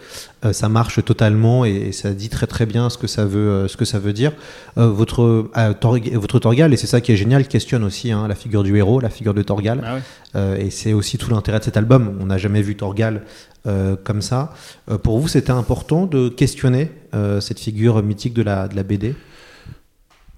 euh, 0.44 0.52
ça 0.52 0.68
marche 0.68 1.04
totalement 1.06 1.64
et, 1.64 1.70
et 1.72 1.92
ça 1.94 2.12
dit 2.12 2.28
très 2.30 2.48
très 2.48 2.66
bien 2.66 2.90
ce 2.90 2.98
que 2.98 3.08
ça 3.08 3.26
veut, 3.26 3.50
euh, 3.50 3.68
ce 3.68 3.78
que 3.78 3.86
ça 3.86 3.98
veut 4.00 4.12
dire. 4.14 4.34
Euh, 4.78 4.88
votre, 4.90 5.24
euh, 5.56 5.74
Torg- 5.74 6.14
votre 6.16 6.40
Torgal, 6.40 6.74
et 6.74 6.78
c'est 6.78 6.88
ça 6.88 7.00
qui 7.00 7.12
est 7.14 7.16
génial, 7.18 7.48
questionne 7.48 7.84
aussi 7.86 8.12
hein, 8.12 8.28
la 8.28 8.36
figure 8.36 8.64
du 8.64 8.76
héros, 8.76 9.00
la 9.00 9.10
figure 9.10 9.34
de 9.34 9.42
Torgal. 9.42 9.82
Ah 9.86 9.96
ouais. 9.96 10.02
Euh, 10.36 10.58
et 10.58 10.70
c'est 10.70 10.92
aussi 10.94 11.18
tout 11.18 11.30
l'intérêt 11.32 11.60
de 11.60 11.64
cet 11.64 11.78
album. 11.78 12.18
On 12.20 12.26
n'a 12.26 12.38
jamais 12.38 12.62
vu 12.62 12.76
Torgal 12.76 13.22
euh, 13.68 13.96
comme 14.04 14.22
ça. 14.22 14.54
Euh, 14.92 14.98
pour 14.98 15.18
vous, 15.20 15.28
c'était 15.30 15.52
important 15.52 16.06
de 16.06 16.28
questionner 16.30 16.92
euh, 17.16 17.40
cette 17.40 17.60
figure 17.60 18.04
mythique 18.04 18.34
de 18.34 18.42
la, 18.44 18.68
de 18.68 18.76
la 18.76 18.84
BD 18.84 19.16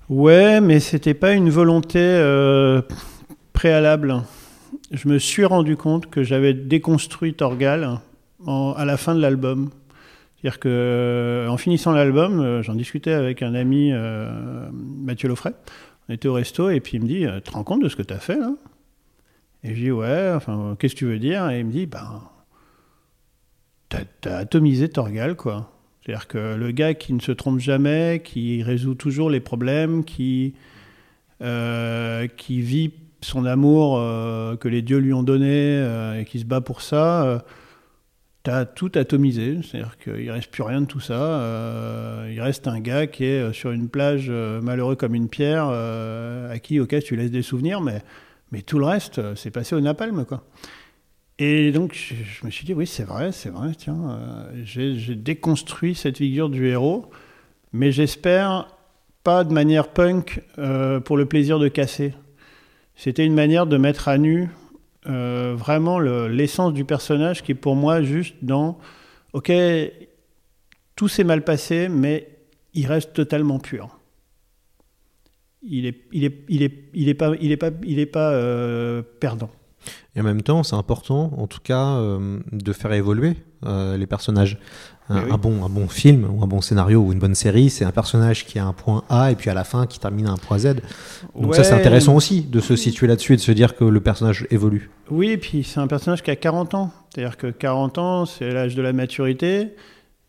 Ouais, 0.10 0.60
mais 0.62 0.80
c'était 0.80 1.14
pas 1.14 1.34
une 1.34 1.50
volonté 1.50 2.00
euh, 2.00 2.82
préalable. 3.60 4.24
Je 4.90 5.10
me 5.10 5.20
suis 5.20 5.44
rendu 5.44 5.76
compte 5.76 6.10
que 6.10 6.24
j'avais 6.24 6.54
déconstruit 6.54 7.34
Torgal 7.34 8.00
à 8.48 8.86
la 8.86 8.96
fin 8.96 9.14
de 9.14 9.20
l'album. 9.20 9.72
C'est-à-dire 10.38 10.62
que 10.62 10.70
euh, 10.70 11.50
en 11.50 11.58
finissant 11.58 11.92
l'album, 11.92 12.40
euh, 12.40 12.64
j'en 12.64 12.74
discutais 12.74 13.12
avec 13.12 13.42
un 13.42 13.56
ami, 13.56 13.92
euh, 13.92 14.70
Mathieu 14.72 15.28
Loffray. 15.28 15.54
On 16.08 16.14
était 16.14 16.30
au 16.30 16.36
resto 16.36 16.70
et 16.70 16.80
puis 16.80 16.96
il 16.96 17.04
me 17.04 17.08
dit 17.08 17.26
Tu 17.26 17.42
te 17.42 17.52
rends 17.52 17.66
compte 17.66 17.84
de 17.84 17.90
ce 17.90 17.98
que 17.98 18.02
tu 18.02 18.14
as 18.14 18.20
fait 18.20 18.38
là? 18.38 18.54
Et 19.66 19.76
je 19.76 19.82
dis 19.82 19.92
Ouais, 19.92 20.32
enfin, 20.34 20.78
qu'est-ce 20.80 20.94
que 20.94 21.00
tu 21.00 21.06
veux 21.08 21.20
dire? 21.20 21.50
Et 21.50 21.60
il 21.60 21.66
me 21.66 21.72
dit 21.74 21.86
Ben, 21.86 22.22
t'as 23.90 24.38
atomisé 24.38 24.88
Torgal, 24.88 25.36
quoi. 25.36 25.70
C'est-à-dire 26.02 26.30
que 26.30 26.56
le 26.56 26.72
gars 26.72 26.94
qui 26.94 27.12
ne 27.12 27.20
se 27.20 27.34
trompe 27.34 27.60
jamais, 27.60 28.22
qui 28.24 28.64
résout 28.64 28.96
toujours 28.96 29.30
les 29.30 29.42
problèmes, 29.42 30.06
qui, 30.06 30.54
qui 31.42 32.62
vit 32.62 32.94
son 33.22 33.46
amour 33.46 33.98
euh, 33.98 34.56
que 34.56 34.68
les 34.68 34.82
dieux 34.82 34.98
lui 34.98 35.14
ont 35.14 35.24
donné 35.24 35.52
euh, 35.52 36.20
et 36.20 36.26
qui 36.26 36.40
se 36.40 36.46
bat 36.46 36.62
pour 36.62 36.82
ça, 36.82 37.24
euh, 37.24 37.40
tu 38.44 38.52
as 38.52 38.66
tout 38.66 38.92
atomisé, 38.96 39.60
c'est-à-dire 39.62 39.98
qu'il 39.98 40.32
reste 40.32 40.50
plus 40.52 40.64
rien 40.64 40.82
de 40.82 40.86
tout 40.86 41.02
ça. 41.02 41.14
Euh, 41.14 42.32
il 42.32 42.42
reste 42.42 42.68
un 42.68 42.80
gars 42.80 43.08
qui 43.08 43.26
est 43.26 43.54
sur 43.54 43.72
une 43.72 43.90
plage 43.90 44.30
malheureux 44.30 44.96
comme 44.96 45.14
une 45.14 45.28
pierre, 45.28 45.66
à 45.68 46.58
qui, 46.60 46.80
ok, 46.80 46.98
tu 47.04 47.16
laisses 47.16 47.32
des 47.32 47.42
souvenirs, 47.42 47.82
mais, 47.82 48.02
mais 48.52 48.62
tout 48.62 48.80
le 48.80 48.86
reste, 48.86 49.36
c'est 49.36 49.52
passé 49.52 49.76
au 49.76 49.82
napalm, 49.82 50.26
quoi. 50.26 50.44
Et 51.38 51.72
donc, 51.72 51.94
je, 51.94 52.16
je 52.16 52.46
me 52.46 52.52
suis 52.52 52.66
dit, 52.66 52.74
oui, 52.74 52.88
c'est 52.88 53.04
vrai, 53.04 53.32
c'est 53.34 53.50
vrai, 53.50 53.72
tiens, 53.78 54.20
j'ai 54.64 55.16
déconstruit 55.16 55.96
cette 55.96 56.18
figure 56.18 56.50
du 56.50 56.68
héros, 56.68 57.10
mais 57.74 57.92
j'espère 57.92 58.68
pas 59.26 59.44
de 59.44 59.54
manière 59.54 59.90
punk 59.90 60.42
pour 61.04 61.18
le 61.18 61.26
plaisir 61.26 61.60
de 61.60 61.68
casser. 61.68 62.14
C'était 63.02 63.26
une 63.26 63.34
manière 63.34 63.66
de 63.66 63.78
mettre 63.78 64.10
à 64.10 64.18
nu 64.18 64.50
euh, 65.08 65.56
vraiment 65.58 66.00
le- 66.00 66.28
l'essence 66.28 66.74
du 66.74 66.84
personnage 66.84 67.44
qui 67.44 67.54
est 67.54 67.56
pour 67.56 67.78
moi 67.78 68.02
juste 68.04 68.36
dans, 68.42 68.78
ok, 69.32 69.50
tout 70.98 71.08
s'est 71.08 71.24
mal 71.24 71.46
passé, 71.46 71.88
mais 71.88 72.28
il 72.74 72.86
reste 72.88 73.14
totalement 73.14 73.58
pur. 73.58 73.98
Il 75.62 75.86
est, 75.86 76.02
il 76.12 76.26
est, 76.26 76.44
il 76.50 76.62
est, 76.62 76.74
il 76.94 77.08
est 77.08 77.14
pas, 77.14 77.32
il 77.40 77.54
est 77.54 77.58
pas, 77.58 77.70
il 77.84 78.00
est 78.00 78.06
pas 78.06 78.32
euh, 78.34 79.02
perdant. 79.22 79.50
Et 80.18 80.20
en 80.20 80.24
même 80.26 80.42
temps, 80.42 80.64
c'est 80.64 80.76
important, 80.76 81.32
en 81.38 81.48
tout 81.48 81.62
cas, 81.64 81.96
euh, 82.00 82.42
de 82.52 82.74
faire 82.74 82.92
évoluer 82.92 83.38
euh, 83.66 83.98
les 83.98 84.08
personnages. 84.08 84.58
Un, 85.12 85.16
Mais 85.16 85.22
oui. 85.26 85.32
un 85.32 85.38
bon, 85.38 85.66
un 85.66 85.70
bon 85.70 85.88
film 85.88 86.28
ou 86.32 86.44
un 86.44 86.48
bon 86.48 86.62
scénario 86.62 87.00
ou 87.02 87.12
une 87.14 87.18
bonne 87.20 87.34
série, 87.34 87.70
c'est 87.72 87.84
un 87.84 87.92
personnage 87.92 88.46
qui 88.46 88.60
a 88.60 88.66
un 88.66 88.74
point 88.74 89.04
A 89.10 89.32
et 89.32 89.36
puis 89.36 89.50
à 89.50 89.56
la 89.56 89.64
fin 89.64 89.88
qui 89.88 90.00
termine 90.00 90.28
à 90.28 90.32
un 90.32 90.38
point 90.38 90.60
Z. 90.60 90.76
Donc 91.36 91.56
ça, 91.56 91.64
c'est 91.64 91.74
intéressant 91.74 92.16
aussi 92.16 92.42
de 92.42 92.60
se 92.60 92.76
situer 92.76 93.08
là-dessus 93.08 93.34
et 93.34 93.36
de 93.38 93.42
se 93.42 93.52
dire 93.52 93.76
que 93.76 93.84
le 93.86 94.00
personnage 94.02 94.46
évolue. 94.52 94.92
Oui, 95.10 95.30
et 95.32 95.38
puis 95.38 95.64
c'est 95.64 95.80
un 95.80 95.88
personnage 95.88 96.22
qui 96.22 96.30
a 96.30 96.36
40 96.36 96.76
ans. 96.76 96.92
C'est-à-dire 97.14 97.38
que 97.38 97.48
40 97.48 97.98
ans, 97.98 98.26
c'est 98.28 98.52
l'âge 98.52 98.76
de 98.76 98.82
la 98.84 98.94
maturité. 98.94 99.70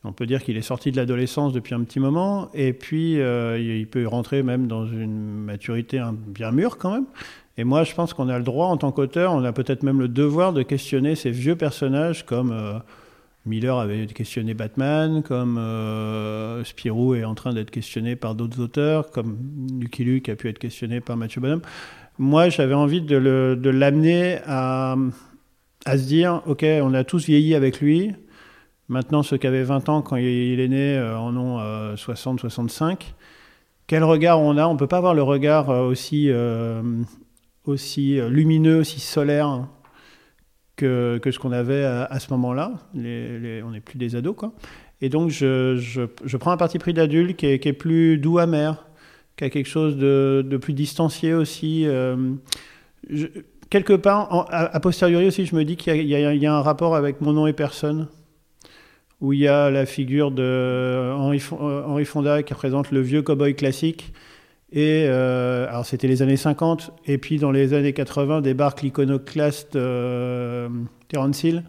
On 0.03 0.12
peut 0.12 0.25
dire 0.25 0.43
qu'il 0.43 0.57
est 0.57 0.62
sorti 0.62 0.90
de 0.93 0.97
l'adolescence 0.97 1.53
depuis 1.53 1.75
un 1.75 1.83
petit 1.83 2.01
moment. 2.01 2.49
Et 2.55 2.73
puis, 2.73 3.21
euh, 3.21 3.59
il 3.59 3.87
peut 3.87 4.07
rentrer 4.09 4.43
même 4.43 4.66
dans 4.66 4.87
une 4.87 5.45
maturité 5.45 5.99
un- 5.99 6.14
bien 6.14 6.53
mûre 6.53 6.79
quand 6.79 6.93
même. 6.93 7.05
Et 7.59 7.64
moi, 7.64 7.85
je 7.85 7.95
pense 7.95 8.14
qu'on 8.14 8.31
a 8.31 8.38
le 8.38 8.45
droit, 8.45 8.69
en 8.69 8.79
tant 8.79 8.93
qu'auteur, 8.93 9.35
on 9.35 9.45
a 9.45 9.53
peut-être 9.53 9.83
même 9.83 10.01
le 10.01 10.09
devoir 10.09 10.55
de 10.55 10.62
questionner 10.62 11.16
ces 11.16 11.31
vieux 11.31 11.55
personnages 11.57 12.25
comme 12.25 12.51
euh, 12.53 12.79
Miller 13.46 13.79
avait 13.79 14.07
questionné 14.07 14.55
Batman, 14.55 15.22
comme 15.22 15.57
euh, 15.59 16.62
Spirou 16.64 17.14
est 17.14 17.24
en 17.24 17.35
train 17.35 17.53
d'être 17.53 17.70
questionné 17.70 18.16
par 18.16 18.35
d'autres 18.35 18.61
auteurs, 18.61 19.11
comme 19.11 19.38
Lucky 19.81 20.05
Luke 20.05 20.29
a 20.29 20.37
pu 20.37 20.48
être 20.48 20.59
questionné 20.59 21.00
par 21.00 21.16
Mathieu 21.16 21.40
Bonhomme. 21.40 21.62
Moi, 22.18 22.50
j'avais 22.50 22.74
envie 22.74 23.00
de 23.00 23.16
l'amener 23.70 24.38
à, 24.46 24.96
se 25.87 26.07
dire, 26.07 26.42
OK, 26.46 26.64
on 26.64 26.92
a 26.92 27.05
tous 27.05 27.26
vieilli 27.26 27.55
avec 27.55 27.81
lui. 27.81 28.12
Maintenant, 28.88 29.22
ceux 29.22 29.38
qui 29.38 29.46
avaient 29.46 29.62
20 29.62 29.88
ans 29.88 30.03
quand 30.03 30.16
il 30.16 30.61
est 30.61 30.68
né 30.68 30.98
euh, 30.98 31.16
en 31.16 31.35
ont 31.37 31.61
euh, 31.61 31.96
60, 31.96 32.40
65. 32.40 33.14
Quel 33.90 34.05
regard 34.05 34.40
on 34.40 34.57
a? 34.57 34.68
On 34.68 34.74
ne 34.74 34.79
peut 34.79 34.87
pas 34.87 34.98
avoir 34.98 35.14
le 35.14 35.24
regard 35.24 35.68
euh, 35.68 35.83
aussi, 35.83 36.31
euh, 36.31 36.81
euh, 37.68 38.29
lumineux, 38.29 38.79
aussi 38.79 39.00
solaire 39.00 39.66
que, 40.81 41.31
ce 41.31 41.38
qu'on 41.38 41.53
avait 41.53 41.85
à, 41.85 42.19
ce 42.19 42.31
moment-là. 42.33 42.73
On 42.95 43.71
n'est 43.71 43.81
plus 43.85 43.99
des 43.99 44.16
ados, 44.16 44.35
quoi. 44.37 44.53
Et 45.01 45.09
donc, 45.09 45.31
je, 45.31 45.77
je- 45.77 46.03
je 46.25 46.37
prends 46.37 46.51
un 46.53 46.57
parti 46.57 46.79
pris 46.79 46.93
d'adulte 46.93 47.37
qui 47.37 47.59
qui 47.59 47.69
est 47.69 47.73
plus 47.73 48.19
doux, 48.19 48.38
amer, 48.38 48.87
qui 49.37 49.45
a 49.45 49.51
quelque 49.51 49.69
chose 49.69 49.97
de, 49.97 50.45
de 50.47 50.57
plus 50.57 50.73
distancié 50.75 51.33
aussi. 51.35 51.85
euh, 51.87 52.16
quelque 53.71 53.93
part, 53.95 54.33
en- 54.35 54.45
a, 54.51 54.81
posteriori 54.81 55.27
aussi, 55.27 55.47
je 55.47 55.55
me 55.57 55.64
dis 55.64 55.77
qu'il 55.77 55.95
y, 55.97 56.14
y 56.14 56.38
y 56.38 56.47
a 56.47 56.55
un 56.55 56.61
rapport 56.62 56.95
avec 56.97 57.21
mon 57.21 57.33
nom 57.33 57.47
et 57.47 57.53
personne, 57.53 58.09
où 59.21 59.33
il 59.33 59.40
y 59.40 59.49
a 59.49 59.71
la 59.71 59.87
figure 59.87 60.31
de 60.31 61.12
Henri, 61.14 61.43
euh, 61.53 61.85
Henri 61.85 62.05
Fonda 62.05 62.43
qui 62.43 62.53
représente 62.55 62.90
le 62.90 63.01
vieux 63.01 63.23
cowboy 63.23 63.55
classique. 63.55 64.12
Et 64.72 65.06
euh, 65.09 65.68
alors 65.68 65.85
c'était 65.85 66.06
les 66.06 66.22
années 66.22 66.37
50, 66.37 66.92
et 67.06 67.18
puis 67.18 67.38
dans 67.38 67.50
les 67.50 67.74
années 67.74 67.92
80 67.92 68.40
débarque 68.40 68.83
l'iconoclaste 68.83 69.74
euh, 69.74 70.68
Terence 71.09 71.42
Hill, 71.42 71.64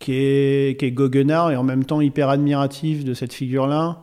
qui 0.00 0.14
est, 0.14 0.78
qui 0.78 0.86
est 0.86 0.90
goguenard 0.90 1.52
et 1.52 1.56
en 1.56 1.62
même 1.62 1.84
temps 1.84 2.00
hyper 2.00 2.28
admiratif 2.28 3.04
de 3.04 3.14
cette 3.14 3.32
figure-là, 3.32 4.02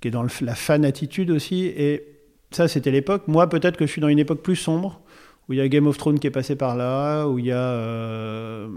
qui 0.00 0.08
est 0.08 0.10
dans 0.10 0.22
la 0.22 0.54
fan 0.54 0.84
attitude 0.84 1.30
aussi. 1.30 1.66
Et 1.66 2.06
ça, 2.50 2.68
c'était 2.68 2.90
l'époque. 2.90 3.28
Moi, 3.28 3.48
peut-être 3.48 3.76
que 3.76 3.86
je 3.86 3.92
suis 3.92 4.00
dans 4.00 4.08
une 4.08 4.18
époque 4.18 4.42
plus 4.42 4.56
sombre, 4.56 5.00
où 5.48 5.52
il 5.52 5.58
y 5.58 5.60
a 5.60 5.68
Game 5.68 5.86
of 5.86 5.98
Thrones 5.98 6.18
qui 6.18 6.26
est 6.26 6.32
passé 6.32 6.54
par 6.54 6.76
là, 6.76 7.26
où 7.26 7.38
il 7.38 7.46
y 7.46 7.52
a 7.52 7.56
euh, 7.56 8.68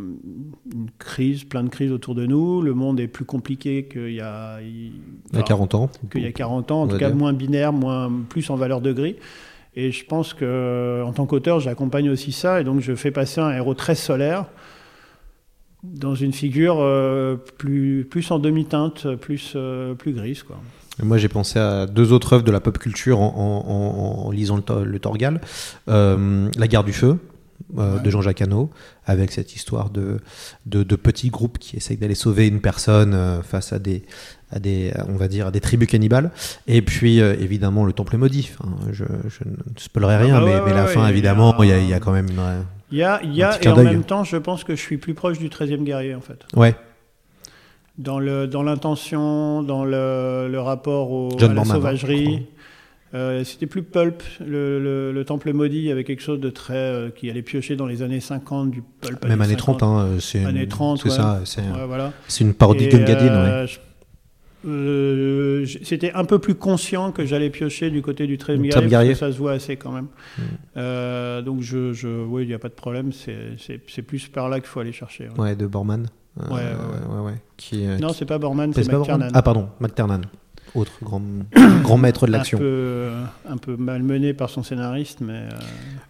une 0.74 0.90
crise, 0.98 1.44
plein 1.44 1.64
de 1.64 1.70
crises 1.70 1.92
autour 1.92 2.16
de 2.16 2.26
nous. 2.26 2.62
Le 2.62 2.74
monde 2.74 3.00
est 3.00 3.08
plus 3.08 3.26
compliqué 3.26 3.86
qu'il 3.86 4.14
y 4.14 4.22
a, 4.22 4.60
il, 4.62 4.88
y 4.88 4.92
a 5.34 5.38
enfin, 5.38 5.44
40 5.44 5.76
ans. 5.76 5.90
qu'il 6.12 6.24
y 6.24 6.28
a 6.28 6.32
40 6.32 6.72
ans, 6.72 6.82
en 6.84 6.88
tout 6.88 6.98
cas 6.98 7.10
dire. 7.10 7.16
moins 7.16 7.34
binaire, 7.34 7.72
moins, 7.72 8.12
plus 8.30 8.50
en 8.50 8.56
valeur 8.56 8.82
de 8.82 8.94
gris. 8.94 9.16
Et 9.76 9.92
je 9.92 10.06
pense 10.06 10.34
que 10.34 11.04
en 11.06 11.12
tant 11.12 11.26
qu'auteur, 11.26 11.60
j'accompagne 11.60 12.10
aussi 12.10 12.32
ça, 12.32 12.62
et 12.62 12.64
donc 12.64 12.80
je 12.80 12.96
fais 12.96 13.12
passer 13.12 13.42
un 13.42 13.52
héros 13.52 13.74
très 13.74 13.96
solaire 13.96 14.46
dans 15.84 16.16
une 16.16 16.34
figure 16.34 16.78
euh, 16.80 17.36
plus, 17.36 18.08
plus 18.10 18.32
en 18.32 18.40
demi-teinte, 18.40 19.16
plus, 19.16 19.54
euh, 19.56 19.94
plus 19.94 20.14
grise. 20.14 20.44
Quoi. 20.44 20.58
Moi, 21.04 21.18
j'ai 21.18 21.28
pensé 21.28 21.60
à 21.60 21.86
deux 21.86 22.14
autres 22.14 22.34
œuvres 22.34 22.44
de 22.44 22.52
la 22.52 22.60
pop 22.62 22.78
culture 22.78 23.20
en, 23.20 23.34
en- 23.36 23.72
en- 23.72 24.28
en 24.28 24.32
lisant 24.32 24.56
le, 24.56 24.62
to- 24.62 24.86
le 24.86 25.00
Torgal. 25.00 25.42
Euh, 25.90 26.50
la 26.58 26.68
guerre 26.68 26.84
du 26.84 26.94
feu 26.94 27.18
euh, 27.78 27.96
Ouais. 27.96 28.02
de 28.02 28.10
Jean-Jacques 28.10 28.42
Hano, 28.42 28.70
avec 29.06 29.32
cette 29.32 29.56
histoire 29.56 29.90
de, 29.90 30.20
de, 30.66 30.84
de 30.84 30.96
petits 30.96 31.30
groupes 31.30 31.58
qui 31.58 31.76
essayent 31.78 31.98
d'aller 31.98 32.16
sauver 32.16 32.48
une 32.48 32.62
personne 32.62 33.14
euh, 33.14 33.42
face 33.42 33.74
à 33.74 33.80
des, 33.80 34.04
à 34.52 34.60
des, 34.60 34.94
on 35.10 35.16
va 35.16 35.28
dire, 35.28 35.48
à 35.48 35.52
des 35.52 35.60
tribus 35.62 35.88
cannibales. 35.90 36.32
Et 36.68 36.82
puis, 36.82 37.22
euh, 37.22 37.36
évidemment, 37.40 37.84
le 37.86 37.94
temple 37.94 38.18
maudit. 38.18 38.50
Enfin, 38.58 38.70
je, 38.92 39.04
je 39.28 39.44
ne 39.50 39.56
spoilerai 39.78 40.18
rien, 40.18 40.36
Ah 40.38 40.40
bah 40.42 40.46
mais, 40.46 40.54
ouais, 40.56 40.62
mais 40.68 40.74
la 40.74 40.86
fin, 40.86 41.08
évidemment, 41.08 41.56
il 41.64 41.66
y 41.68 41.70
y 41.70 41.94
a 41.94 41.98
y 41.98 42.00
quand 42.00 42.12
même 42.12 42.28
une. 42.30 42.40
Il 42.92 43.00
y 43.00 43.04
a, 43.04 43.22
y 43.24 43.42
a 43.44 43.62
et 43.64 43.68
en 43.68 43.76
même 43.84 44.04
temps, 44.04 44.24
je 44.24 44.38
pense 44.38 44.64
que 44.64 44.76
je 44.76 44.82
suis 44.82 44.98
plus 44.98 45.14
proche 45.16 45.40
du 45.40 45.50
13e 45.50 45.84
guerrier, 45.84 46.14
en 46.16 46.22
fait. 46.22 46.40
Ouais, 46.56 46.76
Dans 47.98 48.20
le 48.20 48.46
dans 48.48 48.62
l'intention, 48.64 49.64
dans 49.64 49.86
le, 49.86 50.48
le 50.52 50.60
rapport 50.60 51.12
au, 51.12 51.30
John 51.38 51.52
à 51.52 51.54
la 51.56 51.64
sauvagerie. 51.66 52.46
Euh, 53.14 53.46
C'était 53.46 53.68
plus 53.68 53.84
pulp. 53.84 54.22
Le, 54.42 54.80
le- 54.82 55.14
le 55.14 55.24
Temple 55.26 55.54
maudit, 55.54 55.78
il 55.78 55.84
y 55.86 55.92
avait 55.92 56.04
quelque 56.04 56.22
chose 56.22 56.42
de 56.42 56.50
très 56.50 56.74
euh, 56.76 57.10
qui 57.10 57.30
allait 57.30 57.42
piocher 57.44 57.78
dans 57.78 57.86
les 57.86 58.02
années 58.02 58.20
50 58.20 58.70
du 58.72 58.82
pulp. 58.82 59.24
même 59.24 59.40
années 59.40 59.52
années 59.52 59.56
30, 59.56 59.80
50. 59.80 59.84
hein, 59.98 60.18
c'est 60.20 60.40
une- 60.42 60.48
Années 60.48 60.68
30, 60.68 60.98
c'est 60.98 61.06
ouais. 61.10 61.16
ça, 61.16 61.40
c'est 61.46 61.62
Ouais, 61.62 61.86
voilà. 61.88 62.12
c'est 62.28 62.44
une 62.44 62.54
parodie 62.54 62.90
de 62.90 62.98
euh, 62.98 63.64
ouais. 63.66 63.70
euh, 64.66 65.66
C'était 65.84 66.12
un 66.12 66.26
peu 66.26 66.40
plus 66.40 66.56
conscient 66.56 67.14
que 67.14 67.26
j'allais 67.26 67.50
piocher 67.50 67.90
du 67.92 68.02
côté 68.02 68.28
du 68.28 68.38
13e 68.38 68.58
Du 68.58 68.70
guerrier, 68.70 68.88
13e 68.88 68.90
guerrier. 68.90 69.10
parce 69.12 69.20
que 69.22 69.26
ça 69.28 69.32
se 69.32 69.38
voit 69.38 69.54
assez 69.54 69.78
quand 69.78 69.92
même. 69.92 70.08
Mm. 70.38 70.42
Euh, 70.78 71.42
donc, 71.42 71.62
je, 71.62 71.94
je, 71.94 72.08
oui, 72.10 72.44
il 72.44 72.48
n'y 72.50 72.54
a 72.54 72.60
pas 72.60 72.70
de 72.70 72.74
problème. 72.74 73.12
C'est 73.14 74.02
plus 74.02 74.28
par 74.28 74.50
là 74.50 74.60
qu'il 74.60 74.68
faut 74.68 74.82
aller 74.82 74.92
chercher. 74.92 75.30
ouais. 75.30 75.40
Ouais, 75.40 75.56
de 75.56 75.66
Borman. 75.68 76.08
Euh, 76.40 76.48
Ouais, 76.50 76.56
ouais, 76.56 77.16
ouais, 77.16 77.26
ouais, 77.32 77.42
Qui, 77.58 77.88
euh, 77.88 77.98
Non, 77.98 78.10
qui- 78.10 78.16
c'est 78.16 78.26
pas 78.26 78.38
Borman, 78.38 78.74
c'est 78.74 78.88
McTiernan. 78.92 79.30
Ah, 79.34 79.42
pardon, 79.42 79.70
McTernan. 79.80 80.22
Autre 80.76 80.92
grand, 81.02 81.22
grand 81.84 81.98
maître 81.98 82.28
de 82.28 82.32
l'action. 82.32 82.58
Un 82.58 82.62
peu, 82.62 83.10
un 83.50 83.58
peu 83.58 83.76
malmené 83.78 84.34
par 84.34 84.50
son 84.50 84.62
scénariste, 84.62 85.20
mais 85.22 85.34
euh, 85.34 85.50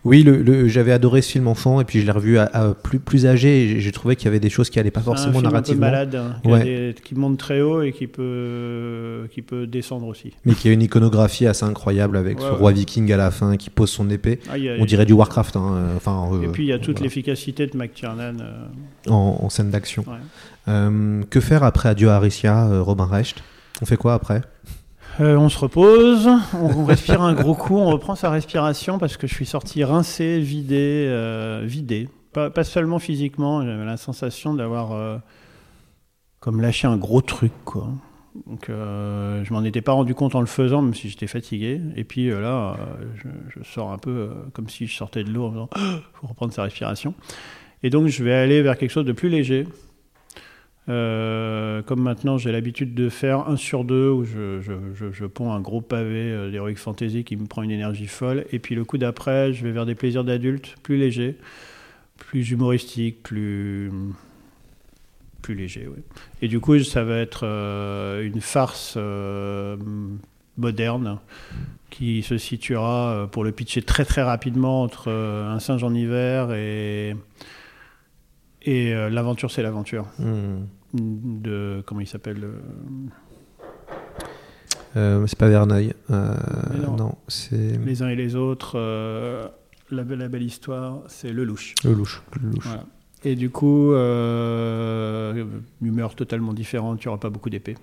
Oui, 0.03 0.23
le, 0.23 0.41
le- 0.41 0.67
j'avais 0.67 0.91
adoré 0.91 1.21
ce 1.21 1.31
film 1.31 1.47
enfant 1.47 1.79
et 1.81 1.85
puis 1.85 2.01
je 2.01 2.05
l'ai 2.05 2.11
revu 2.11 2.37
à, 2.39 2.49
à 2.51 2.73
plus, 2.73 2.99
plus 2.99 3.25
âgé 3.27 3.63
et 3.75 3.79
j'ai- 3.79 3.91
trouvé 3.91 4.15
qu'il 4.15 4.25
y 4.25 4.27
avait 4.29 4.39
des 4.39 4.49
choses 4.49 4.69
qui 4.69 4.79
allaient 4.79 4.91
pas 4.91 5.01
c'est 5.01 5.09
un 5.09 5.13
forcément 5.13 5.33
film 5.33 5.45
un 5.45 5.49
peu 5.49 5.53
narrativement, 5.53 5.81
malade, 5.81 6.15
hein, 6.15 6.35
qui, 6.43 6.47
a 6.49 6.51
Ouais. 6.51 6.63
des- 6.63 6.95
qui 7.03 7.15
monte 7.15 7.37
très 7.37 7.61
haut 7.61 7.81
et 7.81 7.91
qui 7.93 8.07
peut, 8.07 9.27
qui 9.31 9.41
peut 9.41 9.67
descendre 9.67 10.07
aussi. 10.07 10.33
mais 10.45 10.53
qui 10.53 10.67
a 10.69 10.71
une 10.71 10.81
iconographie 10.81 11.45
assez 11.47 11.63
incroyable 11.65 12.17
avec 12.17 12.39
Ouais, 12.39 12.45
ce 12.45 12.51
ouais. 12.51 12.57
roi 12.57 12.71
viking 12.71 13.11
à 13.11 13.17
la 13.17 13.31
fin 13.31 13.55
qui 13.57 13.69
pose 13.69 13.89
son 13.89 14.09
épée. 14.09 14.39
Ah, 14.49 14.53
a- 14.55 14.79
On 14.79 14.85
dirait 14.85 15.05
du 15.05 15.13
Warcraft. 15.13 15.55
hein, 15.57 15.83
Enfin, 15.95 16.27
Et 16.41 16.45
euh, 16.47 16.51
puis 16.51 16.63
il 16.63 16.67
y 16.69 16.73
a 16.73 16.79
toute 16.79 16.95
voilà, 16.97 17.03
l'efficacité 17.03 17.67
de 17.67 17.77
McTiernan. 17.77 18.37
euh, 18.41 18.65
en, 19.11 19.39
en 19.43 19.49
scène 19.49 19.69
d'action. 19.69 20.03
Euh, 20.67 21.21
que 21.29 21.39
faire 21.39 21.63
après 21.63 21.89
Adieu 21.89 22.09
à 22.09 22.15
Aricia, 22.15 22.81
Robin 22.81 23.05
Recht 23.05 23.43
On 23.81 23.85
fait 23.85 23.97
quoi 23.97 24.13
après? 24.13 24.41
Euh, 25.21 25.37
on 25.37 25.47
se 25.47 25.57
repose, 25.57 26.27
on, 26.53 26.83
respire 26.83 27.21
un 27.21 27.33
gros 27.33 27.55
coup, 27.55 27.77
on 27.77 27.89
reprend 27.89 28.15
sa 28.15 28.29
respiration 28.29 28.97
parce 28.97 29.15
que 29.15 29.27
je 29.27 29.33
suis 29.33 29.45
sorti 29.45 29.83
rincé, 29.83 30.39
vidé, 30.39 31.05
euh, 31.07 31.63
vidé. 31.65 32.09
Pas, 32.33 32.65
seulement 32.65 32.99
physiquement, 32.99 33.65
j'avais 33.65 33.85
la 33.85 33.95
sensation 33.95 34.53
d'avoir 34.53 34.91
euh, 34.91 35.17
comme 36.41 36.59
lâché 36.59 36.85
un 36.85 36.97
gros 36.97 37.21
truc. 37.21 37.53
Donc 38.45 38.65
je 38.67 39.53
m'en 39.53 39.63
étais 39.63 39.79
pas 39.79 39.93
rendu 39.93 40.13
compte 40.15 40.35
en 40.35 40.41
le 40.41 40.47
faisant, 40.47 40.81
même 40.81 40.93
si 40.93 41.07
j'étais 41.07 41.27
fatigué. 41.27 41.79
Et 41.95 42.03
puis 42.03 42.29
là, 42.29 42.75
je, 43.15 43.63
sors 43.63 43.93
un 43.93 43.97
peu 43.97 44.31
comme 44.51 44.67
si 44.67 44.85
je 44.85 44.93
sortais 44.93 45.23
de 45.23 45.31
l'eau 45.31 45.45
en 45.45 45.69
faut 46.13 46.27
reprendre 46.27 46.51
sa 46.51 46.63
respiration. 46.63 47.13
Et 47.83 47.89
donc 47.89 48.07
je 48.07 48.21
vais 48.21 48.33
aller 48.33 48.61
vers 48.61 48.77
quelque 48.77 48.91
chose 48.91 49.05
de 49.05 49.13
plus 49.13 49.29
léger. 49.29 49.65
Euh, 50.87 51.81
comme 51.81 52.01
maintenant 52.01 52.37
j'ai 52.37 52.51
l'habitude 52.51 52.93
de 52.93 53.09
faire 53.09 53.49
un 53.49 53.57
sur 53.57 53.83
deux 53.85 54.09
où 54.11 54.23
je, 54.23 54.61
je, 54.61 54.73
je, 54.93 55.11
je 55.11 55.25
ponds 55.25 55.51
un 55.51 55.59
gros 55.59 55.81
pavé 55.81 56.31
euh, 56.31 56.51
d'Heroic 56.51 56.75
Fantasy 56.75 57.23
qui 57.23 57.37
me 57.37 57.47
prend 57.47 57.63
une 57.63 57.71
énergie 57.71 58.07
folle. 58.07 58.45
Et 58.51 58.59
puis 58.59 58.75
le 58.75 58.85
coup 58.85 58.97
d'après, 58.97 59.51
je 59.53 59.63
vais 59.63 59.71
vers 59.71 59.85
des 59.85 59.95
plaisirs 59.95 60.23
d'adulte 60.23 60.75
plus 60.83 60.97
légers, 60.97 61.37
plus 62.17 62.51
humoristiques, 62.51 63.23
plus, 63.23 63.91
plus 65.41 65.55
léger, 65.55 65.87
oui. 65.87 66.03
Et 66.41 66.47
du 66.47 66.59
coup, 66.59 66.77
ça 66.79 67.03
va 67.03 67.17
être 67.17 67.41
euh, 67.43 68.23
une 68.23 68.41
farce 68.41 68.97
moderne 70.57 71.19
qui 71.89 72.21
se 72.23 72.37
situera, 72.37 73.27
pour 73.31 73.43
le 73.43 73.51
pitcher 73.51 73.81
très 73.81 74.05
très 74.05 74.21
rapidement, 74.21 74.83
entre 74.83 75.09
un 75.11 75.59
singe 75.59 75.83
en 75.83 75.93
hiver 75.93 76.53
et, 76.53 77.15
et 78.65 78.93
euh, 78.93 79.09
l'aventure, 79.09 79.51
c'est 79.51 79.63
l'aventure. 79.63 80.05
Hmm. 80.19 80.65
De, 80.93 81.83
comment 81.85 82.01
il 82.01 82.07
s'appelle 82.07 82.43
euh, 82.43 82.59
Euh, 84.95 85.27
c'est 85.27 85.37
pas 85.37 85.49
Verneuil. 85.49 85.93
Non. 86.09 86.95
non, 86.97 87.15
c'est 87.27 87.77
Les 87.85 88.01
uns 88.01 88.07
et 88.09 88.15
les 88.15 88.35
autres. 88.35 88.77
la, 89.91 90.03
belle, 90.03 90.19
la 90.19 90.27
belle 90.29 90.43
histoire, 90.43 90.99
c'est 91.07 91.31
Le 91.33 91.43
Louche. 91.43 91.75
le 91.83 91.93
louche. 91.93 92.23
Le 92.41 92.49
louche. 92.49 92.65
Voilà. 92.65 92.85
Et 93.25 93.35
du 93.35 93.49
coup, 93.49 93.91
humeur 95.81 96.15
totalement 96.15 96.53
différente, 96.53 97.03
il 97.03 97.07
n'y 97.07 97.09
aura 97.09 97.19
pas 97.19 97.29
beaucoup 97.29 97.49
d'épées. 97.49 97.75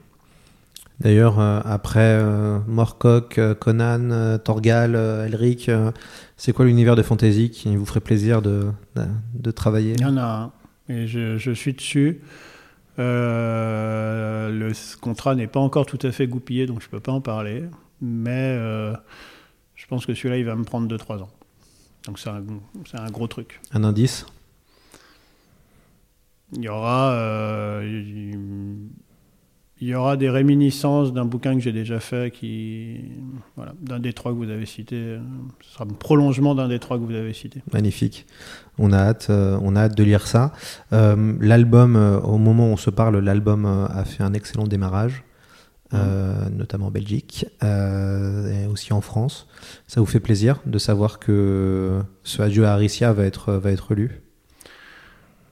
D'ailleurs, 1.00 1.40
euh, 1.40 1.60
après 1.64 2.00
euh, 2.20 2.58
Morcock, 2.68 3.38
euh, 3.38 3.54
Conan, 3.54 4.38
Torgal, 4.38 4.94
Elric, 4.94 5.70
c'est 6.36 6.52
quoi 6.52 6.64
l'univers 6.64 6.96
de 6.96 7.02
fantasy 7.02 7.50
qui 7.50 7.74
vous 7.76 7.84
ferait 7.84 8.00
plaisir 8.00 8.40
de, 8.40 8.66
de, 8.94 9.02
de 9.34 9.50
travailler? 9.50 9.94
Il 9.98 10.02
y 10.02 10.04
en 10.04 10.16
a 10.16 10.22
un, 10.22 10.52
et 10.92 11.06
je, 11.06 11.38
je 11.38 11.50
suis 11.52 11.72
dessus. 11.72 12.20
Euh, 12.98 14.50
le 14.50 14.72
contrat 15.00 15.34
n'est 15.34 15.46
pas 15.46 15.60
encore 15.60 15.86
tout 15.86 15.98
à 16.02 16.12
fait 16.12 16.26
goupillé, 16.26 16.66
donc 16.66 16.80
je 16.80 16.86
ne 16.86 16.90
peux 16.90 17.00
pas 17.00 17.12
en 17.12 17.20
parler. 17.20 17.64
Mais 18.00 18.56
euh, 18.58 18.94
je 19.74 19.86
pense 19.86 20.06
que 20.06 20.14
celui-là, 20.14 20.38
il 20.38 20.44
va 20.44 20.56
me 20.56 20.64
prendre 20.64 20.94
2-3 20.94 21.22
ans. 21.22 21.30
Donc 22.06 22.18
c'est 22.18 22.30
un, 22.30 22.42
c'est 22.90 22.98
un 22.98 23.10
gros 23.10 23.28
truc. 23.28 23.60
Un 23.72 23.84
indice? 23.84 24.26
Il 26.54 26.62
y 26.62 26.68
aura, 26.68 27.12
euh, 27.12 28.34
il 29.82 29.88
y 29.88 29.96
aura 29.96 30.16
des 30.16 30.30
réminiscences 30.30 31.12
d'un 31.12 31.24
bouquin 31.24 31.54
que 31.54 31.60
j'ai 31.60 31.72
déjà 31.72 31.98
fait, 31.98 32.32
qui, 32.32 33.00
voilà, 33.56 33.72
d'un 33.80 33.98
des 33.98 34.12
trois 34.12 34.30
que 34.30 34.36
vous 34.36 34.48
avez 34.48 34.64
cité. 34.64 35.18
Ce 35.60 35.72
sera 35.72 35.82
un 35.82 35.88
prolongement 35.88 36.54
d'un 36.54 36.68
des 36.68 36.78
trois 36.78 36.98
que 36.98 37.02
vous 37.02 37.16
avez 37.16 37.32
cité. 37.32 37.62
Magnifique. 37.72 38.24
On 38.78 38.92
a 38.92 38.98
hâte, 38.98 39.26
euh, 39.28 39.58
on 39.60 39.74
a 39.74 39.80
hâte 39.80 39.96
de 39.96 40.04
lire 40.04 40.28
ça. 40.28 40.52
Euh, 40.92 41.34
l'album, 41.40 41.96
euh, 41.96 42.20
au 42.20 42.38
moment 42.38 42.68
où 42.68 42.74
on 42.74 42.76
se 42.76 42.90
parle, 42.90 43.18
l'album 43.18 43.66
a 43.66 44.04
fait 44.04 44.22
un 44.22 44.34
excellent 44.34 44.68
démarrage, 44.68 45.24
euh, 45.94 46.48
notamment 46.50 46.86
en 46.86 46.92
Belgique 46.92 47.46
euh, 47.64 48.62
et 48.62 48.68
aussi 48.68 48.92
en 48.92 49.00
France. 49.00 49.48
Ça 49.88 50.00
vous 50.00 50.06
fait 50.06 50.20
plaisir 50.20 50.60
de 50.64 50.78
savoir 50.78 51.18
que 51.18 52.00
ce 52.22 52.40
Adieu 52.40 52.66
à 52.66 52.74
Aricia 52.74 53.12
va 53.12 53.24
être, 53.24 53.54
va 53.54 53.72
être 53.72 53.94
lu? 53.96 54.22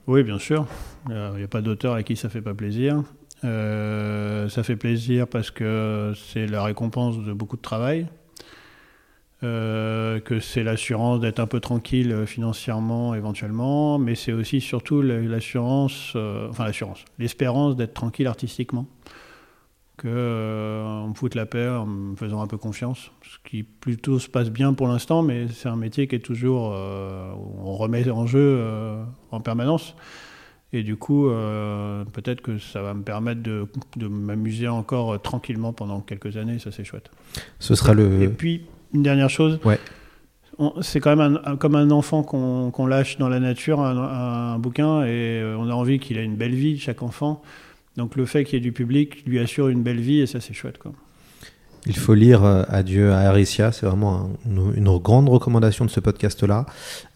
Oui, 0.07 0.23
bien 0.23 0.39
sûr. 0.39 0.67
Il 1.09 1.35
n'y 1.35 1.43
a 1.43 1.49
pas 1.49 1.61
d'auteur 1.61 1.95
à 1.95 2.03
qui 2.03 2.15
ça 2.15 2.29
fait 2.29 2.41
pas 2.41 2.53
plaisir. 2.53 3.03
Euh, 3.43 4.49
ça 4.49 4.63
fait 4.63 4.75
plaisir 4.75 5.27
parce 5.27 5.49
que 5.51 6.13
c'est 6.15 6.45
la 6.47 6.63
récompense 6.63 7.17
de 7.19 7.33
beaucoup 7.33 7.57
de 7.57 7.61
travail, 7.61 8.07
Euh, 9.43 10.19
que 10.19 10.39
c'est 10.39 10.61
l'assurance 10.61 11.19
d'être 11.19 11.39
un 11.39 11.47
peu 11.47 11.59
tranquille 11.59 12.11
euh, 12.11 12.27
financièrement 12.27 13.15
éventuellement, 13.15 13.97
mais 13.97 14.13
c'est 14.13 14.33
aussi 14.33 14.61
surtout 14.61 15.01
la- 15.01 15.19
l'assurance, 15.19 16.15
enfin 16.49 16.63
l'assurance, 16.65 17.03
l'espérance 17.17 17.75
d'être 17.75 17.95
tranquille 17.95 18.27
artistiquement, 18.27 18.85
que 19.97 20.07
euh, 20.07 20.83
on 20.85 21.09
me 21.09 21.13
foute 21.15 21.33
la 21.33 21.47
paix 21.47 21.67
en 21.67 21.87
me 21.87 22.15
faisant 22.15 22.39
un 22.41 22.47
peu 22.47 22.57
confiance, 22.57 23.11
ce 23.23 23.37
qui 23.49 23.63
plutôt 23.63 24.19
se 24.19 24.29
passe 24.29 24.51
bien 24.51 24.73
pour 24.73 24.87
l'instant, 24.87 25.23
mais 25.23 25.47
c'est 25.47 25.69
un 25.69 25.75
métier 25.75 26.07
qui 26.07 26.15
est 26.15 26.19
toujours, 26.19 26.65
on 26.73 27.73
remet 27.75 28.07
en 28.11 28.27
jeu 28.27 28.63
en 29.31 29.39
permanence. 29.41 29.95
Et 30.73 30.83
du 30.83 30.95
coup, 30.95 31.27
euh, 31.27 32.05
peut-être 32.13 32.41
que 32.41 32.57
ça 32.57 32.81
va 32.81 32.93
me 32.93 33.01
permettre 33.03 33.41
de, 33.43 33.67
de 33.97 34.07
m'amuser 34.07 34.67
encore 34.69 35.13
euh, 35.13 35.17
tranquillement 35.17 35.73
pendant 35.73 35.99
quelques 35.99 36.37
années, 36.37 36.59
ça 36.59 36.71
c'est 36.71 36.85
chouette. 36.85 37.11
Ce 37.59 37.75
sera 37.75 37.93
Et 37.93 38.27
puis, 38.29 38.61
une 38.93 39.03
dernière 39.03 39.29
chose, 39.29 39.59
Ouais. 39.65 39.79
c'est 40.81 40.99
quand 41.01 41.15
même 41.15 41.39
un- 41.43 41.57
comme 41.57 41.75
un 41.75 41.91
enfant 41.91 42.23
qu'on 42.23 42.85
lâche 42.85 43.17
dans 43.17 43.27
la 43.29 43.39
nature, 43.41 43.81
un, 43.81 43.97
un 44.53 44.59
bouquin, 44.59 45.03
et 45.03 45.41
euh, 45.41 45.57
on 45.59 45.69
a 45.69 45.73
envie 45.73 45.99
qu'il 45.99 46.17
ait 46.17 46.23
une 46.23 46.35
belle 46.37 46.55
vie, 46.55 46.79
chaque 46.79 47.03
enfant. 47.03 47.41
Donc 47.97 48.15
le 48.15 48.25
fait 48.25 48.45
qu'il 48.45 48.53
y 48.53 48.57
ait 48.57 48.61
du 48.61 48.71
public 48.71 49.25
lui 49.25 49.39
assure 49.39 49.67
une 49.67 49.83
belle 49.83 49.99
vie, 49.99 50.19
et 50.21 50.25
ça 50.25 50.39
c'est 50.39 50.53
chouette. 50.53 50.77
Quoi. 50.77 50.93
Il 51.87 51.97
faut 51.97 52.13
lire 52.13 52.43
euh, 52.43 52.63
Adieu 52.69 53.11
à 53.11 53.21
Aricia, 53.21 53.71
c'est 53.71 53.87
vraiment 53.87 54.29
un- 54.45 54.73
une, 54.75 54.97
grande 54.99 55.29
recommandation 55.29 55.83
de 55.83 55.89
ce 55.89 55.99
podcast-là. 55.99 56.65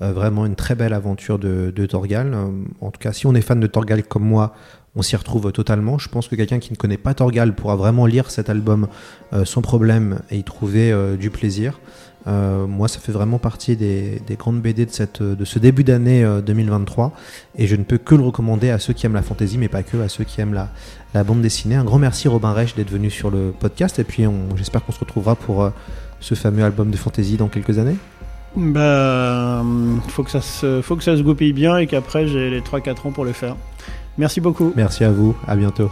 Euh, 0.01 0.11
vraiment 0.11 0.45
une 0.45 0.55
très 0.55 0.73
belle 0.73 0.93
aventure 0.93 1.37
de, 1.37 1.71
Torgal. 1.85 2.33
Euh, 2.33 2.47
en 2.81 2.89
tout 2.89 2.99
cas, 2.99 3.13
si 3.13 3.27
on 3.27 3.35
est 3.35 3.41
fan 3.41 3.59
de 3.59 3.67
Torgal 3.67 4.03
comme 4.03 4.23
moi, 4.23 4.55
on 4.95 5.03
s'y 5.03 5.15
retrouve 5.15 5.51
totalement. 5.51 5.99
Je 5.99 6.09
pense 6.09 6.27
que 6.27 6.35
quelqu'un 6.35 6.59
qui 6.59 6.71
ne 6.71 6.77
connaît 6.77 6.97
pas 6.97 7.13
Torgal 7.13 7.53
pourra 7.53 7.75
vraiment 7.75 8.05
lire 8.05 8.31
cet 8.31 8.49
album 8.49 8.87
sans 9.43 9.61
problème 9.61 10.21
et 10.31 10.37
y 10.37 10.43
trouver 10.45 10.95
du 11.19 11.29
plaisir. 11.29 11.81
Euh, 12.27 12.65
moi, 12.65 12.87
ça 12.87 12.99
fait 12.99 13.11
vraiment 13.11 13.37
partie 13.37 13.75
des, 13.75 14.21
des 14.25 14.35
grandes 14.35 14.59
BD 14.59 14.85
de, 14.85 14.91
cette, 14.91 15.21
de 15.21 15.45
ce 15.45 15.59
début 15.59 15.83
d'année 15.83 16.23
euh, 16.23 16.41
2023 16.41 17.11
et 17.57 17.67
je 17.67 17.75
ne 17.75 17.83
peux 17.83 17.97
que 17.97 18.15
le 18.15 18.23
recommander 18.23 18.71
à 18.71 18.79
ceux 18.79 18.93
qui 18.93 19.05
aiment 19.05 19.13
la 19.13 19.21
fantasy, 19.21 19.57
mais 19.57 19.67
pas 19.67 19.83
que, 19.83 19.97
à 19.97 20.09
ceux 20.09 20.23
qui 20.23 20.41
aiment 20.41 20.53
la, 20.53 20.69
la 21.13 21.23
bande 21.23 21.41
dessinée. 21.41 21.75
Un 21.75 21.83
grand 21.83 21.99
merci 21.99 22.27
Robin 22.27 22.51
Reich 22.51 22.75
d'être 22.75 22.89
venu 22.89 23.11
sur 23.11 23.29
le 23.29 23.53
podcast 23.57 23.99
et 23.99 24.03
puis 24.03 24.23
j'espère 24.55 24.83
qu'on 24.83 24.91
se 24.91 24.99
retrouvera 24.99 25.35
pour 25.35 25.63
euh, 25.63 25.69
ce 26.19 26.33
fameux 26.35 26.63
album 26.63 26.89
de 26.89 26.97
fantasy 26.97 27.37
dans 27.37 27.47
quelques 27.47 27.77
années. 27.77 27.97
Bah, 28.55 29.63
faut 30.07 30.23
que 30.23 30.31
ça 30.31 30.41
se, 30.41 30.81
faut 30.81 30.95
que 30.95 31.03
ça 31.03 31.17
se 31.17 31.21
goupille 31.21 31.53
bien 31.53 31.77
et 31.77 31.87
qu'après 31.87 32.25
j'ai 32.27 32.49
les 32.49 32.61
3-4 32.61 33.07
ans 33.07 33.11
pour 33.11 33.25
le 33.25 33.33
faire. 33.33 33.55
Merci 34.17 34.39
beaucoup. 34.39 34.71
Merci 34.75 35.03
à 35.03 35.11
vous, 35.11 35.35
à 35.45 35.55
bientôt. 35.55 35.91